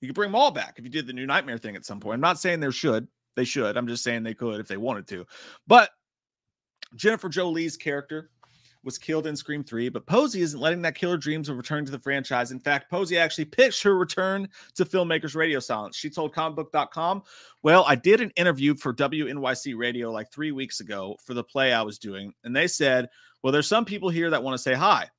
you 0.00 0.08
could 0.08 0.14
bring 0.14 0.30
them 0.30 0.36
all 0.36 0.50
back 0.50 0.74
if 0.78 0.84
you 0.84 0.90
did 0.90 1.06
the 1.06 1.12
new 1.12 1.26
Nightmare 1.26 1.58
thing 1.58 1.76
at 1.76 1.86
some 1.86 2.00
point. 2.00 2.14
I'm 2.14 2.20
not 2.20 2.38
saying 2.38 2.60
there 2.60 2.72
should. 2.72 3.08
They 3.34 3.44
should. 3.44 3.76
I'm 3.76 3.86
just 3.86 4.02
saying 4.02 4.22
they 4.22 4.34
could 4.34 4.60
if 4.60 4.68
they 4.68 4.76
wanted 4.76 5.06
to. 5.08 5.26
But 5.66 5.90
Jennifer 6.94 7.28
Jolie's 7.28 7.76
character 7.76 8.30
was 8.82 8.98
killed 8.98 9.26
in 9.26 9.36
Scream 9.36 9.64
3, 9.64 9.88
but 9.88 10.06
Posey 10.06 10.42
isn't 10.42 10.60
letting 10.60 10.80
that 10.82 10.94
killer 10.94 11.16
dreams 11.16 11.48
of 11.48 11.56
returning 11.56 11.84
to 11.84 11.90
the 11.90 11.98
franchise. 11.98 12.52
In 12.52 12.60
fact, 12.60 12.88
Posey 12.88 13.18
actually 13.18 13.46
pitched 13.46 13.82
her 13.82 13.98
return 13.98 14.48
to 14.76 14.84
filmmakers 14.84 15.34
radio 15.34 15.58
silence. 15.58 15.96
She 15.96 16.08
told 16.08 16.32
comicbook.com, 16.32 17.24
Well, 17.62 17.84
I 17.86 17.96
did 17.96 18.20
an 18.20 18.30
interview 18.36 18.76
for 18.76 18.94
WNYC 18.94 19.76
radio 19.76 20.12
like 20.12 20.30
three 20.30 20.52
weeks 20.52 20.80
ago 20.80 21.16
for 21.24 21.34
the 21.34 21.42
play 21.42 21.72
I 21.72 21.82
was 21.82 21.98
doing, 21.98 22.32
and 22.44 22.54
they 22.54 22.68
said, 22.68 23.08
Well, 23.42 23.52
there's 23.52 23.66
some 23.66 23.84
people 23.84 24.08
here 24.08 24.30
that 24.30 24.42
want 24.42 24.54
to 24.54 24.62
say 24.62 24.74
hi 24.74 25.10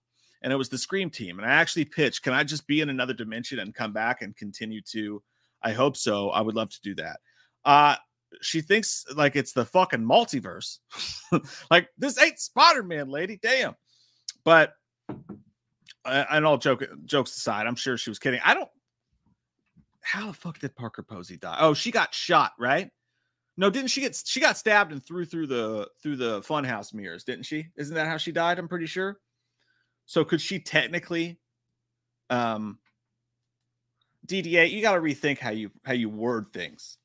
and 0.42 0.54
it 0.54 0.56
was 0.56 0.70
the 0.70 0.78
Scream 0.78 1.10
team. 1.10 1.40
And 1.40 1.48
I 1.48 1.54
actually 1.54 1.86
pitched, 1.86 2.24
can 2.24 2.34
I 2.34 2.44
just 2.44 2.68
be 2.68 2.82
in 2.82 2.90
another 2.90 3.14
dimension 3.14 3.60
and 3.60 3.74
come 3.74 3.94
back 3.94 4.22
and 4.22 4.36
continue 4.36 4.82
to? 4.92 5.22
I 5.62 5.74
hope 5.74 5.98
so. 5.98 6.30
I 6.30 6.42
would 6.42 6.56
love 6.56 6.70
to 6.70 6.82
do 6.82 6.96
that. 6.96 7.20
Uh, 7.66 7.96
she 8.42 8.62
thinks 8.62 9.06
like 9.16 9.36
it's 9.36 9.54
the 9.54 9.66
fucking 9.66 10.02
multiverse. 10.02 10.80
like 11.72 11.90
this 11.98 12.22
ain't 12.22 12.40
Spider 12.40 12.84
Man, 12.84 13.10
lady. 13.10 13.40
Damn. 13.42 13.76
But 14.44 14.74
uh, 16.06 16.26
and 16.32 16.46
all 16.46 16.58
joke 16.58 16.84
jokes 17.06 17.36
aside, 17.36 17.68
I'm 17.68 17.76
sure 17.76 17.98
she 17.98 18.10
was 18.10 18.20
kidding. 18.20 18.40
I 18.44 18.54
don't. 18.54 18.70
How 20.02 20.28
the 20.28 20.34
fuck 20.34 20.60
did 20.60 20.76
Parker 20.76 21.04
Posey 21.04 21.38
die? 21.38 21.58
Oh, 21.60 21.74
she 21.74 21.92
got 21.92 22.14
shot, 22.14 22.54
right? 22.58 22.90
No, 23.58 23.70
didn't 23.70 23.90
she 23.90 24.02
get? 24.02 24.22
She 24.26 24.40
got 24.40 24.58
stabbed 24.58 24.92
and 24.92 25.04
threw 25.04 25.26
through 25.26 25.48
the 25.48 25.90
through 26.02 26.18
the 26.18 26.42
funhouse 26.42 26.94
mirrors, 26.94 27.24
didn't 27.24 27.46
she? 27.46 27.68
Isn't 27.76 27.96
that 27.96 28.08
how 28.08 28.18
she 28.18 28.32
died? 28.32 28.60
I'm 28.60 28.68
pretty 28.68 28.86
sure. 28.86 29.18
So 30.08 30.26
could 30.26 30.42
she 30.42 30.60
technically 30.60 31.40
um 32.32 32.80
DDA, 34.28 34.72
you 34.72 34.82
got 34.82 34.96
to 34.96 35.02
rethink 35.02 35.40
how 35.40 35.52
you 35.52 35.72
how 35.86 35.94
you 35.94 36.10
word 36.10 36.48
things. 36.54 36.98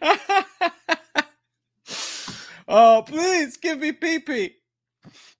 oh, 2.68 3.04
please 3.06 3.58
give 3.58 3.80
me 3.80 3.92
pee 3.92 4.20
pee. 4.20 4.56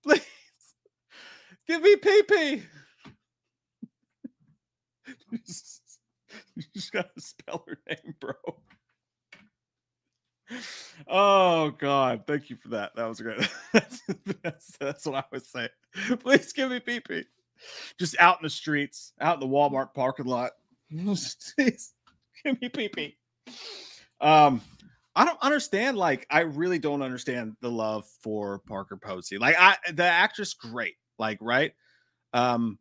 Please 0.04 0.22
give 1.68 1.82
me 1.82 1.96
pee 1.96 2.22
pee. 2.28 2.62
you 6.56 6.64
just 6.74 6.92
gotta 6.92 7.08
spell 7.18 7.64
her 7.68 7.78
name, 7.88 8.14
bro. 8.20 8.34
Oh 11.08 11.70
God, 11.70 12.24
thank 12.26 12.50
you 12.50 12.56
for 12.56 12.68
that. 12.68 12.94
That 12.96 13.08
was 13.08 13.20
great. 13.20 13.48
that's, 13.72 14.76
that's, 14.78 15.06
what 15.06 15.16
I 15.16 15.24
would 15.32 15.44
say. 15.44 15.68
Please 16.20 16.52
give 16.52 16.70
me 16.70 16.80
pee 16.80 17.00
pee. 17.00 17.24
Just 17.98 18.18
out 18.18 18.38
in 18.38 18.42
the 18.44 18.50
streets, 18.50 19.12
out 19.20 19.34
in 19.34 19.40
the 19.40 19.54
Walmart 19.54 19.94
parking 19.94 20.26
lot. 20.26 20.52
Please 20.90 21.92
give 22.44 22.60
me 22.60 22.68
pee. 22.68 23.16
Um, 24.20 24.60
I 25.16 25.24
don't 25.24 25.40
understand. 25.42 25.96
Like, 25.96 26.26
I 26.30 26.40
really 26.40 26.78
don't 26.78 27.02
understand 27.02 27.56
the 27.60 27.70
love 27.70 28.06
for 28.20 28.60
Parker 28.60 28.96
Posey. 28.96 29.38
Like, 29.38 29.56
I 29.58 29.76
the 29.92 30.04
actress, 30.04 30.54
great. 30.54 30.94
Like, 31.18 31.38
right? 31.40 31.72
Um, 32.32 32.78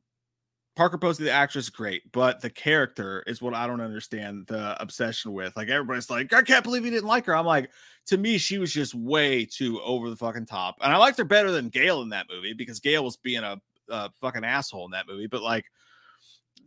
Parker 0.75 0.97
Posey, 0.97 1.23
the 1.23 1.31
actress, 1.31 1.69
great, 1.69 2.11
but 2.11 2.41
the 2.41 2.49
character 2.49 3.23
is 3.27 3.41
what 3.41 3.53
I 3.53 3.67
don't 3.67 3.81
understand 3.81 4.47
the 4.47 4.81
obsession 4.81 5.31
with. 5.31 5.55
Like 5.55 5.69
everybody's 5.69 6.09
like, 6.09 6.33
I 6.33 6.41
can't 6.41 6.63
believe 6.63 6.83
you 6.83 6.91
didn't 6.91 7.07
like 7.07 7.25
her. 7.27 7.35
I'm 7.35 7.45
like, 7.45 7.69
to 8.07 8.17
me, 8.17 8.39
she 8.39 8.57
was 8.57 8.73
just 8.73 8.95
way 8.95 9.45
too 9.45 9.79
over 9.81 10.09
the 10.09 10.15
fucking 10.15 10.47
top, 10.47 10.77
and 10.81 10.91
I 10.91 10.97
liked 10.97 11.17
her 11.19 11.23
better 11.23 11.51
than 11.51 11.69
Gale 11.69 12.01
in 12.01 12.09
that 12.09 12.27
movie 12.29 12.53
because 12.53 12.79
Gale 12.79 13.03
was 13.03 13.17
being 13.17 13.43
a, 13.43 13.61
a 13.89 14.09
fucking 14.21 14.43
asshole 14.43 14.85
in 14.85 14.91
that 14.91 15.07
movie. 15.07 15.27
But 15.27 15.43
like, 15.43 15.65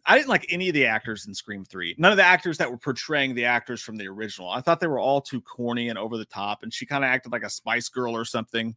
I 0.09 0.17
didn't 0.17 0.29
like 0.29 0.47
any 0.51 0.69
of 0.69 0.75
the 0.75 0.87
actors 0.87 1.27
in 1.27 1.35
Scream 1.35 1.65
3. 1.65 1.97
None 1.99 2.13
of 2.13 2.17
the 2.17 2.25
actors 2.25 2.59
that 2.59 2.71
were 2.71 2.79
portraying 2.79 3.35
the 3.35 3.45
actors 3.45 3.83
from 3.83 3.97
the 3.97 4.07
original. 4.07 4.49
I 4.49 4.61
thought 4.61 4.79
they 4.79 4.87
were 4.87 5.01
all 5.01 5.21
too 5.21 5.41
corny 5.41 5.89
and 5.89 5.99
over 5.99 6.17
the 6.17 6.25
top. 6.25 6.63
And 6.63 6.73
she 6.73 6.87
kind 6.87 7.05
of 7.05 7.09
acted 7.09 7.33
like 7.33 7.43
a 7.43 7.51
Spice 7.51 7.89
Girl 7.89 8.15
or 8.15 8.25
something. 8.25 8.77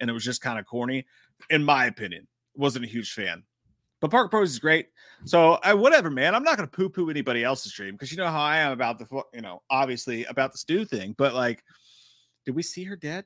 And 0.00 0.08
it 0.08 0.14
was 0.14 0.24
just 0.24 0.40
kind 0.40 0.58
of 0.58 0.64
corny, 0.64 1.04
in 1.50 1.62
my 1.62 1.84
opinion. 1.84 2.26
Wasn't 2.56 2.86
a 2.86 2.88
huge 2.88 3.12
fan. 3.12 3.42
But 4.02 4.10
Parker 4.10 4.28
Posey 4.28 4.50
is 4.50 4.58
great. 4.58 4.88
So 5.24 5.60
I 5.62 5.74
whatever, 5.74 6.10
man. 6.10 6.34
I'm 6.34 6.42
not 6.42 6.56
gonna 6.56 6.66
poo-poo 6.66 7.08
anybody 7.08 7.44
else's 7.44 7.72
dream 7.72 7.94
because 7.94 8.10
you 8.10 8.18
know 8.18 8.26
how 8.26 8.42
I 8.42 8.58
am 8.58 8.72
about 8.72 8.98
the 8.98 9.22
you 9.32 9.40
know, 9.40 9.62
obviously 9.70 10.24
about 10.24 10.50
the 10.50 10.58
stew 10.58 10.84
thing. 10.84 11.14
But 11.16 11.34
like, 11.34 11.62
did 12.44 12.56
we 12.56 12.64
see 12.64 12.82
her 12.82 12.96
dead? 12.96 13.24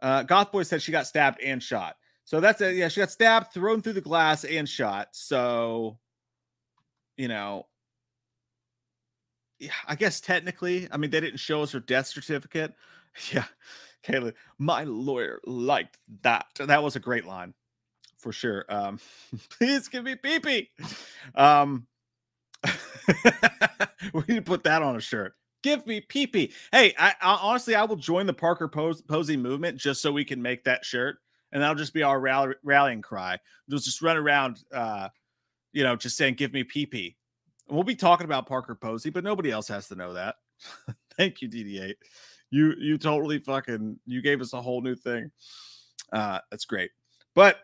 Uh 0.00 0.22
Goth 0.22 0.52
Boy 0.52 0.62
said 0.62 0.80
she 0.80 0.92
got 0.92 1.08
stabbed 1.08 1.40
and 1.42 1.60
shot. 1.60 1.96
So 2.24 2.38
that's 2.38 2.60
it. 2.60 2.76
Yeah, 2.76 2.86
she 2.86 3.00
got 3.00 3.10
stabbed, 3.10 3.52
thrown 3.52 3.82
through 3.82 3.94
the 3.94 4.00
glass, 4.00 4.44
and 4.44 4.68
shot. 4.68 5.08
So 5.10 5.98
you 7.16 7.26
know, 7.26 7.66
yeah, 9.58 9.72
I 9.88 9.96
guess 9.96 10.20
technically, 10.20 10.86
I 10.92 10.98
mean, 10.98 11.10
they 11.10 11.20
didn't 11.20 11.40
show 11.40 11.62
us 11.62 11.72
her 11.72 11.80
death 11.80 12.06
certificate. 12.06 12.74
Yeah, 13.30 13.44
Kayla, 14.02 14.32
my 14.56 14.84
lawyer 14.84 15.38
liked 15.44 15.98
that. 16.22 16.46
That 16.58 16.82
was 16.82 16.96
a 16.96 17.00
great 17.00 17.26
line 17.26 17.52
for 18.22 18.32
sure. 18.32 18.64
Um, 18.68 18.98
please 19.50 19.88
give 19.88 20.04
me 20.04 20.14
pee 20.14 20.38
pee. 20.38 20.70
Um, 21.34 21.86
we 24.14 24.22
need 24.28 24.36
to 24.36 24.42
put 24.42 24.64
that 24.64 24.82
on 24.82 24.96
a 24.96 25.00
shirt. 25.00 25.34
Give 25.62 25.86
me 25.86 26.00
pee 26.00 26.26
pee. 26.26 26.52
Hey, 26.70 26.94
I, 26.98 27.14
I 27.20 27.38
honestly, 27.42 27.74
I 27.74 27.84
will 27.84 27.96
join 27.96 28.26
the 28.26 28.32
Parker 28.32 28.68
Pose, 28.68 29.02
Posey 29.02 29.36
movement 29.36 29.78
just 29.78 30.00
so 30.00 30.10
we 30.10 30.24
can 30.24 30.40
make 30.40 30.64
that 30.64 30.84
shirt, 30.84 31.18
and 31.52 31.62
that'll 31.62 31.76
just 31.76 31.94
be 31.94 32.02
our 32.02 32.18
rally, 32.18 32.54
rallying 32.62 33.02
cry. 33.02 33.38
We'll 33.68 33.78
just 33.78 34.02
run 34.02 34.16
around, 34.16 34.64
uh, 34.72 35.08
you 35.72 35.84
know, 35.84 35.96
just 35.96 36.16
saying, 36.16 36.34
"Give 36.34 36.52
me 36.52 36.64
pee 36.64 36.86
pee." 36.86 37.16
We'll 37.68 37.84
be 37.84 37.94
talking 37.94 38.24
about 38.24 38.46
Parker 38.46 38.74
Posey, 38.74 39.10
but 39.10 39.24
nobody 39.24 39.50
else 39.50 39.68
has 39.68 39.88
to 39.88 39.94
know 39.94 40.14
that. 40.14 40.36
Thank 41.16 41.42
you, 41.42 41.48
DD8. 41.48 41.94
You 42.50 42.74
you 42.78 42.98
totally 42.98 43.38
fucking 43.38 43.98
you 44.04 44.20
gave 44.20 44.40
us 44.40 44.52
a 44.52 44.60
whole 44.60 44.82
new 44.82 44.96
thing. 44.96 45.30
Uh, 46.12 46.40
that's 46.50 46.64
great. 46.64 46.90
But 47.34 47.58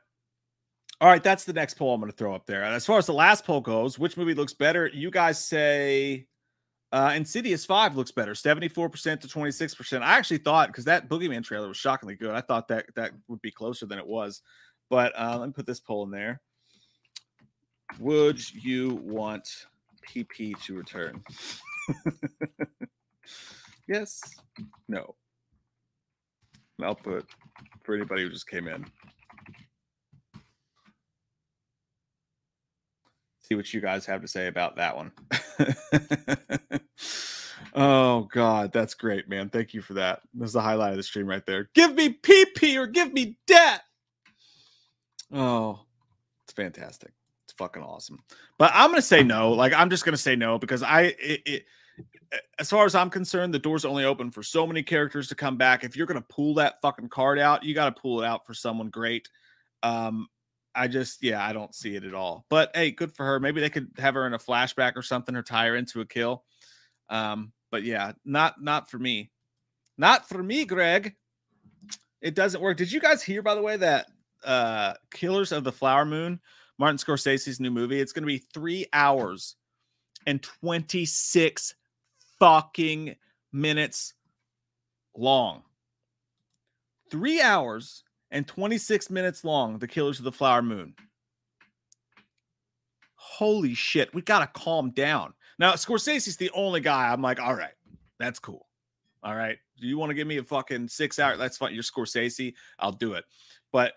all 1.00 1.08
right, 1.08 1.22
that's 1.22 1.44
the 1.44 1.52
next 1.52 1.74
poll 1.74 1.94
I'm 1.94 2.00
going 2.00 2.10
to 2.10 2.16
throw 2.16 2.34
up 2.34 2.46
there. 2.46 2.64
As 2.64 2.84
far 2.84 2.98
as 2.98 3.06
the 3.06 3.12
last 3.12 3.44
poll 3.44 3.60
goes, 3.60 3.98
which 3.98 4.16
movie 4.16 4.34
looks 4.34 4.52
better? 4.52 4.88
You 4.88 5.10
guys 5.10 5.42
say 5.42 6.26
uh 6.90 7.12
Insidious 7.14 7.64
5 7.64 7.96
looks 7.96 8.10
better, 8.10 8.32
74% 8.32 9.20
to 9.20 9.28
26%. 9.28 10.02
I 10.02 10.16
actually 10.16 10.38
thought 10.38 10.68
because 10.68 10.86
that 10.86 11.08
Boogeyman 11.08 11.44
trailer 11.44 11.68
was 11.68 11.76
shockingly 11.76 12.16
good. 12.16 12.34
I 12.34 12.40
thought 12.40 12.66
that 12.68 12.86
that 12.96 13.12
would 13.28 13.42
be 13.42 13.50
closer 13.50 13.86
than 13.86 13.98
it 13.98 14.06
was. 14.06 14.42
But 14.90 15.12
uh 15.18 15.38
let 15.38 15.46
me 15.46 15.52
put 15.52 15.66
this 15.66 15.80
poll 15.80 16.04
in 16.04 16.10
there. 16.10 16.40
Would 18.00 18.54
you 18.54 19.00
want 19.04 19.66
PP 20.08 20.60
to 20.64 20.74
return? 20.74 21.22
yes. 23.88 24.20
No. 24.88 25.14
I'll 26.82 26.94
put 26.94 27.26
for 27.82 27.94
anybody 27.94 28.22
who 28.22 28.30
just 28.30 28.48
came 28.48 28.68
in. 28.68 28.86
See 33.48 33.54
what 33.54 33.72
you 33.72 33.80
guys 33.80 34.04
have 34.04 34.20
to 34.20 34.28
say 34.28 34.46
about 34.46 34.76
that 34.76 34.94
one. 34.94 35.10
oh 37.74 38.28
God, 38.30 38.74
that's 38.74 38.92
great, 38.92 39.26
man. 39.26 39.48
Thank 39.48 39.72
you 39.72 39.80
for 39.80 39.94
that. 39.94 40.20
That's 40.34 40.52
the 40.52 40.60
highlight 40.60 40.90
of 40.90 40.98
the 40.98 41.02
stream 41.02 41.26
right 41.26 41.46
there. 41.46 41.70
Give 41.74 41.94
me 41.94 42.10
PP 42.10 42.76
or 42.76 42.86
give 42.86 43.10
me 43.10 43.38
death. 43.46 43.80
Oh, 45.32 45.80
it's 46.44 46.52
fantastic. 46.52 47.10
It's 47.44 47.54
fucking 47.54 47.82
awesome. 47.82 48.18
But 48.58 48.72
I'm 48.74 48.90
gonna 48.90 49.00
say 49.00 49.22
no. 49.22 49.52
Like 49.52 49.72
I'm 49.72 49.88
just 49.88 50.04
gonna 50.04 50.18
say 50.18 50.36
no 50.36 50.58
because 50.58 50.82
I 50.82 51.14
it, 51.18 51.40
it 51.46 51.64
as 52.58 52.68
far 52.68 52.84
as 52.84 52.94
I'm 52.94 53.08
concerned, 53.08 53.54
the 53.54 53.58
door's 53.58 53.86
only 53.86 54.04
open 54.04 54.30
for 54.30 54.42
so 54.42 54.66
many 54.66 54.82
characters 54.82 55.26
to 55.28 55.34
come 55.34 55.56
back. 55.56 55.84
If 55.84 55.96
you're 55.96 56.06
gonna 56.06 56.20
pull 56.20 56.52
that 56.56 56.82
fucking 56.82 57.08
card 57.08 57.38
out, 57.38 57.64
you 57.64 57.74
got 57.74 57.96
to 57.96 57.98
pull 57.98 58.20
it 58.20 58.26
out 58.26 58.44
for 58.44 58.52
someone 58.52 58.90
great. 58.90 59.26
Um, 59.82 60.28
I 60.78 60.88
just, 60.88 61.22
yeah, 61.22 61.44
I 61.44 61.52
don't 61.52 61.74
see 61.74 61.96
it 61.96 62.04
at 62.04 62.14
all. 62.14 62.44
But 62.48 62.70
hey, 62.74 62.90
good 62.92 63.14
for 63.14 63.26
her. 63.26 63.40
Maybe 63.40 63.60
they 63.60 63.70
could 63.70 63.88
have 63.98 64.14
her 64.14 64.26
in 64.26 64.34
a 64.34 64.38
flashback 64.38 64.96
or 64.96 65.02
something, 65.02 65.34
or 65.34 65.42
tie 65.42 65.66
her 65.66 65.76
into 65.76 66.00
a 66.00 66.06
kill. 66.06 66.44
Um, 67.10 67.52
but 67.70 67.82
yeah, 67.82 68.12
not 68.24 68.62
not 68.62 68.90
for 68.90 68.98
me. 68.98 69.30
Not 69.96 70.28
for 70.28 70.42
me, 70.42 70.64
Greg. 70.64 71.16
It 72.20 72.34
doesn't 72.34 72.60
work. 72.60 72.76
Did 72.76 72.92
you 72.92 73.00
guys 73.00 73.22
hear, 73.22 73.42
by 73.42 73.54
the 73.54 73.62
way, 73.62 73.76
that 73.76 74.06
uh 74.44 74.94
Killers 75.12 75.52
of 75.52 75.64
the 75.64 75.72
Flower 75.72 76.04
Moon, 76.04 76.40
Martin 76.78 76.98
Scorsese's 76.98 77.60
new 77.60 77.70
movie, 77.70 78.00
it's 78.00 78.12
gonna 78.12 78.26
be 78.26 78.38
three 78.38 78.86
hours 78.92 79.56
and 80.26 80.42
26 80.42 81.74
fucking 82.38 83.16
minutes 83.52 84.14
long. 85.16 85.62
Three 87.10 87.40
hours 87.40 88.04
and 88.30 88.46
26 88.46 89.10
minutes 89.10 89.44
long, 89.44 89.78
The 89.78 89.88
Killers 89.88 90.18
of 90.18 90.24
the 90.24 90.32
Flower 90.32 90.62
Moon. 90.62 90.94
Holy 93.14 93.74
shit, 93.74 94.12
we 94.14 94.22
gotta 94.22 94.46
calm 94.46 94.90
down. 94.90 95.34
Now, 95.58 95.72
Scorsese's 95.72 96.36
the 96.36 96.50
only 96.54 96.80
guy 96.80 97.12
I'm 97.12 97.22
like, 97.22 97.40
all 97.40 97.54
right, 97.54 97.74
that's 98.18 98.38
cool. 98.38 98.68
All 99.22 99.34
right. 99.34 99.58
Do 99.80 99.86
you 99.86 99.98
want 99.98 100.10
to 100.10 100.14
give 100.14 100.26
me 100.26 100.38
a 100.38 100.42
fucking 100.42 100.88
six 100.88 101.18
hour? 101.18 101.36
That's 101.36 101.56
fine. 101.56 101.74
You're 101.74 101.82
Scorsese. 101.82 102.54
I'll 102.78 102.92
do 102.92 103.14
it. 103.14 103.24
But 103.72 103.94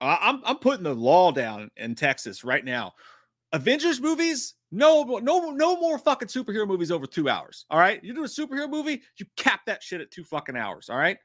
I'm 0.00 0.42
I'm 0.44 0.58
putting 0.58 0.82
the 0.82 0.94
law 0.94 1.32
down 1.32 1.70
in 1.76 1.94
Texas 1.94 2.44
right 2.44 2.64
now. 2.64 2.92
Avengers 3.52 4.00
movies, 4.00 4.54
no, 4.72 5.04
no, 5.22 5.50
no 5.50 5.80
more 5.80 5.96
fucking 5.98 6.28
superhero 6.28 6.66
movies 6.66 6.90
over 6.90 7.06
two 7.06 7.28
hours. 7.28 7.66
All 7.70 7.78
right. 7.78 8.02
You 8.02 8.12
do 8.12 8.24
a 8.24 8.28
superhero 8.28 8.68
movie, 8.68 9.02
you 9.16 9.26
cap 9.36 9.60
that 9.66 9.82
shit 9.82 10.00
at 10.00 10.10
two 10.10 10.24
fucking 10.24 10.56
hours. 10.56 10.90
All 10.90 10.98
right. 10.98 11.18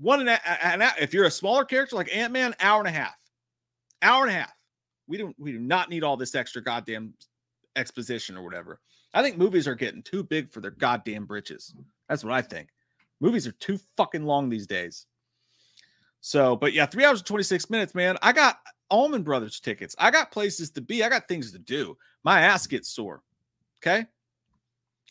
One 0.00 0.20
and 0.20 0.30
a, 0.30 0.66
an 0.66 0.82
hour. 0.82 0.92
If 0.98 1.12
you're 1.12 1.24
a 1.24 1.30
smaller 1.30 1.64
character 1.64 1.96
like 1.96 2.14
Ant 2.14 2.32
Man, 2.32 2.54
hour 2.58 2.80
and 2.80 2.88
a 2.88 2.92
half, 2.92 3.16
hour 4.02 4.22
and 4.22 4.30
a 4.30 4.38
half. 4.38 4.52
We 5.06 5.18
don't. 5.18 5.34
We 5.38 5.52
do 5.52 5.58
not 5.58 5.90
need 5.90 6.04
all 6.04 6.16
this 6.16 6.34
extra 6.34 6.62
goddamn 6.62 7.14
exposition 7.76 8.36
or 8.36 8.42
whatever. 8.42 8.80
I 9.12 9.22
think 9.22 9.36
movies 9.36 9.66
are 9.66 9.74
getting 9.74 10.02
too 10.02 10.22
big 10.22 10.50
for 10.50 10.60
their 10.60 10.70
goddamn 10.70 11.26
britches. 11.26 11.74
That's 12.08 12.24
what 12.24 12.32
I 12.32 12.42
think. 12.42 12.68
Movies 13.20 13.46
are 13.46 13.52
too 13.52 13.78
fucking 13.96 14.24
long 14.24 14.48
these 14.48 14.66
days. 14.66 15.06
So, 16.20 16.56
but 16.56 16.72
yeah, 16.72 16.86
three 16.86 17.04
hours 17.04 17.20
and 17.20 17.26
26 17.26 17.70
minutes, 17.70 17.94
man. 17.94 18.16
I 18.22 18.32
got 18.32 18.58
Allman 18.88 19.22
Brothers 19.22 19.60
tickets. 19.60 19.96
I 19.98 20.10
got 20.10 20.30
places 20.30 20.70
to 20.72 20.80
be. 20.80 21.02
I 21.02 21.08
got 21.08 21.28
things 21.28 21.52
to 21.52 21.58
do. 21.58 21.96
My 22.24 22.42
ass 22.42 22.66
gets 22.66 22.88
sore. 22.88 23.22
Okay. 23.82 24.06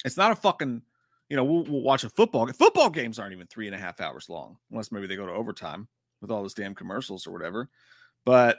It's 0.06 0.18
not 0.18 0.32
a 0.32 0.36
fucking, 0.36 0.82
you 1.30 1.38
know, 1.38 1.44
we'll, 1.44 1.64
we'll 1.64 1.82
watch 1.82 2.04
a 2.04 2.10
football. 2.10 2.48
Football 2.48 2.90
games 2.90 3.20
aren't 3.20 3.34
even 3.34 3.48
three 3.48 3.68
and 3.68 3.76
a 3.76 3.80
half 3.80 4.02
hours 4.02 4.30
long, 4.30 4.58
unless 4.72 4.92
maybe 4.92 5.08
they 5.08 5.16
go 5.16 5.28
to 5.28 5.32
overtime 5.32 5.88
with 6.22 6.32
all 6.32 6.42
those 6.42 6.56
damn 6.56 6.76
commercials 6.76 7.28
or 7.28 7.32
whatever. 7.32 7.70
But 8.26 8.58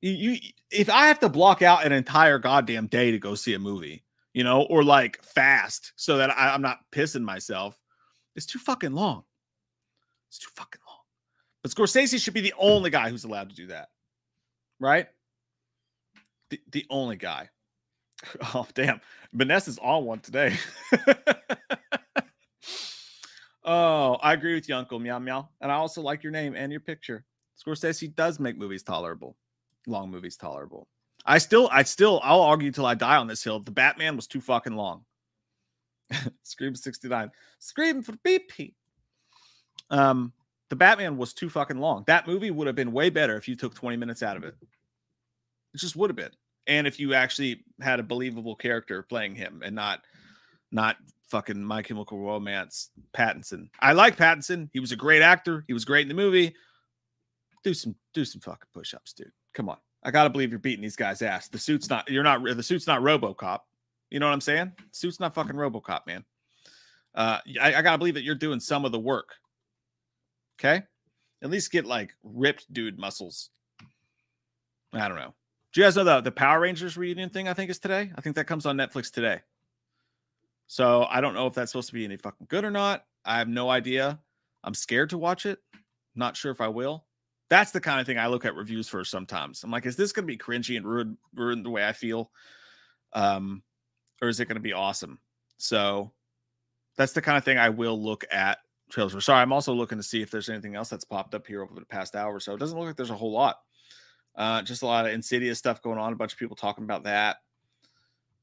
you, 0.00 0.10
you 0.10 0.38
if 0.70 0.90
I 0.90 1.06
have 1.06 1.20
to 1.20 1.28
block 1.28 1.62
out 1.62 1.86
an 1.86 1.92
entire 1.92 2.38
goddamn 2.38 2.88
day 2.88 3.12
to 3.12 3.18
go 3.18 3.34
see 3.34 3.54
a 3.54 3.58
movie, 3.58 4.04
you 4.34 4.44
know, 4.44 4.62
or 4.62 4.82
like 4.82 5.22
fast 5.22 5.92
so 5.96 6.18
that 6.18 6.30
I, 6.30 6.52
I'm 6.52 6.62
not 6.62 6.80
pissing 6.92 7.22
myself, 7.22 7.80
it's 8.34 8.46
too 8.46 8.58
fucking 8.58 8.92
long. 8.92 9.22
It's 10.28 10.38
too 10.38 10.50
fucking 10.56 10.80
long. 10.86 10.98
But 11.62 11.72
Scorsese 11.72 12.22
should 12.22 12.34
be 12.34 12.40
the 12.40 12.54
only 12.58 12.90
guy 12.90 13.10
who's 13.10 13.24
allowed 13.24 13.50
to 13.50 13.56
do 13.56 13.68
that, 13.68 13.88
right? 14.80 15.06
The, 16.50 16.60
the 16.70 16.86
only 16.90 17.16
guy. 17.16 17.48
Oh, 18.54 18.66
damn. 18.74 19.00
Vanessa's 19.32 19.78
on 19.78 20.04
one 20.04 20.20
today. 20.20 20.56
oh, 23.64 24.14
I 24.14 24.32
agree 24.32 24.54
with 24.54 24.68
you, 24.68 24.74
Uncle 24.74 24.98
Meow 24.98 25.18
Meow. 25.18 25.48
And 25.60 25.70
I 25.70 25.76
also 25.76 26.00
like 26.00 26.22
your 26.22 26.32
name 26.32 26.54
and 26.56 26.72
your 26.72 26.80
picture. 26.80 27.24
Scorsese 27.62 28.14
does 28.14 28.38
make 28.40 28.56
movies 28.58 28.82
tolerable, 28.82 29.36
long 29.86 30.10
movies 30.10 30.36
tolerable. 30.36 30.88
I 31.24 31.38
still, 31.38 31.68
I 31.72 31.82
still, 31.82 32.20
I'll 32.22 32.42
argue 32.42 32.70
till 32.70 32.86
I 32.86 32.94
die 32.94 33.16
on 33.16 33.26
this 33.26 33.42
hill. 33.42 33.60
The 33.60 33.70
Batman 33.70 34.16
was 34.16 34.26
too 34.26 34.40
fucking 34.40 34.76
long. 34.76 35.04
Scream 36.42 36.74
69. 36.74 37.30
Scream 37.58 38.02
for 38.02 38.12
BP. 38.12 38.74
Um, 39.90 40.32
the 40.68 40.76
Batman 40.76 41.16
was 41.16 41.32
too 41.32 41.48
fucking 41.48 41.78
long. 41.78 42.04
That 42.06 42.26
movie 42.26 42.50
would 42.50 42.66
have 42.66 42.76
been 42.76 42.92
way 42.92 43.10
better 43.10 43.36
if 43.36 43.48
you 43.48 43.56
took 43.56 43.74
20 43.74 43.96
minutes 43.96 44.22
out 44.22 44.36
of 44.36 44.44
it. 44.44 44.54
It 45.74 45.78
just 45.78 45.96
would 45.96 46.10
have 46.10 46.16
been. 46.16 46.30
And 46.66 46.86
if 46.86 46.98
you 46.98 47.14
actually 47.14 47.64
had 47.80 48.00
a 48.00 48.02
believable 48.02 48.56
character 48.56 49.02
playing 49.02 49.34
him 49.34 49.62
and 49.64 49.74
not 49.74 50.00
not 50.72 50.96
fucking 51.28 51.62
My 51.62 51.82
Chemical 51.82 52.18
Romance 52.18 52.90
Pattinson. 53.12 53.68
I 53.80 53.92
like 53.92 54.16
Pattinson. 54.16 54.68
He 54.72 54.80
was 54.80 54.92
a 54.92 54.96
great 54.96 55.22
actor. 55.22 55.64
He 55.66 55.72
was 55.72 55.84
great 55.84 56.02
in 56.02 56.08
the 56.08 56.14
movie. 56.14 56.54
Do 57.64 57.74
some 57.74 57.94
do 58.14 58.24
some 58.24 58.40
fucking 58.40 58.68
push-ups, 58.72 59.12
dude. 59.12 59.32
Come 59.54 59.68
on. 59.68 59.78
I 60.02 60.10
gotta 60.10 60.30
believe 60.30 60.50
you're 60.50 60.58
beating 60.58 60.82
these 60.82 60.96
guys' 60.96 61.22
ass. 61.22 61.48
The 61.48 61.58
suit's 61.58 61.90
not. 61.90 62.08
You're 62.08 62.22
not. 62.22 62.42
The 62.44 62.62
suit's 62.62 62.86
not 62.86 63.00
RoboCop. 63.02 63.60
You 64.10 64.20
know 64.20 64.26
what 64.26 64.34
I'm 64.34 64.40
saying? 64.40 64.72
suit's 64.92 65.18
not 65.18 65.34
fucking 65.34 65.56
RoboCop, 65.56 66.06
man. 66.06 66.24
Uh, 67.14 67.38
I, 67.60 67.74
I 67.74 67.82
gotta 67.82 67.98
believe 67.98 68.14
that 68.14 68.22
you're 68.22 68.34
doing 68.36 68.60
some 68.60 68.84
of 68.84 68.92
the 68.92 69.00
work. 69.00 69.30
Okay, 70.60 70.82
at 71.42 71.50
least 71.50 71.72
get 71.72 71.86
like 71.86 72.14
ripped 72.22 72.72
dude 72.72 72.98
muscles. 72.98 73.50
I 74.92 75.08
don't 75.08 75.18
know. 75.18 75.34
Do 75.76 75.82
you 75.82 75.86
guys 75.88 75.96
know 75.96 76.04
the 76.04 76.22
the 76.22 76.32
Power 76.32 76.60
Rangers 76.60 76.96
reunion 76.96 77.28
thing? 77.28 77.48
I 77.48 77.52
think 77.52 77.70
is 77.70 77.78
today. 77.78 78.10
I 78.16 78.22
think 78.22 78.36
that 78.36 78.46
comes 78.46 78.64
on 78.64 78.78
Netflix 78.78 79.12
today. 79.12 79.42
So 80.68 81.06
I 81.10 81.20
don't 81.20 81.34
know 81.34 81.46
if 81.48 81.52
that's 81.52 81.70
supposed 81.70 81.88
to 81.88 81.94
be 81.94 82.06
any 82.06 82.16
fucking 82.16 82.46
good 82.48 82.64
or 82.64 82.70
not. 82.70 83.04
I 83.26 83.36
have 83.36 83.48
no 83.48 83.68
idea. 83.68 84.18
I'm 84.64 84.72
scared 84.72 85.10
to 85.10 85.18
watch 85.18 85.44
it. 85.44 85.58
Not 86.14 86.34
sure 86.34 86.50
if 86.50 86.62
I 86.62 86.68
will. 86.68 87.04
That's 87.50 87.72
the 87.72 87.80
kind 87.82 88.00
of 88.00 88.06
thing 88.06 88.18
I 88.18 88.28
look 88.28 88.46
at 88.46 88.54
reviews 88.54 88.88
for 88.88 89.04
sometimes. 89.04 89.62
I'm 89.64 89.70
like, 89.70 89.84
is 89.84 89.96
this 89.96 90.12
going 90.12 90.26
to 90.26 90.32
be 90.32 90.38
cringy 90.38 90.78
and 90.78 90.86
ruin 90.86 91.18
ruin 91.34 91.62
the 91.62 91.68
way 91.68 91.86
I 91.86 91.92
feel, 91.92 92.30
um, 93.12 93.62
or 94.22 94.28
is 94.28 94.40
it 94.40 94.46
going 94.46 94.56
to 94.56 94.62
be 94.62 94.72
awesome? 94.72 95.18
So 95.58 96.10
that's 96.96 97.12
the 97.12 97.20
kind 97.20 97.36
of 97.36 97.44
thing 97.44 97.58
I 97.58 97.68
will 97.68 98.02
look 98.02 98.24
at 98.32 98.60
trailers 98.88 99.12
for. 99.12 99.20
Sorry, 99.20 99.42
I'm 99.42 99.52
also 99.52 99.74
looking 99.74 99.98
to 99.98 100.02
see 100.02 100.22
if 100.22 100.30
there's 100.30 100.48
anything 100.48 100.74
else 100.74 100.88
that's 100.88 101.04
popped 101.04 101.34
up 101.34 101.46
here 101.46 101.62
over 101.62 101.74
the 101.74 101.84
past 101.84 102.16
hour 102.16 102.40
so. 102.40 102.54
It 102.54 102.60
doesn't 102.60 102.78
look 102.78 102.86
like 102.86 102.96
there's 102.96 103.10
a 103.10 103.14
whole 103.14 103.32
lot. 103.32 103.58
Uh, 104.36 104.62
just 104.62 104.82
a 104.82 104.86
lot 104.86 105.06
of 105.06 105.12
insidious 105.12 105.58
stuff 105.58 105.82
going 105.82 105.98
on. 105.98 106.12
A 106.12 106.16
bunch 106.16 106.32
of 106.32 106.38
people 106.38 106.56
talking 106.56 106.84
about 106.84 107.04
that, 107.04 107.38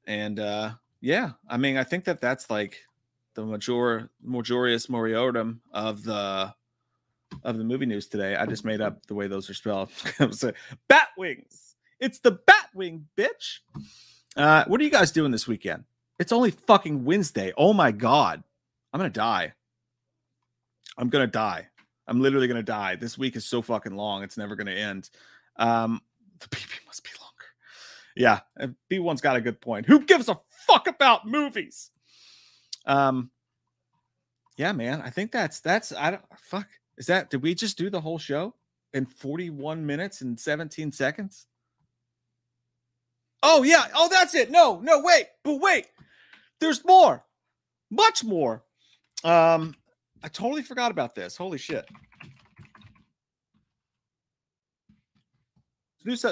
and 0.07 0.39
uh, 0.39 0.71
yeah, 1.01 1.31
I 1.47 1.57
mean, 1.57 1.77
I 1.77 1.83
think 1.83 2.05
that 2.05 2.21
that's 2.21 2.49
like 2.49 2.81
the 3.35 3.45
major 3.45 4.09
majorius 4.25 4.89
moriorum 4.89 5.59
of 5.71 6.03
the 6.03 6.53
of 7.43 7.57
the 7.57 7.63
movie 7.63 7.85
news 7.85 8.07
today. 8.07 8.35
I 8.35 8.45
just 8.45 8.65
made 8.65 8.81
up 8.81 9.05
the 9.07 9.15
way 9.15 9.27
those 9.27 9.49
are 9.49 9.53
spelled. 9.53 9.89
bat 10.87 11.07
wings. 11.17 11.75
It's 11.99 12.19
the 12.19 12.31
bat 12.31 12.69
wing, 12.73 13.07
bitch. 13.17 13.59
Uh, 14.35 14.65
what 14.67 14.79
are 14.81 14.83
you 14.83 14.89
guys 14.89 15.11
doing 15.11 15.31
this 15.31 15.47
weekend? 15.47 15.83
It's 16.19 16.31
only 16.31 16.51
fucking 16.51 17.05
Wednesday. 17.05 17.53
Oh 17.57 17.73
my 17.73 17.91
god. 17.91 18.43
I'm 18.91 18.99
gonna 18.99 19.09
die. 19.09 19.53
I'm 20.97 21.09
gonna 21.09 21.27
die. 21.27 21.67
I'm 22.07 22.21
literally 22.21 22.47
gonna 22.47 22.63
die. 22.63 22.95
This 22.95 23.17
week 23.17 23.35
is 23.35 23.45
so 23.45 23.61
fucking 23.61 23.95
long. 23.95 24.23
It's 24.23 24.37
never 24.37 24.55
gonna 24.55 24.71
end. 24.71 25.09
Um, 25.57 26.01
the 26.39 26.47
PP 26.47 26.85
must 26.85 27.03
be 27.03 27.09
longer. 27.19 27.31
Yeah, 28.15 28.39
B1's 28.91 29.21
got 29.21 29.35
a 29.35 29.41
good 29.41 29.59
point. 29.61 29.85
Who 29.85 29.99
gives 30.05 30.29
a 30.29 30.39
fuck 30.67 30.87
about 30.87 31.27
movies? 31.27 31.91
Um, 32.85 33.31
yeah, 34.57 34.71
man. 34.71 35.01
I 35.01 35.09
think 35.09 35.31
that's 35.31 35.59
that's 35.59 35.91
I 35.93 36.11
don't 36.11 36.21
fuck. 36.37 36.67
Is 36.97 37.07
that 37.07 37.29
did 37.29 37.41
we 37.41 37.55
just 37.55 37.77
do 37.77 37.89
the 37.89 38.01
whole 38.01 38.19
show 38.19 38.53
in 38.93 39.05
41 39.05 39.85
minutes 39.85 40.21
and 40.21 40.39
17 40.39 40.91
seconds? 40.91 41.47
Oh 43.41 43.63
yeah. 43.63 43.87
Oh, 43.95 44.07
that's 44.09 44.35
it. 44.35 44.51
No, 44.51 44.79
no, 44.81 45.01
wait, 45.01 45.25
but 45.43 45.59
wait. 45.59 45.87
There's 46.59 46.85
more. 46.85 47.25
Much 47.89 48.23
more. 48.23 48.63
Um, 49.23 49.75
I 50.23 50.27
totally 50.29 50.61
forgot 50.61 50.91
about 50.91 51.15
this. 51.15 51.35
Holy 51.35 51.57
shit. 51.57 51.85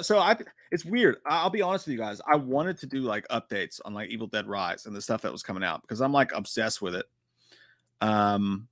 So 0.03 0.19
I 0.19 0.37
it's 0.71 0.85
weird. 0.85 1.17
I'll 1.25 1.49
be 1.49 1.61
honest 1.61 1.87
with 1.87 1.93
you 1.93 1.99
guys. 1.99 2.21
I 2.31 2.35
wanted 2.35 2.77
to 2.79 2.87
do 2.87 2.99
like 2.99 3.27
updates 3.29 3.79
on 3.85 3.93
like 3.93 4.09
Evil 4.09 4.27
Dead 4.27 4.47
Rise 4.47 4.85
and 4.85 4.95
the 4.95 5.01
stuff 5.01 5.21
that 5.21 5.31
was 5.31 5.43
coming 5.43 5.63
out 5.63 5.81
because 5.81 6.01
I'm 6.01 6.11
like 6.11 6.31
obsessed 6.33 6.81
with 6.81 6.95
it. 6.95 7.05
Um 8.01 8.67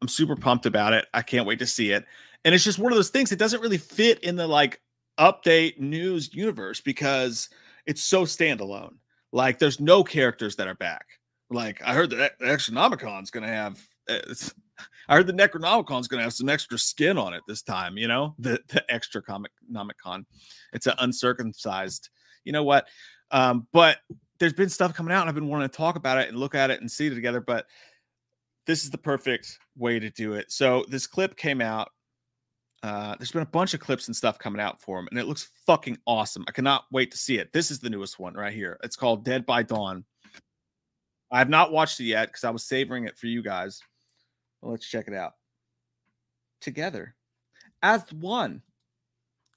I'm 0.00 0.08
super 0.08 0.36
pumped 0.36 0.66
about 0.66 0.92
it. 0.92 1.06
I 1.14 1.22
can't 1.22 1.46
wait 1.46 1.58
to 1.60 1.66
see 1.66 1.90
it. 1.90 2.04
And 2.44 2.54
it's 2.54 2.64
just 2.64 2.78
one 2.78 2.92
of 2.92 2.96
those 2.96 3.10
things 3.10 3.32
It 3.32 3.38
doesn't 3.38 3.60
really 3.60 3.78
fit 3.78 4.20
in 4.20 4.36
the 4.36 4.46
like 4.46 4.80
update 5.18 5.78
news 5.78 6.34
universe 6.34 6.80
because 6.80 7.48
it's 7.86 8.02
so 8.02 8.24
standalone. 8.24 8.94
Like 9.32 9.58
there's 9.58 9.80
no 9.80 10.04
characters 10.04 10.56
that 10.56 10.68
are 10.68 10.74
back. 10.74 11.06
Like 11.50 11.82
I 11.82 11.94
heard 11.94 12.10
that 12.10 12.38
the 12.38 13.30
going 13.30 13.44
to 13.44 13.48
have 13.48 13.80
uh, 14.08 14.18
I 15.08 15.16
heard 15.16 15.26
the 15.26 15.32
Necronomicon's 15.32 16.08
going 16.08 16.18
to 16.18 16.24
have 16.24 16.32
some 16.32 16.48
extra 16.48 16.78
skin 16.78 17.18
on 17.18 17.34
it 17.34 17.42
this 17.46 17.62
time, 17.62 17.96
you 17.96 18.08
know? 18.08 18.34
The 18.38 18.60
the 18.68 18.84
extra 18.92 19.22
comic 19.22 19.52
Nomicon. 19.70 20.24
It's 20.72 20.86
an 20.86 20.94
uncircumcised. 20.98 22.10
You 22.44 22.52
know 22.52 22.64
what? 22.64 22.88
Um 23.30 23.66
but 23.72 23.98
there's 24.38 24.52
been 24.52 24.68
stuff 24.68 24.94
coming 24.94 25.12
out 25.12 25.22
and 25.22 25.28
I've 25.28 25.34
been 25.34 25.48
wanting 25.48 25.68
to 25.68 25.76
talk 25.76 25.96
about 25.96 26.18
it 26.18 26.28
and 26.28 26.38
look 26.38 26.54
at 26.54 26.70
it 26.70 26.80
and 26.80 26.90
see 26.90 27.06
it 27.06 27.14
together, 27.14 27.40
but 27.40 27.66
this 28.66 28.84
is 28.84 28.90
the 28.90 28.98
perfect 28.98 29.58
way 29.76 29.98
to 29.98 30.10
do 30.10 30.34
it. 30.34 30.50
So 30.50 30.84
this 30.88 31.06
clip 31.06 31.36
came 31.36 31.60
out. 31.60 31.90
Uh, 32.82 33.14
there's 33.18 33.32
been 33.32 33.42
a 33.42 33.46
bunch 33.46 33.72
of 33.72 33.80
clips 33.80 34.08
and 34.08 34.16
stuff 34.16 34.38
coming 34.38 34.60
out 34.60 34.80
for 34.80 34.98
him, 34.98 35.08
and 35.10 35.18
it 35.18 35.26
looks 35.26 35.50
fucking 35.66 35.96
awesome. 36.06 36.44
I 36.46 36.52
cannot 36.52 36.84
wait 36.92 37.10
to 37.12 37.16
see 37.16 37.38
it. 37.38 37.50
This 37.52 37.70
is 37.70 37.78
the 37.78 37.88
newest 37.88 38.18
one 38.18 38.34
right 38.34 38.52
here. 38.52 38.78
It's 38.82 38.96
called 38.96 39.24
Dead 39.24 39.46
by 39.46 39.62
Dawn. 39.62 40.04
I 41.32 41.38
have 41.38 41.48
not 41.48 41.72
watched 41.72 41.98
it 42.00 42.04
yet 42.04 42.28
because 42.28 42.44
I 42.44 42.50
was 42.50 42.64
savoring 42.64 43.06
it 43.06 43.16
for 43.16 43.26
you 43.26 43.42
guys. 43.42 43.80
Well, 44.64 44.72
let's 44.72 44.88
check 44.88 45.08
it 45.08 45.14
out. 45.14 45.34
Together, 46.62 47.14
as 47.82 48.02
one. 48.14 48.62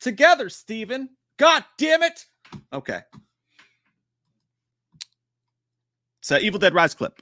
Together, 0.02 0.50
Stephen. 0.50 1.12
God 1.38 1.64
damn 1.78 2.04
it. 2.04 2.26
Okay. 2.74 3.00
It's 6.20 6.30
an 6.30 6.42
Evil 6.42 6.60
Dead 6.60 6.74
Rise 6.74 6.94
clip. 6.94 7.22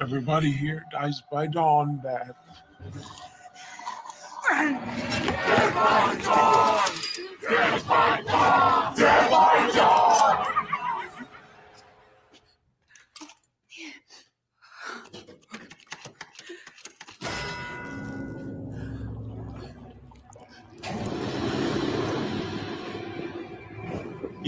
Everybody 0.00 0.52
here 0.52 0.84
dies 0.92 1.20
by 1.32 1.48
dawn, 1.48 2.00
Beth. 2.00 2.36
Dawn! 4.48 6.20
Dawn! 6.22 7.07
You 7.48 7.54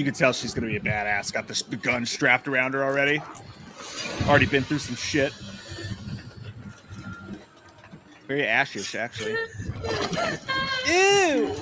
can 0.04 0.14
tell 0.14 0.34
she's 0.34 0.52
to 0.54 0.60
be 0.60 0.76
a 0.76 0.80
badass. 0.80 1.32
Got 1.32 1.48
the 1.48 1.76
gun 1.76 2.04
strapped 2.04 2.48
around 2.48 2.74
her 2.74 2.84
already. 2.84 3.22
Already 4.26 4.44
been 4.44 4.62
through 4.62 4.80
some 4.80 4.96
shit. 4.96 5.32
Very 8.28 8.42
ashish, 8.42 8.94
actually. 8.94 9.36
Ew! 10.86 11.56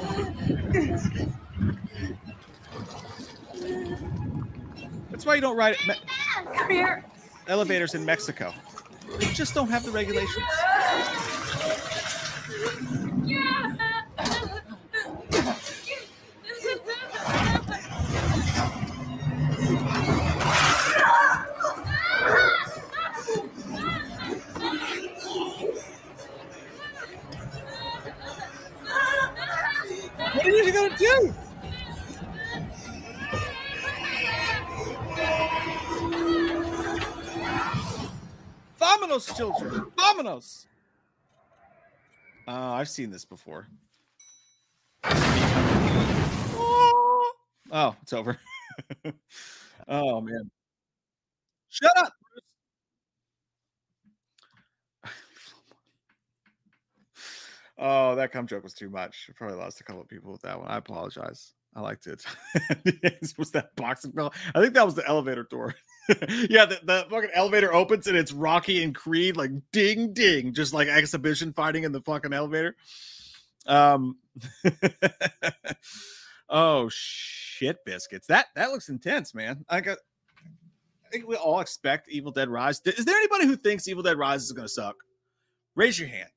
Why 5.29 5.35
you 5.35 5.43
don't 5.43 5.57
ride 5.59 5.77
me- 5.87 6.83
elevators 7.49 7.95
in 7.95 8.03
Mexico. 8.05 8.55
They 9.19 9.27
just 9.27 9.55
don't 9.55 9.69
have 9.69 9.85
the 9.85 9.91
regulations. 9.91 10.45
I've 42.89 42.93
seen 42.93 43.11
this 43.11 43.27
before. 43.27 43.69
Oh, 47.71 47.95
it's 48.01 48.15
over. 48.15 48.39
oh 49.89 50.23
man. 50.23 50.51
Shut 51.69 51.93
up. 51.99 52.15
Oh, 57.77 58.15
that 58.15 58.33
cum 58.33 58.47
joke 58.47 58.65
was 58.65 58.73
too 58.73 58.89
much. 58.89 59.27
I 59.29 59.35
probably 59.37 59.59
lost 59.59 59.83
a 59.83 59.85
couple 59.85 60.01
of 60.01 60.09
people 60.09 60.33
with 60.33 60.41
that 60.43 60.59
one. 60.59 60.69
I 60.69 60.79
apologize. 60.79 61.53
I 61.77 61.83
liked 61.83 62.07
it. 62.07 62.25
was 63.39 63.51
that 63.51 63.77
boxing 63.77 64.13
bell? 64.13 64.33
I 64.55 64.63
think 64.63 64.73
that 64.75 64.87
was 64.87 64.95
the 64.95 65.07
elevator 65.07 65.45
door. 65.45 65.75
yeah, 66.49 66.65
the, 66.65 66.81
the 66.83 67.07
fucking 67.11 67.31
elevator 67.35 67.73
opens 67.73 68.07
and 68.07 68.17
it's 68.17 68.33
Rocky 68.33 68.83
and 68.83 68.95
Creed 68.95 69.37
like 69.37 69.51
ding 69.73 70.15
ding, 70.15 70.55
just 70.55 70.73
like 70.73 70.89
exhibition 70.89 71.53
fighting 71.53 71.85
in 71.85 71.93
the 71.93 72.01
fucking 72.01 72.33
elevator. 72.33 72.77
Um 73.67 74.17
oh 76.49 76.89
shit 76.91 77.85
biscuits. 77.85 78.27
That 78.29 78.47
that 78.57 78.71
looks 78.71 78.89
intense, 78.89 79.35
man. 79.35 79.65
I 79.69 79.83
got 79.83 79.99
I 81.07 81.11
think 81.11 81.27
we 81.27 81.37
all 81.37 81.61
expect 81.61 82.09
Evil 82.09 82.33
Dead 82.33 82.49
Rise. 82.49 82.81
Is 82.85 83.05
there 83.05 83.17
anybody 83.17 83.47
who 83.47 83.57
thinks 83.57 83.87
Evil 83.87 84.03
Dead 84.03 84.19
Rise 84.19 84.45
is 84.45 84.53
gonna 84.53 84.69
suck? 84.69 84.97
Raise 85.75 85.99
your 85.99 86.09
hand. 86.09 86.31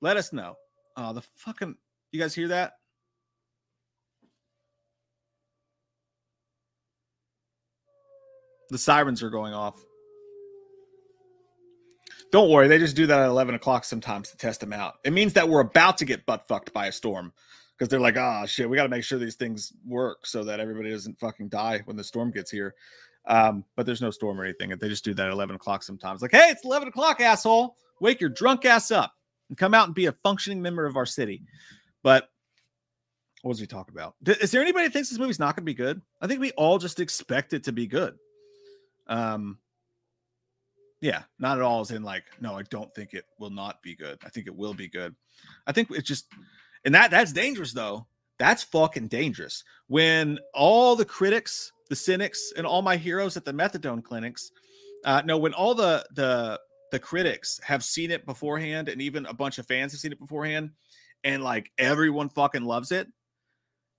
Let 0.00 0.16
us 0.16 0.32
know. 0.32 0.54
Oh, 0.96 1.12
the 1.12 1.22
fucking 1.36 1.74
you 2.12 2.20
guys 2.20 2.34
hear 2.34 2.48
that? 2.48 2.74
The 8.70 8.78
sirens 8.78 9.22
are 9.22 9.30
going 9.30 9.54
off. 9.54 9.76
Don't 12.30 12.50
worry, 12.50 12.66
they 12.66 12.78
just 12.78 12.96
do 12.96 13.06
that 13.06 13.20
at 13.20 13.28
11 13.28 13.54
o'clock 13.54 13.84
sometimes 13.84 14.30
to 14.30 14.36
test 14.36 14.60
them 14.60 14.72
out. 14.72 14.94
It 15.04 15.12
means 15.12 15.34
that 15.34 15.48
we're 15.48 15.60
about 15.60 15.98
to 15.98 16.04
get 16.04 16.26
butt 16.26 16.48
fucked 16.48 16.72
by 16.72 16.86
a 16.86 16.92
storm 16.92 17.32
because 17.76 17.88
they're 17.88 18.00
like, 18.00 18.16
oh 18.16 18.44
shit, 18.46 18.68
we 18.68 18.76
got 18.76 18.84
to 18.84 18.88
make 18.88 19.04
sure 19.04 19.18
these 19.18 19.36
things 19.36 19.72
work 19.86 20.26
so 20.26 20.42
that 20.44 20.58
everybody 20.58 20.90
doesn't 20.90 21.18
fucking 21.20 21.48
die 21.48 21.82
when 21.84 21.96
the 21.96 22.04
storm 22.04 22.30
gets 22.30 22.50
here. 22.50 22.74
Um, 23.26 23.64
but 23.76 23.86
there's 23.86 24.02
no 24.02 24.10
storm 24.10 24.40
or 24.40 24.44
anything. 24.44 24.70
They 24.70 24.88
just 24.88 25.04
do 25.04 25.14
that 25.14 25.26
at 25.26 25.32
11 25.32 25.56
o'clock 25.56 25.82
sometimes. 25.82 26.22
Like, 26.22 26.32
hey, 26.32 26.50
it's 26.50 26.64
11 26.64 26.88
o'clock, 26.88 27.20
asshole. 27.20 27.76
Wake 28.00 28.20
your 28.20 28.30
drunk 28.30 28.64
ass 28.64 28.90
up 28.90 29.12
and 29.48 29.56
come 29.56 29.74
out 29.74 29.86
and 29.86 29.94
be 29.94 30.06
a 30.06 30.12
functioning 30.22 30.60
member 30.60 30.86
of 30.86 30.96
our 30.96 31.06
city. 31.06 31.42
But 32.02 32.28
what 33.42 33.50
was 33.50 33.60
we 33.60 33.66
talking 33.66 33.94
about? 33.94 34.14
Is 34.26 34.50
there 34.50 34.62
anybody 34.62 34.86
that 34.86 34.92
thinks 34.92 35.10
this 35.10 35.18
movie's 35.18 35.38
not 35.38 35.54
going 35.54 35.62
to 35.62 35.70
be 35.70 35.74
good? 35.74 36.00
I 36.20 36.26
think 36.26 36.40
we 36.40 36.52
all 36.52 36.78
just 36.78 37.00
expect 37.00 37.52
it 37.52 37.64
to 37.64 37.72
be 37.72 37.86
good. 37.86 38.16
Um, 39.06 39.58
yeah, 41.00 41.22
not 41.38 41.58
at 41.58 41.62
all 41.62 41.80
as 41.80 41.90
in 41.90 42.02
like, 42.02 42.24
no, 42.40 42.54
I 42.56 42.62
don't 42.62 42.94
think 42.94 43.12
it 43.12 43.26
will 43.38 43.50
not 43.50 43.82
be 43.82 43.94
good. 43.94 44.18
I 44.24 44.30
think 44.30 44.46
it 44.46 44.56
will 44.56 44.74
be 44.74 44.88
good. 44.88 45.14
I 45.66 45.72
think 45.72 45.90
it's 45.90 46.08
just, 46.08 46.26
and 46.84 46.94
that 46.94 47.10
that's 47.10 47.32
dangerous 47.32 47.72
though. 47.72 48.06
That's 48.38 48.62
fucking 48.62 49.08
dangerous. 49.08 49.64
When 49.86 50.38
all 50.54 50.96
the 50.96 51.04
critics, 51.04 51.72
the 51.88 51.96
cynics, 51.96 52.52
and 52.56 52.66
all 52.66 52.82
my 52.82 52.96
heroes 52.96 53.36
at 53.36 53.44
the 53.44 53.52
methadone 53.52 54.02
clinics, 54.02 54.50
uh, 55.04 55.22
no, 55.24 55.36
when 55.36 55.52
all 55.52 55.74
the 55.74 56.06
the 56.14 56.58
the 56.90 56.98
critics 56.98 57.60
have 57.62 57.84
seen 57.84 58.10
it 58.10 58.24
beforehand, 58.24 58.88
and 58.88 59.02
even 59.02 59.26
a 59.26 59.34
bunch 59.34 59.58
of 59.58 59.66
fans 59.66 59.92
have 59.92 60.00
seen 60.00 60.12
it 60.12 60.18
beforehand, 60.18 60.70
and 61.22 61.44
like 61.44 61.70
everyone 61.78 62.28
fucking 62.28 62.64
loves 62.64 62.92
it, 62.92 63.08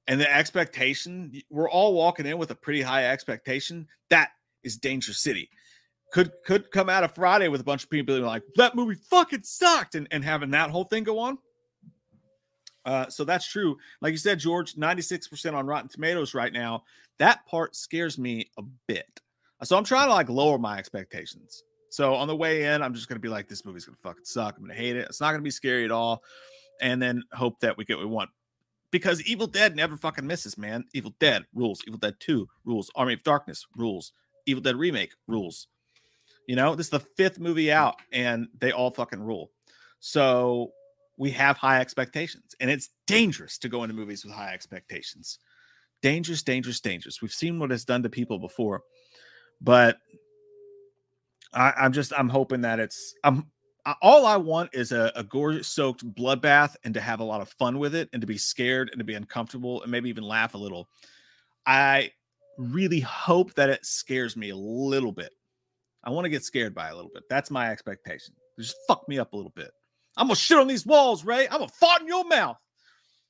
and 0.07 0.19
the 0.19 0.35
expectation, 0.35 1.39
we're 1.49 1.69
all 1.69 1.93
walking 1.93 2.25
in 2.25 2.37
with 2.37 2.51
a 2.51 2.55
pretty 2.55 2.81
high 2.81 3.11
expectation. 3.11 3.87
That 4.09 4.31
is 4.65 4.75
Danger 4.77 5.13
City. 5.13 5.49
Could 6.11 6.31
could 6.45 6.71
come 6.71 6.89
out 6.89 7.03
of 7.03 7.15
Friday 7.15 7.47
with 7.47 7.61
a 7.61 7.63
bunch 7.63 7.83
of 7.83 7.89
people 7.89 8.15
being 8.15 8.25
like, 8.25 8.43
that 8.55 8.75
movie 8.75 8.95
fucking 8.95 9.43
sucked, 9.43 9.95
and, 9.95 10.07
and 10.11 10.23
having 10.23 10.51
that 10.51 10.69
whole 10.69 10.83
thing 10.83 11.03
go 11.03 11.19
on. 11.19 11.37
Uh, 12.85 13.09
so 13.09 13.23
that's 13.23 13.47
true. 13.47 13.77
Like 14.01 14.11
you 14.11 14.17
said, 14.17 14.39
George, 14.39 14.75
96% 14.75 15.53
on 15.53 15.65
Rotten 15.65 15.89
Tomatoes 15.89 16.33
right 16.35 16.53
now. 16.53 16.83
That 17.17 17.45
part 17.47 17.75
scares 17.75 18.17
me 18.17 18.49
a 18.57 18.63
bit. 18.87 19.21
So 19.63 19.75
I'm 19.77 19.83
trying 19.83 20.07
to 20.07 20.13
like 20.13 20.29
lower 20.29 20.57
my 20.57 20.77
expectations. 20.77 21.63
So 21.89 22.13
on 22.13 22.27
the 22.27 22.35
way 22.35 22.65
in, 22.65 22.81
I'm 22.81 22.93
just 22.93 23.07
gonna 23.07 23.19
be 23.19 23.29
like, 23.29 23.47
this 23.47 23.65
movie's 23.65 23.85
gonna 23.85 23.97
fucking 24.03 24.25
suck. 24.25 24.57
I'm 24.57 24.63
gonna 24.63 24.73
hate 24.75 24.95
it. 24.95 25.07
It's 25.09 25.21
not 25.21 25.31
gonna 25.31 25.41
be 25.41 25.49
scary 25.49 25.85
at 25.85 25.91
all. 25.91 26.23
And 26.81 27.01
then 27.01 27.23
hope 27.31 27.59
that 27.61 27.77
we 27.77 27.85
get 27.85 27.97
what 27.97 28.05
we 28.05 28.11
want. 28.11 28.29
Because 28.91 29.21
Evil 29.23 29.47
Dead 29.47 29.75
never 29.75 29.97
fucking 29.97 30.27
misses, 30.27 30.57
man. 30.57 30.85
Evil 30.93 31.15
Dead 31.19 31.45
rules. 31.53 31.81
Evil 31.87 31.99
Dead 31.99 32.15
2 32.19 32.47
rules. 32.65 32.91
Army 32.95 33.13
of 33.13 33.23
Darkness 33.23 33.65
rules. 33.75 34.11
Evil 34.45 34.61
Dead 34.61 34.75
remake 34.75 35.13
rules. 35.27 35.67
You 36.47 36.55
know, 36.55 36.75
this 36.75 36.87
is 36.87 36.91
the 36.91 36.99
fifth 36.99 37.39
movie 37.39 37.71
out, 37.71 37.95
and 38.11 38.47
they 38.59 38.71
all 38.71 38.91
fucking 38.91 39.21
rule. 39.21 39.51
So 39.99 40.71
we 41.17 41.31
have 41.31 41.57
high 41.57 41.79
expectations, 41.81 42.55
and 42.59 42.69
it's 42.69 42.89
dangerous 43.07 43.57
to 43.59 43.69
go 43.69 43.83
into 43.83 43.95
movies 43.95 44.23
with 44.23 44.33
high 44.33 44.53
expectations. 44.53 45.39
Dangerous, 46.01 46.43
dangerous, 46.43 46.79
dangerous. 46.79 47.21
We've 47.21 47.31
seen 47.31 47.57
what 47.57 47.71
it's 47.71 47.85
done 47.85 48.03
to 48.03 48.09
people 48.09 48.37
before, 48.37 48.81
but 49.61 49.97
I, 51.53 51.73
I'm 51.77 51.93
just 51.93 52.13
I'm 52.17 52.29
hoping 52.29 52.61
that 52.61 52.79
it's 52.79 53.15
I'm 53.23 53.47
I- 53.85 53.95
all 54.01 54.25
I 54.25 54.37
want 54.37 54.71
is 54.73 54.91
a, 54.91 55.11
a 55.15 55.23
gore 55.23 55.63
soaked 55.63 56.05
bloodbath 56.15 56.75
and 56.83 56.93
to 56.93 57.01
have 57.01 57.19
a 57.19 57.23
lot 57.23 57.41
of 57.41 57.49
fun 57.49 57.79
with 57.79 57.95
it 57.95 58.09
and 58.13 58.21
to 58.21 58.27
be 58.27 58.37
scared 58.37 58.89
and 58.91 58.99
to 58.99 59.05
be 59.05 59.13
uncomfortable 59.15 59.81
and 59.81 59.91
maybe 59.91 60.09
even 60.09 60.23
laugh 60.23 60.53
a 60.53 60.57
little. 60.57 60.89
I 61.65 62.11
really 62.57 62.99
hope 62.99 63.53
that 63.55 63.69
it 63.69 63.85
scares 63.85 64.35
me 64.35 64.49
a 64.49 64.55
little 64.55 65.11
bit. 65.11 65.31
I 66.03 66.09
want 66.11 66.25
to 66.25 66.29
get 66.29 66.43
scared 66.43 66.75
by 66.75 66.89
a 66.89 66.95
little 66.95 67.11
bit. 67.13 67.23
That's 67.29 67.49
my 67.51 67.71
expectation. 67.71 68.33
Just 68.59 68.75
fuck 68.87 69.07
me 69.09 69.19
up 69.19 69.33
a 69.33 69.35
little 69.35 69.53
bit. 69.55 69.71
I'm 70.17 70.27
gonna 70.27 70.35
shit 70.35 70.57
on 70.57 70.67
these 70.67 70.85
walls, 70.85 71.25
Ray. 71.25 71.45
I'm 71.47 71.59
gonna 71.59 71.67
fart 71.67 72.01
in 72.01 72.07
your 72.07 72.25
mouth. 72.25 72.57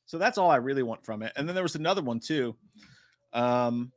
So 0.06 0.18
that's 0.18 0.38
all 0.38 0.52
I 0.52 0.58
really 0.58 0.84
want 0.84 1.04
from 1.04 1.24
it. 1.24 1.34
And 1.36 1.48
then 1.48 1.56
there 1.56 1.64
was 1.64 1.76
another 1.76 2.02
one 2.02 2.20
too. 2.20 2.56
Um, 3.34 3.92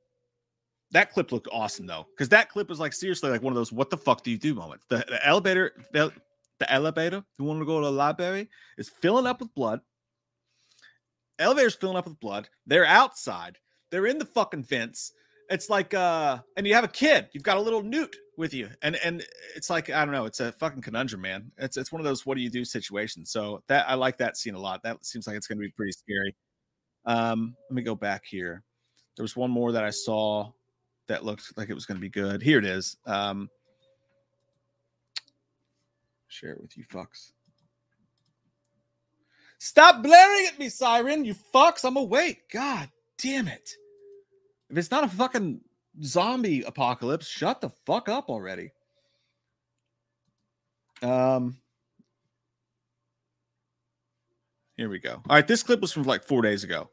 that 0.92 1.12
clip 1.12 1.32
looked 1.32 1.48
awesome 1.52 1.86
though, 1.86 2.06
because 2.14 2.30
that 2.30 2.48
clip 2.48 2.68
was 2.68 2.80
like 2.80 2.94
seriously 2.94 3.30
like 3.30 3.42
one 3.42 3.52
of 3.52 3.56
those 3.56 3.72
"what 3.72 3.90
the 3.90 3.96
fuck 3.96 4.22
do 4.22 4.30
you 4.30 4.38
do" 4.38 4.54
moments. 4.54 4.86
The, 4.88 5.04
the 5.08 5.26
elevator, 5.26 5.72
the, 5.92 6.12
the 6.58 6.72
elevator. 6.72 7.22
You 7.38 7.44
want 7.44 7.60
to 7.60 7.66
go 7.66 7.80
to 7.80 7.86
the 7.86 7.92
library? 7.92 8.48
Is 8.78 8.88
filling 8.88 9.26
up 9.26 9.40
with 9.40 9.54
blood. 9.54 9.80
Elevator's 11.38 11.74
filling 11.74 11.96
up 11.96 12.06
with 12.06 12.18
blood. 12.20 12.48
They're 12.66 12.86
outside. 12.86 13.58
They're 13.90 14.06
in 14.06 14.18
the 14.18 14.24
fucking 14.24 14.64
fence. 14.64 15.12
It's 15.50 15.70
like 15.70 15.94
uh, 15.94 16.38
and 16.56 16.66
you 16.66 16.74
have 16.74 16.84
a 16.84 16.88
kid. 16.88 17.28
You've 17.32 17.42
got 17.42 17.56
a 17.56 17.60
little 17.60 17.82
newt 17.82 18.14
with 18.36 18.52
you, 18.52 18.68
and 18.82 18.96
and 18.96 19.24
it's 19.56 19.70
like 19.70 19.88
I 19.90 20.04
don't 20.04 20.12
know. 20.12 20.26
It's 20.26 20.40
a 20.40 20.52
fucking 20.52 20.82
conundrum, 20.82 21.22
man. 21.22 21.50
It's 21.56 21.76
it's 21.76 21.90
one 21.90 22.00
of 22.00 22.04
those 22.04 22.26
what 22.26 22.36
do 22.36 22.42
you 22.42 22.50
do 22.50 22.64
situations. 22.64 23.30
So 23.30 23.62
that 23.66 23.88
I 23.88 23.94
like 23.94 24.18
that 24.18 24.36
scene 24.36 24.54
a 24.54 24.60
lot. 24.60 24.82
That 24.82 25.04
seems 25.04 25.26
like 25.26 25.36
it's 25.36 25.46
going 25.46 25.58
to 25.58 25.64
be 25.64 25.70
pretty 25.70 25.92
scary. 25.92 26.36
Um, 27.06 27.56
let 27.70 27.74
me 27.74 27.82
go 27.82 27.94
back 27.94 28.24
here. 28.26 28.62
There 29.16 29.24
was 29.24 29.36
one 29.36 29.50
more 29.50 29.72
that 29.72 29.84
I 29.84 29.90
saw 29.90 30.52
that 31.06 31.24
looked 31.24 31.56
like 31.56 31.70
it 31.70 31.74
was 31.74 31.86
going 31.86 31.96
to 31.96 32.02
be 32.02 32.10
good. 32.10 32.42
Here 32.42 32.58
it 32.58 32.66
is. 32.66 32.98
Um, 33.06 33.48
share 36.28 36.52
it 36.52 36.60
with 36.60 36.76
you 36.76 36.84
fucks. 36.84 37.32
Stop 39.58 40.02
blaring 40.02 40.46
at 40.46 40.58
me, 40.58 40.68
Siren, 40.68 41.24
you 41.24 41.34
fucks. 41.34 41.84
I'm 41.84 41.96
awake. 41.96 42.50
God 42.52 42.90
damn 43.22 43.48
it. 43.48 43.70
If 44.70 44.76
it's 44.76 44.90
not 44.90 45.04
a 45.04 45.08
fucking 45.08 45.60
zombie 46.02 46.62
apocalypse, 46.62 47.26
shut 47.26 47.60
the 47.60 47.70
fuck 47.86 48.08
up 48.08 48.28
already. 48.28 48.72
Um 51.02 51.58
Here 54.76 54.88
we 54.88 55.00
go. 55.00 55.14
All 55.14 55.36
right, 55.36 55.46
this 55.46 55.64
clip 55.64 55.80
was 55.80 55.92
from 55.92 56.04
like 56.04 56.22
4 56.22 56.40
days 56.42 56.62
ago. 56.62 56.88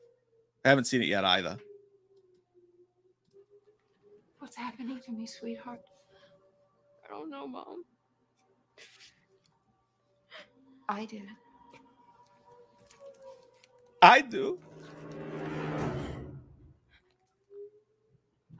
I 0.63 0.69
haven't 0.69 0.85
seen 0.85 1.03
it 1.03 1.07
yet 1.07 1.23
either. 1.23 1.57
What's 4.39 4.55
happening 4.55 4.99
to 5.05 5.11
me, 5.11 5.27
sweetheart? 5.27 5.81
I 7.05 7.09
don't 7.09 7.29
know, 7.29 7.47
Mom. 7.47 7.83
I 10.89 11.05
do. 11.05 11.21
I 14.01 14.21
do. 14.21 14.59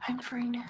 I'm 0.08 0.18
free 0.20 0.44
now. 0.44 0.64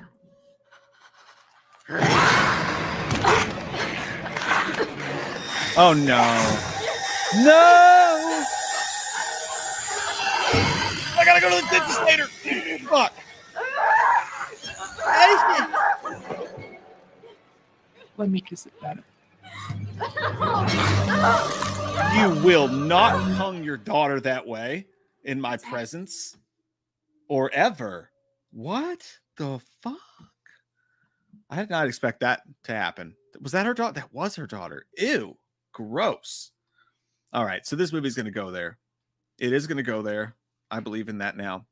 Oh 5.79 5.93
no. 5.93 6.23
No. 7.45 8.47
I 11.19 11.25
gotta 11.25 11.41
go 11.41 11.51
to 11.51 11.57
the 11.57 11.71
dentist 11.71 12.03
later. 12.05 12.27
Fuck. 12.89 13.13
Let 18.17 18.31
me 18.31 18.41
kiss 18.41 18.65
it 18.65 18.73
better. 18.81 19.05
You 22.17 22.31
will 22.43 22.69
not 22.69 23.21
hung 23.21 23.63
your 23.63 23.77
daughter 23.77 24.19
that 24.21 24.47
way 24.47 24.87
in 25.25 25.39
my 25.41 25.59
presence 25.59 26.39
or 27.29 27.51
ever. 27.53 28.11
What 28.53 29.19
the 29.37 29.61
fuck? 29.83 29.99
I 31.49 31.57
did 31.57 31.71
not 31.71 31.87
expect 31.87 32.21
that 32.21 32.43
to 32.65 32.73
happen. 32.73 33.15
Was 33.41 33.53
that 33.53 33.67
her 33.67 33.75
daughter? 33.75 33.93
That 33.93 34.13
was 34.13 34.37
her 34.37 34.47
daughter. 34.47 34.87
Ew. 34.99 35.37
Gross. 35.73 36.51
All 37.33 37.45
right. 37.45 37.65
So 37.67 37.77
this 37.77 37.93
movie's 37.93 38.15
going 38.15 38.27
to 38.27 38.33
go 38.33 38.51
there. 38.51 38.79
It 39.39 39.53
is 39.53 39.67
going 39.67 39.77
to 39.77 39.83
go 39.83 40.03
there. 40.03 40.35
I 40.71 40.81
believe 40.81 41.09
in 41.09 41.19
that 41.19 41.37
now. 41.37 41.67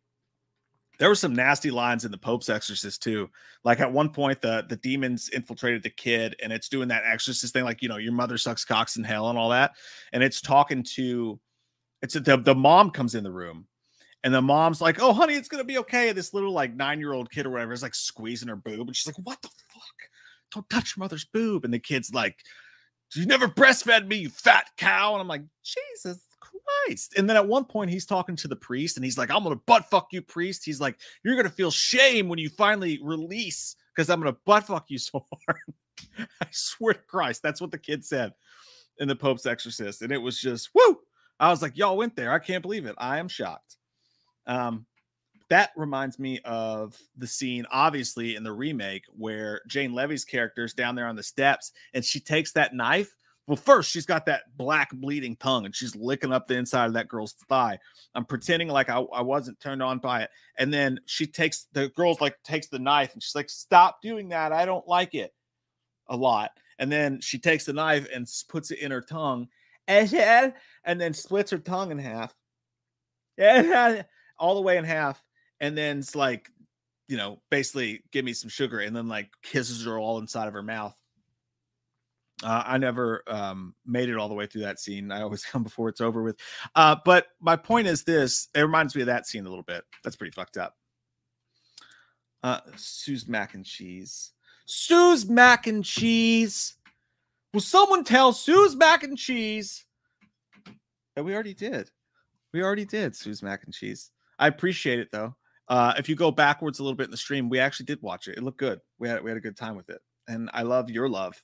There 0.99 1.09
were 1.09 1.17
some 1.17 1.35
nasty 1.35 1.73
lines 1.73 2.05
in 2.05 2.13
the 2.13 2.19
Pope's 2.19 2.49
Exorcist 2.49 3.03
too. 3.03 3.29
Like 3.65 3.81
at 3.81 3.93
one 3.93 4.11
point, 4.11 4.41
the 4.41 4.65
the 4.69 4.77
demons 4.77 5.29
infiltrated 5.31 5.83
the 5.83 5.91
kid, 5.91 6.37
and 6.41 6.53
it's 6.53 6.69
doing 6.69 6.87
that 6.89 7.03
exorcist 7.05 7.53
thing, 7.53 7.65
like 7.65 7.83
you 7.83 7.89
know, 7.89 7.97
your 7.97 8.13
mother 8.13 8.39
sucks 8.39 8.65
cocks 8.65 8.97
in 8.97 9.03
hell 9.03 9.29
and 9.29 9.37
all 9.37 9.49
that. 9.49 9.73
And 10.13 10.23
it's 10.23 10.41
talking 10.41 10.85
to, 10.95 11.41
it's 12.01 12.15
the 12.15 12.37
the 12.37 12.55
mom 12.55 12.93
comes 12.93 13.17
in 13.17 13.25
the 13.25 13.33
room, 13.33 13.67
and 14.25 14.35
the 14.35 14.43
mom's 14.43 14.81
like, 14.81 15.01
"Oh, 15.01 15.13
honey, 15.13 15.35
it's 15.35 15.49
gonna 15.49 15.63
be 15.63 15.79
okay." 15.79 16.11
This 16.13 16.35
little 16.35 16.53
like 16.53 16.75
nine 16.75 16.99
year 16.99 17.13
old 17.13 17.31
kid 17.31 17.47
or 17.47 17.51
whatever 17.51 17.73
is 17.73 17.83
like 17.83 17.95
squeezing 17.95 18.49
her 18.49 18.57
boob, 18.57 18.89
and 18.89 18.97
she's 18.97 19.07
like, 19.07 19.25
"What 19.25 19.41
the 19.43 19.49
fuck? 19.49 19.85
Don't 20.53 20.69
touch 20.69 20.97
your 20.97 21.05
mother's 21.05 21.25
boob." 21.27 21.65
And 21.65 21.73
the 21.73 21.79
kid's 21.79 22.13
like, 22.13 22.39
"You 23.15 23.27
never 23.27 23.47
breastfed 23.47 24.09
me, 24.09 24.17
you 24.17 24.31
fat 24.31 24.71
cow." 24.77 25.13
And 25.13 25.21
I'm 25.21 25.29
like, 25.29 25.45
Jesus 25.63 26.21
Christ. 26.85 27.15
And 27.17 27.29
then 27.29 27.37
at 27.37 27.47
one 27.47 27.65
point, 27.65 27.91
he's 27.91 28.07
talking 28.07 28.37
to 28.37 28.49
the 28.49 28.57
priest 28.57 28.97
and 28.97 29.05
he's 29.05 29.19
like, 29.19 29.31
I'm 29.31 29.45
to 29.45 29.57
butt 29.67 29.89
fuck 29.91 30.09
you, 30.13 30.23
priest. 30.23 30.65
He's 30.65 30.81
like, 30.81 30.99
You're 31.25 31.43
to 31.43 31.51
feel 31.51 31.71
shame 31.71 32.29
when 32.29 32.39
you 32.39 32.49
finally 32.49 33.01
release 33.03 33.77
because 33.95 34.11
I'm 34.11 34.23
to 34.23 34.37
butt 34.45 34.67
fuck 34.67 34.87
you 34.89 34.99
so 34.99 35.25
hard. 35.47 36.27
I 36.41 36.47
swear 36.51 36.95
to 36.95 37.01
Christ, 37.01 37.43
that's 37.43 37.61
what 37.61 37.71
the 37.71 37.79
kid 37.79 38.05
said 38.05 38.33
in 38.99 39.09
the 39.09 39.17
Pope's 39.17 39.47
Exorcist, 39.47 40.03
and 40.03 40.13
it 40.13 40.19
was 40.19 40.41
just 40.41 40.71
woo. 40.75 40.99
I 41.41 41.51
was 41.51 41.63
like, 41.63 41.77
y'all 41.77 41.97
went 41.97 42.15
there. 42.15 42.33
I 42.33 42.39
can't 42.39 42.63
believe 42.63 42.87
it. 42.87 42.95
I 42.99 43.19
am 43.19 43.29
shocked. 43.29 43.77
Um, 44.47 44.87
that 45.51 45.71
reminds 45.77 46.19
me 46.19 46.41
of 46.45 46.99
the 47.17 47.27
scene, 47.27 47.67
obviously, 47.71 48.35
in 48.35 48.45
the 48.45 48.53
remake 48.53 49.05
where 49.17 49.61
Jane 49.69 49.93
Levy's 49.93 50.25
character 50.25 50.65
is 50.65 50.75
down 50.75 50.95
there 50.95 51.07
on 51.07 51.17
the 51.17 51.23
steps 51.23 51.73
and 51.93 52.05
she 52.05 52.21
takes 52.21 52.53
that 52.53 52.75
knife. 52.75 53.15
Well, 53.47 53.57
first, 53.57 53.91
she's 53.91 54.07
got 54.07 54.25
that 54.27 54.57
black 54.57 54.91
bleeding 54.95 55.37
tongue 55.37 55.67
and 55.67 55.77
she's 55.77 55.95
licking 55.95 56.33
up 56.33 56.47
the 56.47 56.57
inside 56.57 56.87
of 56.87 56.95
that 56.95 57.09
girl's 57.09 57.35
thigh. 57.49 57.79
I'm 58.15 58.25
pretending 58.25 58.69
like 58.69 58.89
I, 58.89 59.01
I 59.01 59.21
wasn't 59.21 59.61
turned 59.61 59.83
on 59.83 59.99
by 59.99 60.23
it. 60.23 60.31
And 60.57 60.73
then 60.73 60.99
she 61.05 61.27
takes 61.27 61.67
the 61.73 61.91
girl's 61.91 62.23
like 62.23 62.43
takes 62.43 62.69
the 62.69 62.79
knife 62.79 63.13
and 63.13 63.23
she's 63.23 63.35
like, 63.35 63.51
Stop 63.51 64.01
doing 64.03 64.31
that. 64.31 64.53
I 64.53 64.65
don't 64.65 64.89
like 64.89 65.15
it 65.15 65.35
a 66.09 66.17
lot. 66.17 66.53
And 66.79 66.91
then 66.91 67.21
she 67.21 67.39
takes 67.39 67.65
the 67.67 67.75
knife 67.75 68.09
and 68.13 68.27
puts 68.49 68.71
it 68.71 68.79
in 68.79 68.91
her 68.91 69.03
tongue 69.03 69.49
and 69.87 70.55
then 70.85 71.13
splits 71.13 71.51
her 71.51 71.59
tongue 71.59 71.91
in 71.91 71.99
half. 71.99 72.35
all 74.39 74.55
the 74.55 74.61
way 74.61 74.77
in 74.77 74.85
half. 74.85 75.23
And 75.61 75.77
then 75.77 75.99
it's 75.99 76.15
like, 76.15 76.51
you 77.09 77.17
know, 77.17 77.41
basically 77.51 78.03
give 78.13 78.25
me 78.25 78.33
some 78.33 78.51
sugar 78.51 78.81
and 78.81 78.95
then 78.95 79.09
like 79.09 79.31
kisses 79.43 79.85
her 79.85 79.99
all 79.99 80.19
inside 80.19 80.49
of 80.49 80.55
her 80.55 80.63
mouth. 80.63 80.97
Uh, 82.43 82.63
I 82.67 82.79
never 82.79 83.23
um, 83.27 83.75
made 83.87 84.09
it 84.09 84.17
all 84.19 84.29
the 84.29 84.35
way 84.35 84.47
through 84.47 84.63
that 84.63 84.81
scene. 84.81 85.13
I 85.13 85.23
always 85.23 85.45
come 85.51 85.63
before 85.63 85.89
it's 85.89 86.01
over 86.01 86.23
with. 86.23 86.37
Uh, 86.75 86.97
but 87.05 87.29
my 87.41 87.57
point 87.57 87.87
is 87.87 88.05
this 88.05 88.49
it 88.55 88.61
reminds 88.61 88.95
me 88.95 89.03
of 89.03 89.07
that 89.07 89.27
scene 89.27 89.47
a 89.47 89.49
little 89.49 89.65
bit. 89.65 89.85
That's 90.03 90.17
pretty 90.17 90.33
fucked 90.33 90.57
up. 90.57 90.75
Uh, 92.43 92.61
Sue's 92.77 93.27
mac 93.27 93.55
and 93.55 93.65
cheese. 93.65 94.33
Sue's 94.67 95.27
mac 95.29 95.67
and 95.67 95.85
cheese. 95.85 96.77
Will 97.55 97.61
someone 97.61 98.05
tell 98.05 98.33
Sue's 98.33 98.75
mac 98.75 99.03
and 99.03 99.17
cheese 99.17 99.85
that 101.15 101.25
we 101.25 101.33
already 101.33 101.55
did? 101.55 101.91
We 102.53 102.63
already 102.63 102.85
did 102.85 103.17
Sue's 103.17 103.43
mac 103.43 103.65
and 103.65 103.73
cheese. 103.73 104.11
I 104.39 104.49
appreciate 104.49 104.99
it 104.99 105.09
though. 105.13 105.37
Uh, 105.69 105.95
if 105.97 106.09
you 106.09 106.15
go 106.15 106.31
backwards 106.31 106.79
a 106.79 106.83
little 106.83 106.97
bit 106.97 107.05
in 107.05 107.11
the 107.11 107.17
stream, 107.17 107.49
we 107.49 107.59
actually 107.59 107.87
did 107.87 108.03
watch 108.03 108.29
it. 108.29 108.37
It 108.37 108.43
looked 108.43 108.59
good. 108.59 108.81
We 108.99 109.09
had 109.09 109.23
we 109.23 109.31
had 109.31 109.39
a 109.39 109.41
good 109.41 109.57
time 109.57 109.77
with 109.77 109.89
it, 109.89 110.01
and 110.29 110.51
I 110.53 110.63
love 110.63 110.91
your 110.91 111.09
love 111.09 111.43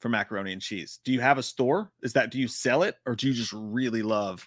for 0.00 0.08
macaroni 0.10 0.52
and 0.52 0.60
cheese. 0.60 1.00
Do 1.04 1.12
you 1.12 1.20
have 1.20 1.38
a 1.38 1.42
store? 1.42 1.90
Is 2.02 2.12
that 2.12 2.30
do 2.30 2.38
you 2.38 2.48
sell 2.48 2.82
it, 2.82 2.96
or 3.06 3.14
do 3.14 3.26
you 3.26 3.32
just 3.32 3.52
really 3.54 4.02
love, 4.02 4.46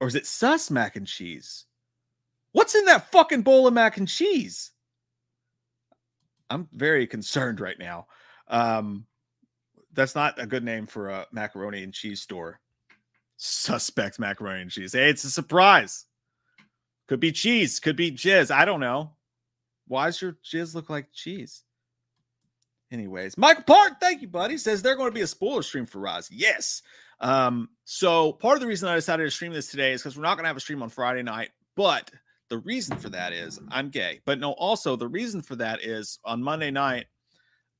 or 0.00 0.08
is 0.08 0.16
it 0.16 0.26
sus 0.26 0.70
mac 0.70 0.96
and 0.96 1.06
cheese? 1.06 1.66
What's 2.52 2.74
in 2.74 2.84
that 2.86 3.10
fucking 3.12 3.42
bowl 3.42 3.66
of 3.66 3.74
mac 3.74 3.96
and 3.96 4.08
cheese? 4.08 4.70
I'm 6.50 6.68
very 6.72 7.06
concerned 7.06 7.60
right 7.60 7.78
now. 7.78 8.06
Um, 8.48 9.06
that's 9.92 10.14
not 10.14 10.40
a 10.40 10.46
good 10.46 10.64
name 10.64 10.86
for 10.86 11.08
a 11.08 11.26
macaroni 11.32 11.82
and 11.82 11.94
cheese 11.94 12.20
store. 12.20 12.60
Suspect 13.36 14.18
macaroni 14.18 14.62
and 14.62 14.70
cheese. 14.70 14.92
Hey, 14.92 15.10
it's 15.10 15.24
a 15.24 15.30
surprise. 15.30 16.06
Could 17.08 17.20
be 17.20 17.32
cheese, 17.32 17.80
could 17.80 17.96
be 17.96 18.10
jizz. 18.10 18.50
I 18.50 18.64
don't 18.64 18.80
know. 18.80 19.12
Why 19.86 20.06
does 20.06 20.22
your 20.22 20.38
jizz 20.44 20.74
look 20.74 20.88
like 20.88 21.12
cheese? 21.12 21.62
Anyways, 22.90 23.36
Michael 23.36 23.64
Park, 23.64 23.94
thank 24.00 24.22
you, 24.22 24.28
buddy. 24.28 24.56
Says 24.56 24.80
they're 24.80 24.96
going 24.96 25.10
to 25.10 25.14
be 25.14 25.22
a 25.22 25.26
spoiler 25.26 25.62
stream 25.62 25.84
for 25.84 25.98
Roz. 25.98 26.30
Yes. 26.30 26.82
Um, 27.20 27.68
so 27.84 28.32
part 28.32 28.54
of 28.54 28.60
the 28.60 28.66
reason 28.66 28.88
I 28.88 28.94
decided 28.94 29.24
to 29.24 29.30
stream 29.30 29.52
this 29.52 29.70
today 29.70 29.92
is 29.92 30.02
because 30.02 30.16
we're 30.16 30.22
not 30.22 30.36
going 30.36 30.44
to 30.44 30.48
have 30.48 30.56
a 30.56 30.60
stream 30.60 30.82
on 30.82 30.88
Friday 30.88 31.22
night, 31.22 31.50
but 31.76 32.10
the 32.48 32.58
reason 32.58 32.96
for 32.98 33.08
that 33.10 33.32
is 33.32 33.58
I'm 33.70 33.90
gay. 33.90 34.20
But 34.24 34.38
no, 34.38 34.52
also 34.52 34.96
the 34.96 35.08
reason 35.08 35.42
for 35.42 35.56
that 35.56 35.82
is 35.82 36.18
on 36.24 36.42
Monday 36.42 36.70
night, 36.70 37.06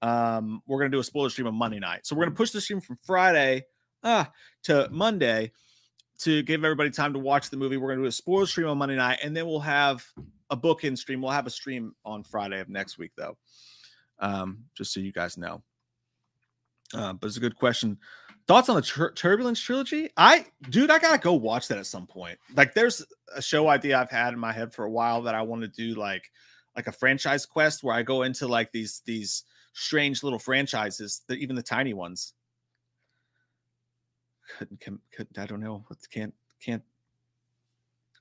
um, 0.02 0.62
we're 0.66 0.78
gonna 0.78 0.90
do 0.90 0.98
a 0.98 1.04
spoiler 1.04 1.30
stream 1.30 1.46
on 1.46 1.54
Monday 1.54 1.78
night. 1.78 2.06
So 2.06 2.14
we're 2.14 2.24
gonna 2.24 2.36
push 2.36 2.50
the 2.50 2.60
stream 2.60 2.80
from 2.80 2.98
Friday 3.04 3.64
ah, 4.04 4.30
to 4.64 4.88
Monday 4.90 5.50
to 6.18 6.42
give 6.42 6.64
everybody 6.64 6.90
time 6.90 7.12
to 7.12 7.18
watch 7.18 7.50
the 7.50 7.56
movie. 7.56 7.76
We're 7.76 7.88
gonna 7.88 8.02
do 8.02 8.08
a 8.08 8.12
spoiler 8.12 8.46
stream 8.46 8.68
on 8.68 8.78
Monday 8.78 8.96
night, 8.96 9.18
and 9.22 9.36
then 9.36 9.46
we'll 9.46 9.60
have 9.60 10.06
a 10.50 10.56
book-in 10.56 10.96
stream. 10.96 11.20
We'll 11.20 11.32
have 11.32 11.46
a 11.46 11.50
stream 11.50 11.94
on 12.04 12.22
Friday 12.22 12.60
of 12.60 12.68
next 12.68 12.98
week, 12.98 13.12
though. 13.16 13.36
Um, 14.20 14.64
just 14.76 14.92
so 14.92 15.00
you 15.00 15.12
guys 15.12 15.36
know. 15.36 15.62
Uh, 16.92 17.14
but 17.14 17.26
it's 17.26 17.36
a 17.36 17.40
good 17.40 17.56
question. 17.56 17.98
Thoughts 18.46 18.68
on 18.68 18.76
the 18.76 18.82
Tur- 18.82 19.12
Turbulence 19.12 19.58
trilogy? 19.58 20.10
I, 20.16 20.46
dude, 20.68 20.90
I 20.90 20.98
gotta 20.98 21.18
go 21.18 21.32
watch 21.32 21.66
that 21.68 21.78
at 21.78 21.86
some 21.86 22.06
point. 22.06 22.38
Like, 22.54 22.74
there's 22.74 23.04
a 23.34 23.42
show 23.42 23.68
idea 23.68 23.98
I've 23.98 24.10
had 24.10 24.34
in 24.34 24.38
my 24.38 24.52
head 24.52 24.72
for 24.72 24.84
a 24.84 24.90
while 24.90 25.22
that 25.22 25.34
I 25.34 25.42
want 25.42 25.62
to 25.62 25.68
do, 25.68 25.94
like, 25.94 26.30
like 26.76 26.86
a 26.86 26.92
franchise 26.92 27.46
quest 27.46 27.82
where 27.82 27.94
I 27.94 28.02
go 28.02 28.22
into 28.22 28.46
like 28.48 28.72
these 28.72 29.02
these 29.06 29.44
strange 29.72 30.22
little 30.22 30.38
franchises, 30.38 31.22
that 31.28 31.38
even 31.38 31.56
the 31.56 31.62
tiny 31.62 31.94
ones. 31.94 32.34
Couldn't, 34.58 34.80
couldn't 34.80 35.38
I 35.38 35.46
don't 35.46 35.60
know. 35.60 35.84
Can't 36.10 36.34
can't 36.60 36.82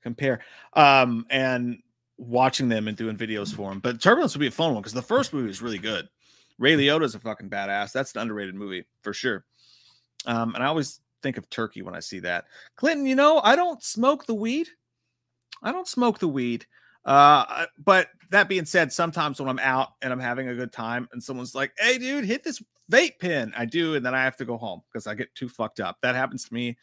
compare. 0.02 0.42
Um, 0.74 1.26
and 1.30 1.82
watching 2.18 2.70
them 2.70 2.88
and 2.88 2.98
doing 2.98 3.18
videos 3.18 3.54
for 3.54 3.70
them. 3.70 3.80
But 3.80 4.02
Turbulence 4.02 4.34
would 4.34 4.40
be 4.42 4.48
a 4.48 4.52
fun 4.52 4.74
one 4.74 4.82
because 4.82 4.94
the 4.94 5.02
first 5.02 5.34
movie 5.34 5.48
was 5.48 5.62
really 5.62 5.80
good. 5.80 6.08
Ray 6.60 6.76
Liotta's 6.76 7.16
a 7.16 7.20
fucking 7.20 7.50
badass. 7.50 7.92
That's 7.92 8.14
an 8.14 8.22
underrated 8.22 8.56
movie 8.56 8.86
for 9.02 9.14
sure. 9.14 9.46
Um, 10.26 10.54
and 10.56 10.64
I 10.64 10.68
always 10.68 11.00
think 11.22 11.38
of 11.38 11.50
turkey 11.50 11.82
when 11.82 11.96
I 11.96 12.00
see 12.00 12.20
that. 12.20 12.46
Clinton, 12.76 13.06
you 13.06 13.16
know, 13.16 13.40
I 13.44 13.56
don't 13.56 13.84
smoke 13.84 14.26
the 14.26 14.36
weed. 14.36 14.68
I 15.64 15.72
don't 15.72 15.88
smoke 15.88 16.20
the 16.20 16.28
weed. 16.28 16.66
Uh, 17.06 17.66
but 17.78 18.10
that 18.30 18.48
being 18.48 18.66
said, 18.66 18.94
sometimes 18.94 19.40
when 19.40 19.50
I'm 19.50 19.60
out 19.60 19.94
and 20.02 20.14
I'm 20.14 20.20
having 20.20 20.50
a 20.50 20.56
good 20.56 20.72
time 20.72 21.10
and 21.12 21.22
someone's 21.22 21.56
like, 21.56 21.74
hey, 21.78 21.98
dude, 21.98 22.26
hit 22.26 22.44
this 22.44 22.62
vape 22.92 23.20
pen, 23.20 23.54
I 23.58 23.66
do. 23.66 23.96
And 23.96 24.06
then 24.06 24.16
I 24.16 24.24
have 24.24 24.38
to 24.38 24.46
go 24.46 24.58
home 24.58 24.82
because 24.92 25.08
I 25.08 25.16
get 25.16 25.34
too 25.36 25.50
fucked 25.50 25.80
up. 25.80 25.98
That 26.02 26.16
happens 26.16 26.46
to 26.46 26.54
me 26.54 26.78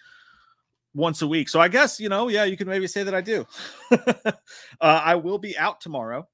once 0.94 1.22
a 1.22 1.26
week. 1.26 1.48
So 1.48 1.60
I 1.60 1.68
guess, 1.68 2.00
you 2.00 2.08
know, 2.08 2.28
yeah, 2.28 2.44
you 2.44 2.56
can 2.56 2.68
maybe 2.68 2.86
say 2.86 3.02
that 3.02 3.14
I 3.14 3.20
do. 3.20 3.46
uh, 3.92 4.32
I 4.80 5.14
will 5.14 5.38
be 5.38 5.56
out 5.56 5.80
tomorrow. 5.80 6.28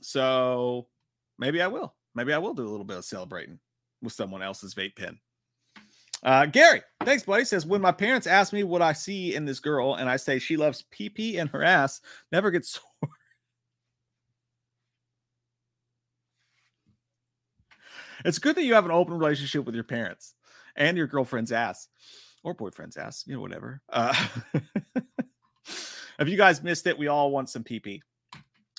So 0.00 0.86
maybe 1.38 1.62
I 1.62 1.66
will. 1.68 1.94
Maybe 2.14 2.32
I 2.32 2.38
will 2.38 2.54
do 2.54 2.66
a 2.66 2.70
little 2.70 2.84
bit 2.84 2.98
of 2.98 3.04
celebrating 3.04 3.58
with 4.02 4.12
someone 4.12 4.42
else's 4.42 4.74
vape 4.74 4.96
pen. 4.96 5.18
Uh, 6.22 6.46
Gary, 6.46 6.82
thanks, 7.04 7.24
buddy. 7.24 7.44
Says 7.44 7.66
when 7.66 7.82
my 7.82 7.92
parents 7.92 8.26
ask 8.26 8.52
me 8.52 8.64
what 8.64 8.80
I 8.80 8.94
see 8.94 9.34
in 9.34 9.44
this 9.44 9.60
girl, 9.60 9.96
and 9.96 10.08
I 10.08 10.16
say 10.16 10.38
she 10.38 10.56
loves 10.56 10.84
pee 10.90 11.10
pee 11.10 11.38
and 11.38 11.50
her 11.50 11.62
ass, 11.62 12.00
never 12.32 12.50
gets 12.50 12.70
sore. 13.02 13.10
It's 18.24 18.38
good 18.38 18.56
that 18.56 18.64
you 18.64 18.74
have 18.74 18.84
an 18.84 18.90
open 18.90 19.18
relationship 19.18 19.64
with 19.64 19.74
your 19.74 19.84
parents 19.84 20.34
and 20.76 20.96
your 20.96 21.06
girlfriend's 21.06 21.52
ass 21.52 21.88
or 22.42 22.54
boyfriend's 22.54 22.96
ass, 22.96 23.24
you 23.26 23.34
know, 23.34 23.40
whatever. 23.40 23.80
Uh, 23.90 24.14
if 26.18 26.28
you 26.28 26.36
guys 26.36 26.62
missed 26.62 26.86
it, 26.86 26.98
we 26.98 27.08
all 27.08 27.30
want 27.30 27.50
some 27.50 27.62
pee. 27.62 28.02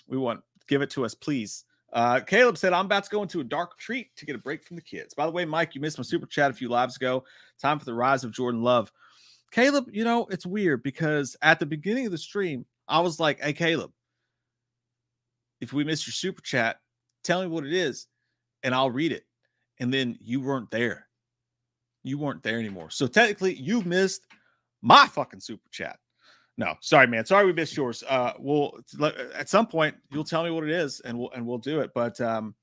We 0.07 0.17
want 0.17 0.41
give 0.67 0.81
it 0.81 0.89
to 0.91 1.05
us, 1.05 1.13
please. 1.13 1.65
Uh, 1.93 2.19
Caleb 2.19 2.57
said, 2.57 2.73
I'm 2.73 2.85
about 2.85 3.03
to 3.05 3.09
go 3.09 3.21
into 3.21 3.39
a 3.39 3.43
dark 3.43 3.77
treat 3.77 4.15
to 4.17 4.25
get 4.25 4.35
a 4.35 4.39
break 4.39 4.63
from 4.63 4.75
the 4.75 4.81
kids. 4.81 5.13
By 5.13 5.25
the 5.25 5.31
way, 5.31 5.45
Mike, 5.45 5.75
you 5.75 5.81
missed 5.81 5.97
my 5.97 6.03
super 6.03 6.25
chat 6.25 6.51
a 6.51 6.53
few 6.53 6.67
lives 6.67 6.95
ago. 6.95 7.23
Time 7.61 7.79
for 7.79 7.85
the 7.85 7.93
rise 7.93 8.23
of 8.23 8.31
Jordan 8.31 8.61
Love. 8.61 8.91
Caleb, 9.51 9.85
you 9.91 10.03
know, 10.03 10.25
it's 10.29 10.45
weird 10.45 10.83
because 10.83 11.37
at 11.41 11.59
the 11.59 11.65
beginning 11.65 12.05
of 12.05 12.11
the 12.11 12.17
stream, 12.17 12.65
I 12.87 12.99
was 12.99 13.19
like, 13.19 13.39
hey, 13.39 13.53
Caleb, 13.53 13.91
if 15.61 15.71
we 15.71 15.83
missed 15.83 16.05
your 16.05 16.13
super 16.13 16.41
chat, 16.41 16.77
tell 17.23 17.41
me 17.41 17.47
what 17.47 17.65
it 17.65 17.73
is 17.73 18.07
and 18.65 18.75
I'll 18.75 18.91
read 18.91 19.11
it. 19.11 19.23
And 19.79 19.93
then 19.93 20.17
you 20.21 20.41
weren't 20.41 20.71
there. 20.71 21.07
You 22.03 22.17
weren't 22.17 22.43
there 22.43 22.59
anymore. 22.59 22.91
So 22.91 23.07
technically, 23.07 23.55
you 23.55 23.81
missed 23.81 24.21
my 24.81 25.07
fucking 25.07 25.39
super 25.39 25.67
chat. 25.71 25.97
No, 26.57 26.75
sorry, 26.79 27.07
man. 27.07 27.25
Sorry 27.25 27.45
we 27.45 27.53
missed 27.53 27.75
yours. 27.75 28.03
Uh, 28.07 28.33
we'll 28.39 28.79
at 29.33 29.49
some 29.49 29.67
point 29.67 29.95
you'll 30.11 30.23
tell 30.23 30.43
me 30.43 30.51
what 30.51 30.63
it 30.63 30.69
is, 30.69 31.01
and 31.01 31.17
we'll 31.17 31.31
and 31.31 31.45
we'll 31.45 31.57
do 31.57 31.81
it. 31.81 31.91
But 31.93 32.21
um, 32.21 32.55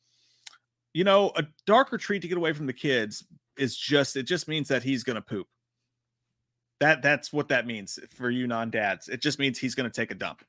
you 0.94 1.04
know, 1.04 1.32
a 1.36 1.44
dark 1.66 1.92
retreat 1.92 2.22
to 2.22 2.28
get 2.28 2.38
away 2.38 2.52
from 2.52 2.66
the 2.66 2.72
kids 2.72 3.24
is 3.58 3.76
just 3.76 4.16
it 4.16 4.22
just 4.22 4.48
means 4.48 4.68
that 4.68 4.82
he's 4.82 5.04
gonna 5.04 5.20
poop. 5.20 5.46
That 6.80 7.02
that's 7.02 7.32
what 7.32 7.48
that 7.48 7.66
means 7.66 7.98
for 8.16 8.30
you 8.30 8.46
non-dads. 8.46 9.08
It 9.08 9.20
just 9.20 9.38
means 9.38 9.58
he's 9.58 9.74
gonna 9.74 9.90
take 9.90 10.10
a 10.10 10.14
dump. 10.14 10.42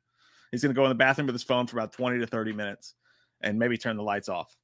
He's 0.52 0.62
gonna 0.62 0.74
go 0.74 0.84
in 0.86 0.90
the 0.90 0.96
bathroom 0.96 1.28
with 1.28 1.36
his 1.36 1.44
phone 1.44 1.68
for 1.68 1.78
about 1.78 1.92
20 1.92 2.20
to 2.20 2.28
30 2.28 2.54
minutes 2.54 2.94
and 3.42 3.60
maybe 3.60 3.78
turn 3.78 3.98
the 3.98 4.04
lights 4.04 4.30
off. 4.30 4.56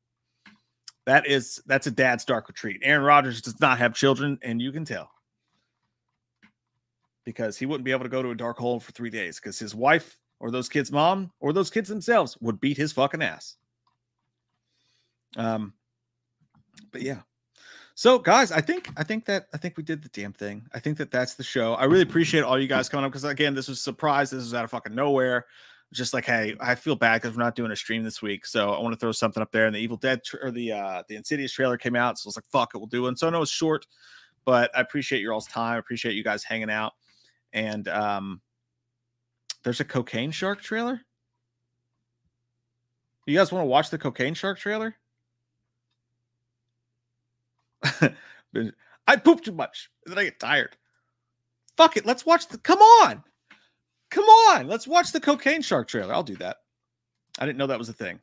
That 1.10 1.26
is 1.26 1.60
that's 1.66 1.88
a 1.88 1.91
dad's 1.91 2.24
dark 2.24 2.47
retreat. 2.49 2.82
Aaron 2.84 3.01
Rodgers 3.01 3.41
does 3.41 3.60
not 3.60 3.80
have 3.80 3.95
children, 3.95 4.38
and 4.43 4.62
you 4.62 4.72
can 4.72 4.86
tell 4.86 5.10
because 7.26 7.57
he 7.57 7.66
wouldn't 7.66 7.84
be 7.84 7.89
able 7.89 8.03
to 8.03 8.10
go 8.10 8.22
to 8.22 8.30
a 8.30 8.36
dark 8.36 8.60
hole 8.60 8.80
for 8.80 8.91
three 8.91 9.10
days 9.10 9.39
because 9.39 9.57
his 9.57 9.74
wife 9.74 10.20
or 10.39 10.51
those 10.51 10.70
kids' 10.70 10.91
mom 10.91 11.32
or 11.39 11.51
those 11.51 11.72
kids 11.72 11.89
themselves 11.89 12.38
would 12.41 12.62
beat 12.62 12.78
his 12.78 12.91
fucking 12.91 13.24
ass. 13.24 13.55
Um, 15.36 15.74
but 16.91 17.01
yeah. 17.01 17.22
So 17.95 18.20
guys, 18.20 18.51
I 18.51 18.62
think 18.62 18.91
I 18.95 19.01
think 19.01 19.26
that 19.26 19.47
I 19.51 19.57
think 19.57 19.78
we 19.78 19.84
did 19.84 20.03
the 20.03 20.10
damn 20.10 20.34
thing. 20.34 20.68
I 20.76 20.80
think 20.80 20.99
that 20.99 21.10
that's 21.10 21.34
the 21.34 21.43
show. 21.43 21.74
I 21.74 21.86
really 21.86 22.03
appreciate 22.03 22.43
all 22.43 22.60
you 22.60 22.68
guys 22.68 22.88
coming 22.88 23.05
up 23.05 23.12
because 23.12 23.24
again, 23.24 23.55
this 23.55 23.68
was 23.68 23.80
a 23.80 23.82
surprise. 23.82 24.30
This 24.30 24.43
was 24.43 24.53
out 24.53 24.64
of 24.64 24.70
fucking 24.70 24.93
nowhere. 24.93 25.47
Just 25.92 26.14
like, 26.14 26.26
hey, 26.26 26.56
I 26.60 26.76
feel 26.76 26.96
bad 26.96 27.22
because 27.22 27.36
we're 27.36 27.44
not 27.44 27.56
doing 27.56 27.72
a 27.72 27.76
stream 27.76 28.04
this 28.04 28.22
week, 28.22 28.46
so 28.46 28.74
I 28.74 28.80
want 28.80 28.94
to 28.94 29.00
throw 29.00 29.12
something 29.12 29.42
up 29.42 29.52
there. 29.52 29.66
And 29.66 29.76
the 29.76 29.80
Evil 29.80 29.98
Dead 29.98 30.24
tra- 30.24 30.40
or 30.44 30.52
the 30.52 30.72
uh 30.72 31.04
the 31.08 31.16
Insidious 31.16 31.52
trailer 31.52 31.78
came 31.78 31.96
out, 31.96 32.20
so 32.20 32.28
I 32.28 32.30
was 32.30 32.38
like, 32.38 32.46
fuck 32.46 32.76
it, 32.76 32.78
we'll 32.78 32.88
do. 32.88 33.08
And 33.08 33.18
so 33.18 33.28
I 33.28 33.32
know 33.32 33.42
it's 33.42 33.52
short, 33.52 33.88
but 34.46 34.76
I 34.78 34.82
appreciate 34.82 35.22
your 35.22 35.34
all's 35.34 35.48
time. 35.48 35.76
I 35.76 35.78
appreciate 35.78 36.14
you 36.14 36.24
guys 36.24 36.44
hanging 36.44 36.70
out. 36.70 36.94
And 37.54 37.88
um, 37.88 38.42
there's 39.64 39.80
a 39.80 39.86
Cocaine 39.86 40.32
Shark 40.32 40.62
trailer. 40.62 41.02
You 43.26 43.38
guys 43.38 43.52
want 43.52 43.64
to 43.64 43.68
watch 43.68 43.90
the 43.90 43.98
Cocaine 43.98 44.34
Shark 44.34 44.60
trailer? 44.60 44.96
I 49.08 49.16
poop 49.16 49.44
too 49.44 49.52
much, 49.52 49.90
and 50.06 50.12
then 50.12 50.20
I 50.20 50.24
get 50.26 50.40
tired. 50.40 50.78
Fuck 51.78 51.98
it, 51.98 52.06
let's 52.06 52.26
watch 52.26 52.48
the. 52.48 52.58
Come 52.60 52.80
on, 52.80 53.24
come 54.10 54.26
on, 54.26 54.68
let's 54.68 54.88
watch 54.88 55.12
the 55.12 55.20
Cocaine 55.20 55.62
Shark 55.62 55.88
trailer. 55.88 56.14
I'll 56.14 56.24
do 56.24 56.36
that. 56.38 56.57
I 57.39 57.45
didn't 57.45 57.57
know 57.57 57.68
that 57.68 57.80
was 57.80 57.89
a 57.89 57.93
thing. 57.93 58.20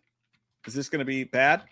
Is 0.67 0.75
this 0.75 0.89
going 0.89 0.99
to 0.99 1.05
be 1.05 1.25
bad? 1.25 1.63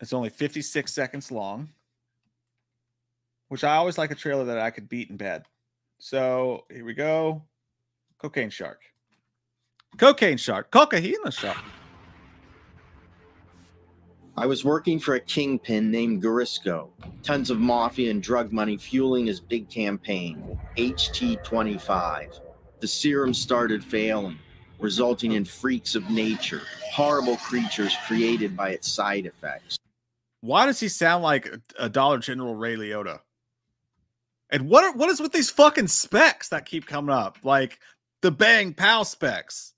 It's 0.00 0.12
only 0.12 0.28
56 0.28 0.92
seconds 0.92 1.32
long, 1.32 1.70
which 3.48 3.64
I 3.64 3.76
always 3.76 3.96
like 3.96 4.10
a 4.10 4.14
trailer 4.14 4.44
that 4.44 4.58
I 4.58 4.70
could 4.70 4.88
beat 4.88 5.08
in 5.10 5.16
bed. 5.16 5.44
So 5.98 6.66
here 6.70 6.84
we 6.84 6.92
go. 6.92 7.42
Cocaine 8.18 8.50
Shark. 8.50 8.82
Cocaine 9.96 10.36
Shark. 10.36 10.70
Cocaine 10.70 11.30
Shark. 11.30 11.56
I 14.38 14.44
was 14.44 14.64
working 14.66 14.98
for 14.98 15.14
a 15.14 15.20
kingpin 15.20 15.90
named 15.90 16.22
Garisco. 16.22 16.90
Tons 17.22 17.48
of 17.50 17.58
mafia 17.58 18.10
and 18.10 18.22
drug 18.22 18.52
money 18.52 18.76
fueling 18.76 19.26
his 19.26 19.40
big 19.40 19.70
campaign, 19.70 20.58
HT25. 20.76 22.40
The 22.80 22.86
serum 22.86 23.32
started 23.32 23.82
failing, 23.82 24.38
resulting 24.78 25.32
in 25.32 25.46
freaks 25.46 25.94
of 25.94 26.10
nature, 26.10 26.60
horrible 26.92 27.38
creatures 27.38 27.96
created 28.06 28.54
by 28.54 28.70
its 28.70 28.92
side 28.92 29.24
effects. 29.24 29.78
Why 30.42 30.66
does 30.66 30.80
he 30.80 30.88
sound 30.88 31.22
like 31.22 31.50
a- 31.78 31.88
Dollar 31.88 32.18
General 32.18 32.54
Ray 32.54 32.76
Liotta? 32.76 33.20
And 34.50 34.68
what 34.68 34.84
are, 34.84 34.92
what 34.92 35.08
is 35.08 35.18
with 35.18 35.32
these 35.32 35.50
fucking 35.50 35.88
specs 35.88 36.50
that 36.50 36.66
keep 36.66 36.86
coming 36.86 37.14
up? 37.14 37.38
Like 37.42 37.80
the 38.20 38.30
Bang 38.30 38.74
Pow 38.74 39.02
specs. 39.02 39.72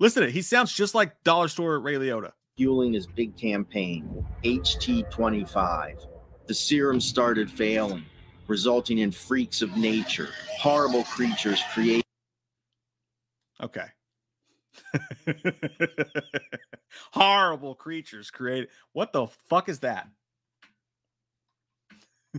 Listen 0.00 0.22
to 0.22 0.28
it. 0.28 0.34
He 0.34 0.42
sounds 0.42 0.72
just 0.72 0.94
like 0.94 1.22
Dollar 1.22 1.46
Store 1.46 1.78
Ray 1.78 1.94
Liotta. 1.94 2.32
Fueling 2.62 2.92
his 2.92 3.08
big 3.08 3.36
campaign, 3.36 4.24
HT25. 4.44 6.06
The 6.46 6.54
serum 6.54 7.00
started 7.00 7.50
failing, 7.50 8.04
resulting 8.46 8.98
in 8.98 9.10
freaks 9.10 9.62
of 9.62 9.76
nature, 9.76 10.28
horrible 10.60 11.02
creatures 11.02 11.60
created. 11.72 12.04
Okay. 13.60 13.86
Horrible 17.10 17.74
creatures 17.74 18.30
created. 18.30 18.68
What 18.92 19.12
the 19.12 19.26
fuck 19.26 19.68
is 19.68 19.80
that? 19.80 20.06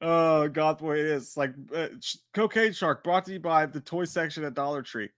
oh 0.00 0.48
god, 0.48 0.78
boy, 0.78 0.98
it 0.98 1.06
is 1.06 1.36
like 1.36 1.52
uh, 1.74 1.88
sh- 2.00 2.16
cocaine 2.34 2.72
shark 2.72 3.04
brought 3.04 3.24
to 3.26 3.32
you 3.32 3.40
by 3.40 3.66
the 3.66 3.80
toy 3.80 4.04
section 4.04 4.44
at 4.44 4.54
Dollar 4.54 4.82
Tree. 4.82 5.10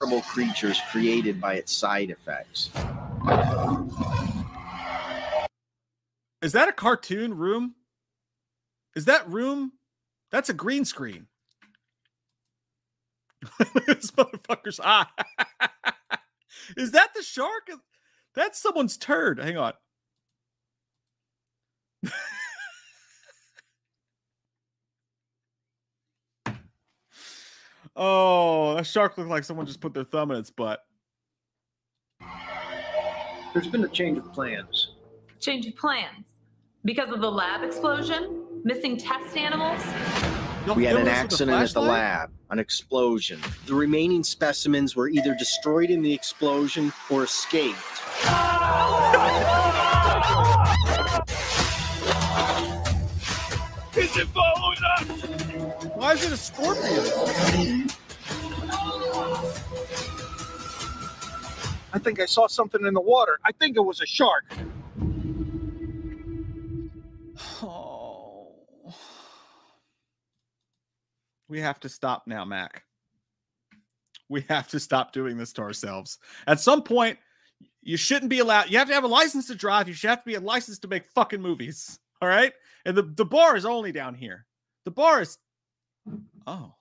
horrible 0.00 0.22
creatures 0.22 0.80
created 0.90 1.40
by 1.40 1.54
its 1.54 1.72
side 1.72 2.10
effects. 2.10 2.70
Is 6.42 6.52
that 6.52 6.68
a 6.68 6.72
cartoon 6.72 7.36
room? 7.36 7.74
Is 8.94 9.06
that 9.06 9.28
room? 9.28 9.72
That's 10.30 10.48
a 10.48 10.54
green 10.54 10.84
screen. 10.84 11.26
this 13.86 14.10
motherfucker's 14.12 14.80
eye. 14.80 15.06
Is 16.76 16.92
that 16.92 17.14
the 17.14 17.22
shark? 17.22 17.70
That's 18.34 18.58
someone's 18.60 18.96
turd. 18.96 19.38
Hang 19.38 19.56
on. 19.56 19.72
oh, 27.96 28.76
that 28.76 28.86
shark 28.86 29.18
looked 29.18 29.30
like 29.30 29.44
someone 29.44 29.66
just 29.66 29.80
put 29.80 29.94
their 29.94 30.04
thumb 30.04 30.30
in 30.30 30.38
its 30.38 30.50
butt. 30.50 30.84
There's 33.52 33.68
been 33.68 33.84
a 33.84 33.88
change 33.88 34.18
of 34.18 34.32
plans. 34.32 34.92
Change 35.40 35.66
of 35.66 35.76
plans. 35.76 36.26
Because 36.84 37.10
of 37.10 37.20
the 37.20 37.30
lab 37.30 37.62
explosion? 37.62 38.44
Missing 38.64 38.98
test 38.98 39.36
animals? 39.36 39.82
We 40.74 40.84
had 40.84 40.96
an 40.96 41.06
accident 41.06 41.62
at 41.62 41.72
the 41.72 41.80
lab, 41.80 42.32
an 42.50 42.58
explosion. 42.58 43.40
The 43.66 43.74
remaining 43.74 44.24
specimens 44.24 44.96
were 44.96 45.08
either 45.08 45.34
destroyed 45.36 45.90
in 45.90 46.02
the 46.02 46.12
explosion 46.12 46.92
or 47.08 47.22
escaped. 47.24 47.76
Is 47.76 49.15
following 54.24 54.78
us? 54.98 55.84
Why 55.94 56.12
is 56.12 56.24
it 56.24 56.32
a 56.32 56.36
scorpion? 56.36 57.90
I 61.92 61.98
think 61.98 62.20
I 62.20 62.26
saw 62.26 62.46
something 62.46 62.84
in 62.84 62.94
the 62.94 63.00
water. 63.00 63.38
I 63.44 63.52
think 63.52 63.76
it 63.76 63.80
was 63.80 64.00
a 64.00 64.06
shark. 64.06 64.44
Oh. 67.62 68.52
We 71.48 71.60
have 71.60 71.80
to 71.80 71.88
stop 71.88 72.24
now, 72.26 72.44
Mac. 72.44 72.82
We 74.28 74.44
have 74.48 74.68
to 74.68 74.80
stop 74.80 75.12
doing 75.12 75.38
this 75.38 75.52
to 75.54 75.62
ourselves. 75.62 76.18
At 76.46 76.60
some 76.60 76.82
point, 76.82 77.18
you 77.82 77.96
shouldn't 77.96 78.30
be 78.30 78.40
allowed. 78.40 78.70
You 78.70 78.78
have 78.78 78.88
to 78.88 78.94
have 78.94 79.04
a 79.04 79.08
license 79.08 79.46
to 79.46 79.54
drive. 79.54 79.86
You 79.88 79.94
should 79.94 80.10
have 80.10 80.22
to 80.22 80.26
be 80.26 80.34
a 80.34 80.40
license 80.40 80.78
to 80.80 80.88
make 80.88 81.06
fucking 81.14 81.40
movies. 81.40 81.98
All 82.20 82.28
right. 82.28 82.52
And 82.84 82.96
the, 82.96 83.02
the 83.02 83.24
bar 83.24 83.56
is 83.56 83.64
only 83.64 83.92
down 83.92 84.14
here. 84.14 84.46
The 84.84 84.90
bar 84.90 85.20
is, 85.20 85.38
oh, 86.46 86.74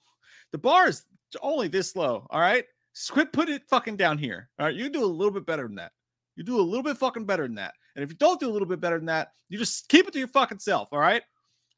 the 0.51 0.57
bar 0.57 0.87
is 0.87 1.03
only 1.41 1.67
this 1.67 1.95
low. 1.95 2.27
All 2.29 2.39
right. 2.39 2.65
Quit 3.09 3.33
putting 3.33 3.55
it 3.55 3.63
fucking 3.69 3.97
down 3.97 4.17
here. 4.17 4.49
All 4.59 4.65
right. 4.67 4.75
You 4.75 4.89
do 4.89 5.03
a 5.03 5.05
little 5.05 5.33
bit 5.33 5.45
better 5.45 5.63
than 5.63 5.75
that. 5.75 5.91
You 6.35 6.43
do 6.43 6.59
a 6.59 6.61
little 6.61 6.83
bit 6.83 6.97
fucking 6.97 7.25
better 7.25 7.43
than 7.43 7.55
that. 7.55 7.73
And 7.95 8.03
if 8.03 8.09
you 8.09 8.15
don't 8.15 8.39
do 8.39 8.49
a 8.49 8.53
little 8.53 8.67
bit 8.67 8.79
better 8.79 8.97
than 8.97 9.07
that, 9.07 9.29
you 9.49 9.57
just 9.57 9.87
keep 9.89 10.07
it 10.07 10.13
to 10.13 10.19
your 10.19 10.27
fucking 10.27 10.59
self. 10.59 10.89
All 10.91 10.99
right. 10.99 11.23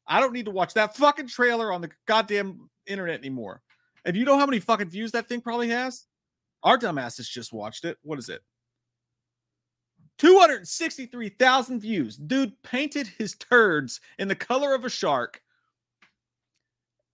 I 0.06 0.20
don't 0.20 0.32
need 0.32 0.46
to 0.46 0.50
watch 0.50 0.74
that 0.74 0.96
fucking 0.96 1.28
trailer 1.28 1.72
on 1.72 1.80
the 1.80 1.90
goddamn 2.06 2.68
internet 2.86 3.18
anymore. 3.18 3.62
And 4.04 4.16
you 4.16 4.24
know 4.24 4.38
how 4.38 4.46
many 4.46 4.58
fucking 4.58 4.88
views 4.88 5.12
that 5.12 5.28
thing 5.28 5.40
probably 5.40 5.68
has? 5.68 6.06
Our 6.62 6.78
dumbasses 6.78 7.28
just 7.28 7.52
watched 7.52 7.84
it. 7.84 7.98
What 8.02 8.18
is 8.18 8.28
it? 8.28 8.40
263,000 10.18 11.80
views. 11.80 12.16
Dude 12.16 12.60
painted 12.62 13.06
his 13.06 13.34
turds 13.36 14.00
in 14.18 14.28
the 14.28 14.34
color 14.34 14.74
of 14.74 14.84
a 14.84 14.90
shark. 14.90 15.40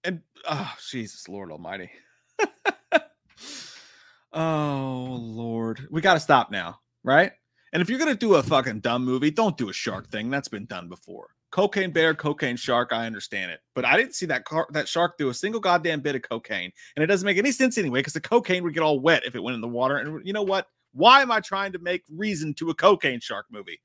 And 0.02 0.20
oh, 0.48 0.74
Jesus, 0.90 1.28
Lord 1.28 1.50
Almighty. 1.50 1.90
oh, 4.32 5.18
Lord. 5.20 5.86
We 5.90 6.00
got 6.00 6.14
to 6.14 6.20
stop 6.20 6.50
now, 6.50 6.80
right? 7.02 7.32
And 7.72 7.82
if 7.82 7.90
you're 7.90 7.98
going 7.98 8.12
to 8.12 8.16
do 8.16 8.34
a 8.34 8.42
fucking 8.42 8.80
dumb 8.80 9.04
movie, 9.04 9.30
don't 9.30 9.58
do 9.58 9.68
a 9.68 9.72
shark 9.72 10.08
thing. 10.08 10.30
That's 10.30 10.48
been 10.48 10.66
done 10.66 10.88
before. 10.88 11.28
Cocaine 11.50 11.92
bear, 11.92 12.14
cocaine 12.14 12.56
shark, 12.56 12.92
I 12.92 13.06
understand 13.06 13.50
it. 13.50 13.60
But 13.74 13.84
I 13.84 13.96
didn't 13.96 14.14
see 14.14 14.26
that 14.26 14.44
car- 14.44 14.66
that 14.72 14.88
shark 14.88 15.18
do 15.18 15.28
a 15.28 15.34
single 15.34 15.60
goddamn 15.60 16.00
bit 16.00 16.16
of 16.16 16.22
cocaine. 16.22 16.72
And 16.96 17.02
it 17.02 17.06
doesn't 17.06 17.26
make 17.26 17.38
any 17.38 17.52
sense 17.52 17.78
anyway 17.78 18.00
because 18.00 18.12
the 18.12 18.20
cocaine 18.20 18.64
would 18.64 18.74
get 18.74 18.82
all 18.82 18.98
wet 18.98 19.24
if 19.24 19.36
it 19.36 19.42
went 19.42 19.54
in 19.54 19.60
the 19.60 19.68
water. 19.68 19.98
And 19.98 20.26
you 20.26 20.32
know 20.32 20.42
what? 20.42 20.66
Why 20.94 21.22
am 21.22 21.30
I 21.30 21.40
trying 21.40 21.72
to 21.72 21.78
make 21.78 22.04
reason 22.08 22.54
to 22.54 22.70
a 22.70 22.74
cocaine 22.74 23.20
shark 23.20 23.46
movie? 23.50 23.80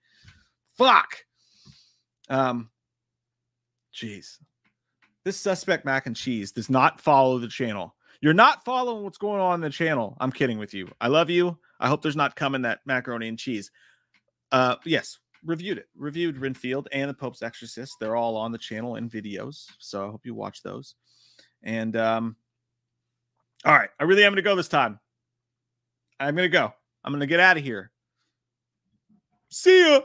Fuck. 0.78 1.18
Um, 2.30 2.70
jeez. 3.93 4.38
This 5.26 5.38
suspect 5.38 5.86
mac 5.86 6.05
and 6.05 6.16
cheese 6.16 6.51
does 6.51 6.70
not 6.70 7.01
follow 7.01 7.39
the 7.39 7.47
channel. 7.47 7.95
You're 8.22 8.34
not 8.34 8.64
following 8.64 9.03
what's 9.03 9.18
going 9.18 9.41
on 9.41 9.55
in 9.55 9.62
the 9.62 9.70
channel. 9.70 10.16
I'm 10.20 10.32
kidding 10.32 10.60
with 10.60 10.74
you. 10.74 10.89
I 11.01 11.07
love 11.07 11.30
you. 11.30 11.57
I 11.80 11.88
hope 11.88 12.01
there's 12.01 12.16
not 12.16 12.36
coming 12.36 12.62
that 12.62 12.80
macaroni 12.86 13.28
and 13.28 13.39
cheese. 13.39 13.72
Uh, 14.51 14.76
yes, 14.86 15.20
reviewed 15.43 15.78
it. 15.78 15.88
Reviewed 15.95 16.38
Renfield 16.38 16.89
and 16.91 17.10
the 17.10 17.14
Pope's 17.14 17.41
Exorcist. 17.41 17.95
They're 17.99 18.16
all 18.16 18.36
on 18.38 18.51
the 18.51 18.57
channel 18.57 18.95
in 18.97 19.10
videos. 19.10 19.68
So 19.80 20.05
I 20.05 20.12
hope 20.12 20.26
you 20.26 20.36
watch 20.36 20.64
those. 20.64 20.95
And 21.64 21.95
um, 21.95 22.36
all 23.66 23.74
right, 23.74 23.89
I 23.99 24.03
really 24.03 24.24
am 24.24 24.32
going 24.32 24.38
to 24.38 24.41
go 24.41 24.55
this 24.55 24.68
time. 24.68 24.99
I'm 26.20 26.36
going 26.36 26.49
to 26.49 26.57
go. 26.57 26.74
I'm 27.04 27.12
going 27.12 27.22
to 27.22 27.28
get 27.28 27.39
out 27.39 27.58
of 27.58 27.64
here. 27.64 27.91
See 29.50 29.82
ya. 29.82 30.02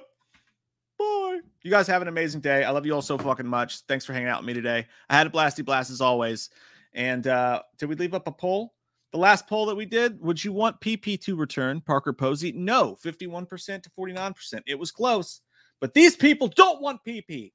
Bye. 0.99 1.41
You 1.63 1.71
guys 1.71 1.87
have 1.87 2.03
an 2.03 2.09
amazing 2.09 2.41
day. 2.41 2.65
I 2.65 2.71
love 2.71 2.87
you 2.87 2.95
all 2.95 3.03
so 3.03 3.19
fucking 3.19 3.47
much. 3.47 3.81
Thanks 3.81 4.05
for 4.05 4.13
hanging 4.13 4.29
out 4.29 4.41
with 4.41 4.47
me 4.47 4.55
today. 4.55 4.87
I 5.09 5.17
had 5.17 5.27
a 5.27 5.31
blasty 5.31 5.65
blast 5.65 5.91
as 5.91 6.01
always. 6.01 6.51
And 6.93 7.27
uh, 7.27 7.63
did 7.79 7.89
we 7.89 7.97
leave 7.97 8.15
up 8.15 8.27
a 8.29 8.33
poll? 8.33 8.75
The 9.13 9.19
last 9.19 9.47
poll 9.47 9.67
that 9.67 9.77
we 9.77 9.87
did, 9.87 10.21
would 10.21 10.43
you 10.43 10.53
want 10.53 10.81
PP 10.81 11.21
to 11.23 11.37
return 11.37 11.81
Parker 11.81 12.13
Posey? 12.13 12.53
No, 12.53 12.97
51% 13.05 13.83
to 13.83 13.91
49%. 13.91 14.61
It 14.67 14.79
was 14.79 14.91
close, 14.91 15.41
but 15.81 15.95
these 15.95 16.17
people 16.17 16.49
don't 16.49 16.83
want 16.83 17.05
PP. 17.07 17.53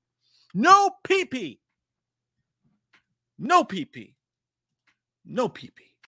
No 0.53 0.91
PP. 1.05 1.59
No 3.37 3.63
PP. 3.63 4.13
No 5.25 5.49
PP. 5.49 5.88